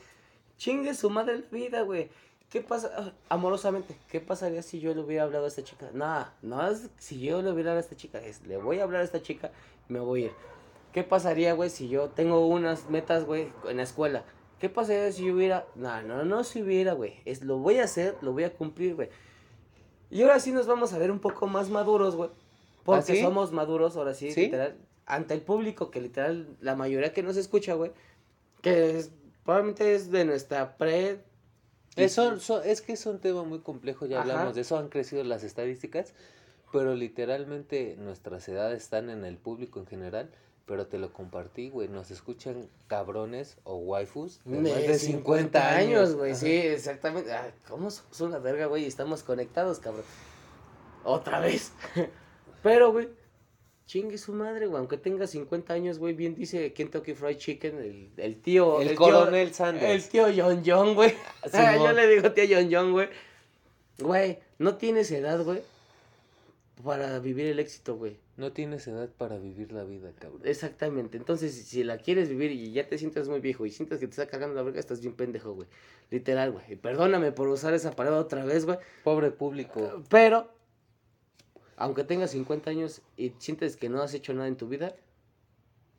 Chingue 0.58 0.94
su 0.96 1.10
madre 1.12 1.38
la 1.40 1.46
vida, 1.52 1.82
güey. 1.84 2.10
¿Qué 2.50 2.62
pasa? 2.62 2.92
ah, 2.98 3.12
Amorosamente, 3.30 3.96
¿qué 4.10 4.20
pasaría 4.20 4.64
si 4.64 4.80
yo 4.80 4.96
le 4.96 5.02
hubiera 5.02 5.24
hablado 5.24 5.46
a 5.46 5.48
esta 5.48 5.64
chica? 5.64 5.90
Nada, 5.94 6.34
no 6.42 6.68
es 6.68 6.90
si 6.98 7.20
yo 7.20 7.44
le 7.44 7.52
hubiera 7.52 7.72
hablado 7.72 7.78
a 7.78 7.82
esta 7.82 7.96
chica, 7.96 8.20
es 8.20 8.46
le 8.48 8.58
voy 8.58 8.80
a 8.80 8.84
hablar 8.84 9.02
a 9.02 9.04
esta 9.04 9.22
chica 9.22 9.52
y 9.88 9.94
me 9.94 10.00
voy 10.00 10.24
a 10.24 10.26
ir. 10.28 10.32
¿Qué 10.92 11.04
pasaría, 11.04 11.54
güey, 11.54 11.70
si 11.70 11.88
yo 11.90 12.10
tengo 12.10 12.48
unas 12.48 12.90
metas, 12.90 13.26
güey, 13.26 13.52
en 13.68 13.78
la 13.78 13.84
escuela? 13.84 14.24
¿Qué 14.60 14.68
pasaría 14.70 15.12
si 15.12 15.26
yo 15.26 15.36
hubiera.? 15.36 15.68
No, 15.76 16.02
no, 16.02 16.26
no, 16.26 16.44
si 16.44 16.64
hubiera, 16.64 16.94
güey. 16.94 17.22
Es 17.26 17.44
lo 17.44 17.58
voy 17.60 17.78
a 17.78 17.84
hacer, 17.84 18.18
lo 18.22 18.34
voy 18.34 18.44
a 18.46 18.54
cumplir, 18.54 18.96
güey. 18.96 19.10
Y 20.10 20.24
ahora 20.24 20.40
sí 20.40 20.52
nos 20.52 20.66
vamos 20.66 20.92
a 20.94 20.98
ver 20.98 21.12
un 21.12 21.20
poco 21.20 21.46
más 21.46 21.70
maduros, 21.70 22.16
güey. 22.16 22.32
Porque 22.84 23.12
¿Ah, 23.12 23.16
sí? 23.16 23.22
somos 23.22 23.52
maduros, 23.52 23.96
ahora 23.98 24.14
sí, 24.14 24.32
¿Sí? 24.32 24.42
literal. 24.42 24.78
Ante 25.06 25.34
el 25.34 25.42
público, 25.42 25.90
que 25.92 26.02
literal, 26.02 26.48
la 26.62 26.76
mayoría 26.76 27.14
que 27.14 27.24
nos 27.24 27.36
escucha, 27.38 27.74
güey. 27.74 27.92
Que 28.62 28.98
es- 29.00 29.12
probablemente 29.44 29.96
es 29.96 30.12
de 30.12 30.26
nuestra 30.26 30.78
pre. 30.78 31.20
Eso, 31.96 32.40
so- 32.40 32.62
es 32.62 32.82
que 32.82 32.94
es 32.94 33.06
un 33.06 33.20
tema 33.20 33.44
muy 33.44 33.60
complejo, 33.60 34.06
ya 34.06 34.22
Ajá. 34.22 34.32
hablamos 34.32 34.56
de 34.56 34.62
eso, 34.62 34.78
han 34.78 34.90
crecido 34.90 35.24
las 35.24 35.44
estadísticas, 35.44 36.14
pero 36.72 36.94
literalmente 36.96 37.96
nuestras 37.98 38.48
edades 38.48 38.84
están 38.84 39.10
en 39.10 39.26
el 39.26 39.38
público 39.38 39.80
en 39.80 39.88
general, 39.88 40.30
pero 40.66 40.86
te 40.86 41.00
lo 41.00 41.12
compartí, 41.12 41.70
güey, 41.72 41.88
nos 41.90 42.12
escuchan 42.12 42.70
cabrones 42.88 43.58
o 43.64 43.76
waifus 43.78 44.40
de, 44.46 44.60
más 44.60 44.76
de 44.76 45.00
50 45.00 45.76
años, 45.76 46.16
güey. 46.16 46.36
Sí, 46.36 46.52
exactamente. 46.56 47.34
Ay, 47.34 47.52
¿Cómo 47.68 47.90
somos 47.90 48.22
una 48.22 48.38
verga, 48.38 48.68
güey? 48.68 48.84
Y 48.84 48.88
estamos 48.88 49.24
conectados, 49.24 49.80
cabrón. 49.80 50.06
Otra 51.04 51.40
vez. 51.40 51.74
Pero, 52.64 52.92
güey, 52.92 53.08
chingue 53.86 54.18
su 54.18 54.34
madre, 54.34 54.68
güey. 54.68 54.78
Aunque 54.80 54.98
tenga 54.98 55.26
50 55.28 55.74
años, 55.74 56.00
güey, 56.00 56.14
bien 56.14 56.36
dice 56.36 56.74
Kentucky 56.74 57.14
Fried 57.14 57.38
Chicken, 57.38 57.78
el, 57.80 58.10
el 58.18 58.42
tío. 58.42 58.82
El 58.82 58.96
coronel 58.96 59.54
Sanders. 59.54 59.86
El 60.06 60.10
tío 60.10 60.28
John 60.36 60.64
John, 60.66 60.96
güey. 60.96 61.14
Ah, 61.54 61.76
Yo 61.76 61.92
le 61.94 62.08
digo 62.08 62.32
tío 62.32 62.44
John 62.50 62.70
John, 62.72 62.92
güey. 62.92 63.10
Güey, 64.00 64.40
no 64.60 64.76
tienes 64.78 65.12
edad, 65.12 65.44
güey, 65.44 65.62
para 66.84 67.20
vivir 67.20 67.48
el 67.48 67.60
éxito, 67.60 67.96
güey. 67.98 68.18
No 68.38 68.54
tienes 68.54 68.88
edad 68.88 69.10
para 69.18 69.38
vivir 69.38 69.74
la 69.74 69.84
vida, 69.84 70.14
cabrón. 70.18 70.42
Exactamente. 70.46 71.18
Entonces, 71.18 71.54
si- 71.54 71.64
si 71.64 71.84
la 71.84 71.98
quieres 71.98 72.30
vivir 72.30 72.52
y 72.52 72.72
ya 72.72 72.88
te 72.88 72.98
sientes 72.98 73.28
muy 73.28 73.42
viejo 73.42 73.66
y 73.66 73.72
sientes 73.72 74.00
que 74.00 74.08
te 74.08 74.12
está 74.12 74.28
cagando 74.28 74.56
la 74.56 74.62
verga, 74.64 74.80
estás 74.80 75.02
bien 75.02 75.14
pendejo, 75.14 75.54
güey. 75.54 75.68
Literal, 76.10 76.52
güey. 76.54 76.64
Y 76.70 76.76
perdóname 76.78 77.34
por 77.34 77.50
usar 77.50 77.74
esa 77.74 77.92
palabra 77.92 78.22
otra 78.22 78.46
vez, 78.46 78.66
güey. 78.66 78.78
Pobre 79.04 79.32
público. 79.32 80.02
Pero, 80.10 80.50
aunque 81.80 82.04
tengas 82.04 82.32
50 82.32 82.70
años 82.70 83.02
y 83.18 83.34
sientes 83.40 83.78
que 83.78 83.88
no 83.90 84.02
has 84.02 84.14
hecho 84.14 84.34
nada 84.34 84.48
en 84.50 84.58
tu 84.58 84.68
vida, 84.68 84.96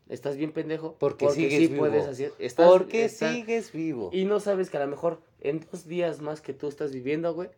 estás 0.08 0.36
bien 0.36 0.52
pendejo. 0.52 0.96
Porque 0.98 1.30
sigues 1.30 1.70
vivo. 1.70 1.86
hacer. 1.86 2.32
estás- 2.38 2.68
Porque 2.68 3.04
estás- 3.06 3.32
sigues 3.34 3.72
vivo. 3.72 4.10
Y 4.12 4.26
no 4.26 4.40
sabes 4.40 4.68
que 4.70 4.76
a 4.76 4.80
lo 4.80 4.86
mejor 4.88 5.22
en 5.40 5.66
dos 5.70 5.86
días 5.86 6.20
más 6.20 6.40
que 6.40 6.52
tú 6.52 6.68
estás 6.68 6.92
viviendo, 6.92 7.34
güey, 7.34 7.48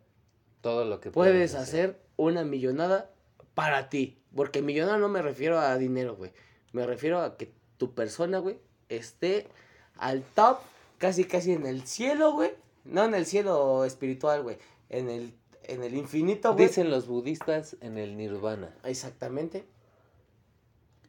Todo 0.61 0.85
lo 0.85 1.01
que 1.01 1.11
puedes 1.11 1.55
hacer 1.55 1.99
una 2.15 2.45
millonada 2.45 3.11
para 3.53 3.89
ti. 3.89 4.17
Porque 4.33 4.61
millonada 4.61 4.97
no 4.97 5.09
me 5.09 5.21
refiero 5.21 5.59
a 5.59 5.77
dinero, 5.77 6.15
güey. 6.15 6.31
Me 6.71 6.85
refiero 6.87 7.19
a 7.19 7.35
que 7.35 7.51
tu 7.77 7.93
persona, 7.93 8.39
güey, 8.39 8.57
esté 8.87 9.47
al 9.97 10.23
top, 10.23 10.59
casi 10.99 11.25
casi 11.25 11.51
en 11.51 11.65
el 11.65 11.85
cielo, 11.85 12.31
güey. 12.31 12.51
No 12.85 13.03
en 13.03 13.13
el 13.13 13.25
cielo 13.25 13.83
espiritual, 13.83 14.41
güey. 14.43 14.57
En 14.89 15.09
el, 15.09 15.33
en 15.63 15.83
el 15.83 15.95
infinito, 15.95 16.53
güey. 16.53 16.67
Dicen 16.67 16.89
los 16.89 17.07
budistas 17.07 17.77
en 17.81 17.97
el 17.97 18.17
nirvana. 18.17 18.75
Exactamente. 18.83 19.65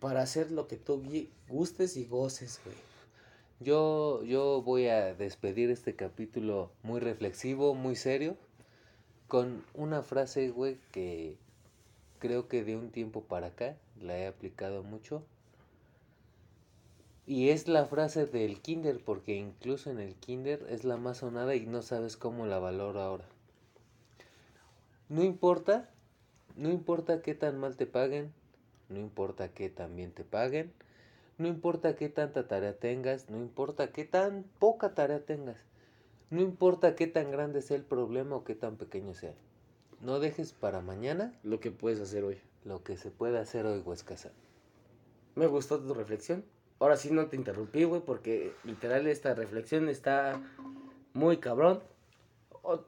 Para 0.01 0.23
hacer 0.23 0.51
lo 0.51 0.69
que 0.69 0.77
tú 0.77 1.03
gustes 1.49 1.97
y 1.97 2.05
goces, 2.05 2.61
güey. 2.65 2.77
Yo, 3.61 4.23
yo 4.25 4.63
voy 4.63 4.89
a 4.89 5.15
despedir 5.15 5.71
este 5.71 5.95
capítulo 5.95 6.73
muy 6.83 7.01
reflexivo, 7.01 7.75
muy 7.75 7.97
serio, 7.97 8.37
con 9.29 9.65
una 9.75 10.03
frase, 10.03 10.51
güey, 10.51 10.79
que 10.93 11.37
creo 12.19 12.49
que 12.49 12.65
de 12.65 12.77
un 12.77 12.91
tiempo 12.91 13.23
para 13.23 13.49
acá 13.49 13.77
la 14.01 14.19
he 14.19 14.27
aplicado 14.27 14.83
mucho. 14.83 15.25
Y 17.27 17.49
es 17.49 17.69
la 17.69 17.87
frase 17.87 18.27
del 18.27 18.61
kinder, 18.61 19.03
porque 19.03 19.37
incluso 19.37 19.91
en 19.91 19.99
el 19.99 20.15
kinder 20.15 20.67
es 20.69 20.85
la 20.85 20.99
más 20.99 21.19
sonada 21.19 21.55
y 21.55 21.65
no 21.65 21.81
sabes 21.81 22.17
cómo 22.19 22.45
la 22.45 22.59
valoro 22.59 23.01
ahora. 23.01 23.25
No 25.09 25.23
importa, 25.23 25.91
no 26.57 26.71
importa 26.71 27.21
qué 27.23 27.35
tan 27.35 27.59
mal 27.59 27.77
te 27.77 27.87
paguen, 27.87 28.33
no 28.89 28.99
importa 28.99 29.49
qué 29.49 29.69
tan 29.69 29.97
bien 29.97 30.13
te 30.13 30.25
paguen, 30.25 30.73
no 31.37 31.49
importa 31.49 31.97
qué 31.97 32.09
tanta 32.09 32.49
tarea 32.49 32.79
tengas, 32.79 33.29
no 33.29 33.39
importa 33.39 33.93
qué 33.93 34.05
tan 34.05 34.45
poca 34.59 34.95
tarea 34.95 35.25
tengas, 35.25 35.65
no 36.31 36.41
importa 36.41 36.95
qué 36.95 37.07
tan 37.07 37.31
grande 37.31 37.61
sea 37.61 37.77
el 37.77 37.85
problema 37.85 38.37
o 38.37 38.45
qué 38.45 38.55
tan 38.55 38.77
pequeño 38.77 39.15
sea. 39.15 39.35
No 40.01 40.21
dejes 40.21 40.53
para 40.53 40.81
mañana 40.81 41.33
Lo 41.43 41.61
que 41.61 41.71
puedes 41.71 42.01
hacer 42.01 42.25
hoy. 42.25 42.39
lo 42.65 42.83
que 42.83 42.97
se 42.97 43.11
puede 43.11 43.39
hacer 43.39 43.67
hoy, 43.67 43.81
Huescasa. 43.81 44.31
Me 45.35 45.47
gustó 45.47 45.81
tu 45.81 45.93
reflexión. 45.95 46.45
Ahora 46.79 46.97
sí 46.97 47.11
no 47.11 47.27
te 47.27 47.37
interrumpí, 47.37 47.85
güey, 47.85 48.01
porque 48.01 48.53
literal 48.65 49.07
esta 49.07 49.35
reflexión 49.35 49.89
está 49.89 50.41
muy 51.13 51.39
cabrón. 51.39 51.81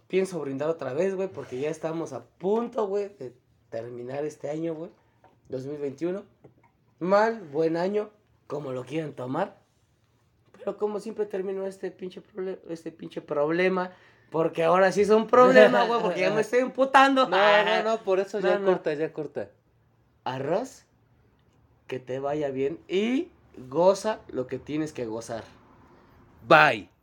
Pienso 0.09 0.41
brindar 0.41 0.69
otra 0.69 0.95
vez, 0.95 1.15
güey, 1.15 1.29
porque 1.29 1.61
ya 1.61 1.71
estamos 1.71 2.13
a 2.13 2.25
punto, 2.25 2.87
güey, 2.87 3.09
de 3.19 3.35
terminar 3.71 4.25
este 4.25 4.51
año, 4.51 4.75
güey. 4.75 4.91
2021. 5.49 6.23
Mal, 6.99 7.41
buen 7.53 7.77
año, 7.77 8.11
como 8.47 8.73
lo 8.73 8.85
quieran 8.85 9.13
tomar. 9.13 9.59
Pero 10.53 10.79
como 10.79 10.99
siempre 10.99 11.27
termino 11.27 11.67
este 11.67 11.91
pinche, 11.91 12.23
este 12.69 12.91
pinche 12.91 13.21
problema. 13.21 13.93
Porque 14.31 14.65
ahora 14.65 14.91
sí 14.93 15.03
es 15.03 15.11
un 15.11 15.27
problema, 15.27 15.85
güey, 15.85 16.01
porque 16.01 16.21
ya 16.21 16.31
me 16.31 16.41
estoy 16.41 16.61
emputando. 16.61 17.29
No, 17.29 17.65
no, 17.65 17.83
no, 17.83 17.99
por 18.03 18.19
eso 18.19 18.41
ya 18.41 18.59
no. 18.59 18.67
corta, 18.67 18.95
ya 18.95 19.13
corta. 19.13 19.51
arroz, 20.25 20.85
que 21.87 22.01
te 22.01 22.19
vaya 22.19 22.51
bien 22.51 22.81
y 22.89 23.31
goza 23.69 24.21
lo 24.29 24.47
que 24.47 24.59
tienes 24.59 24.93
que 24.93 25.07
gozar. 25.07 25.45
Bye. 26.49 26.96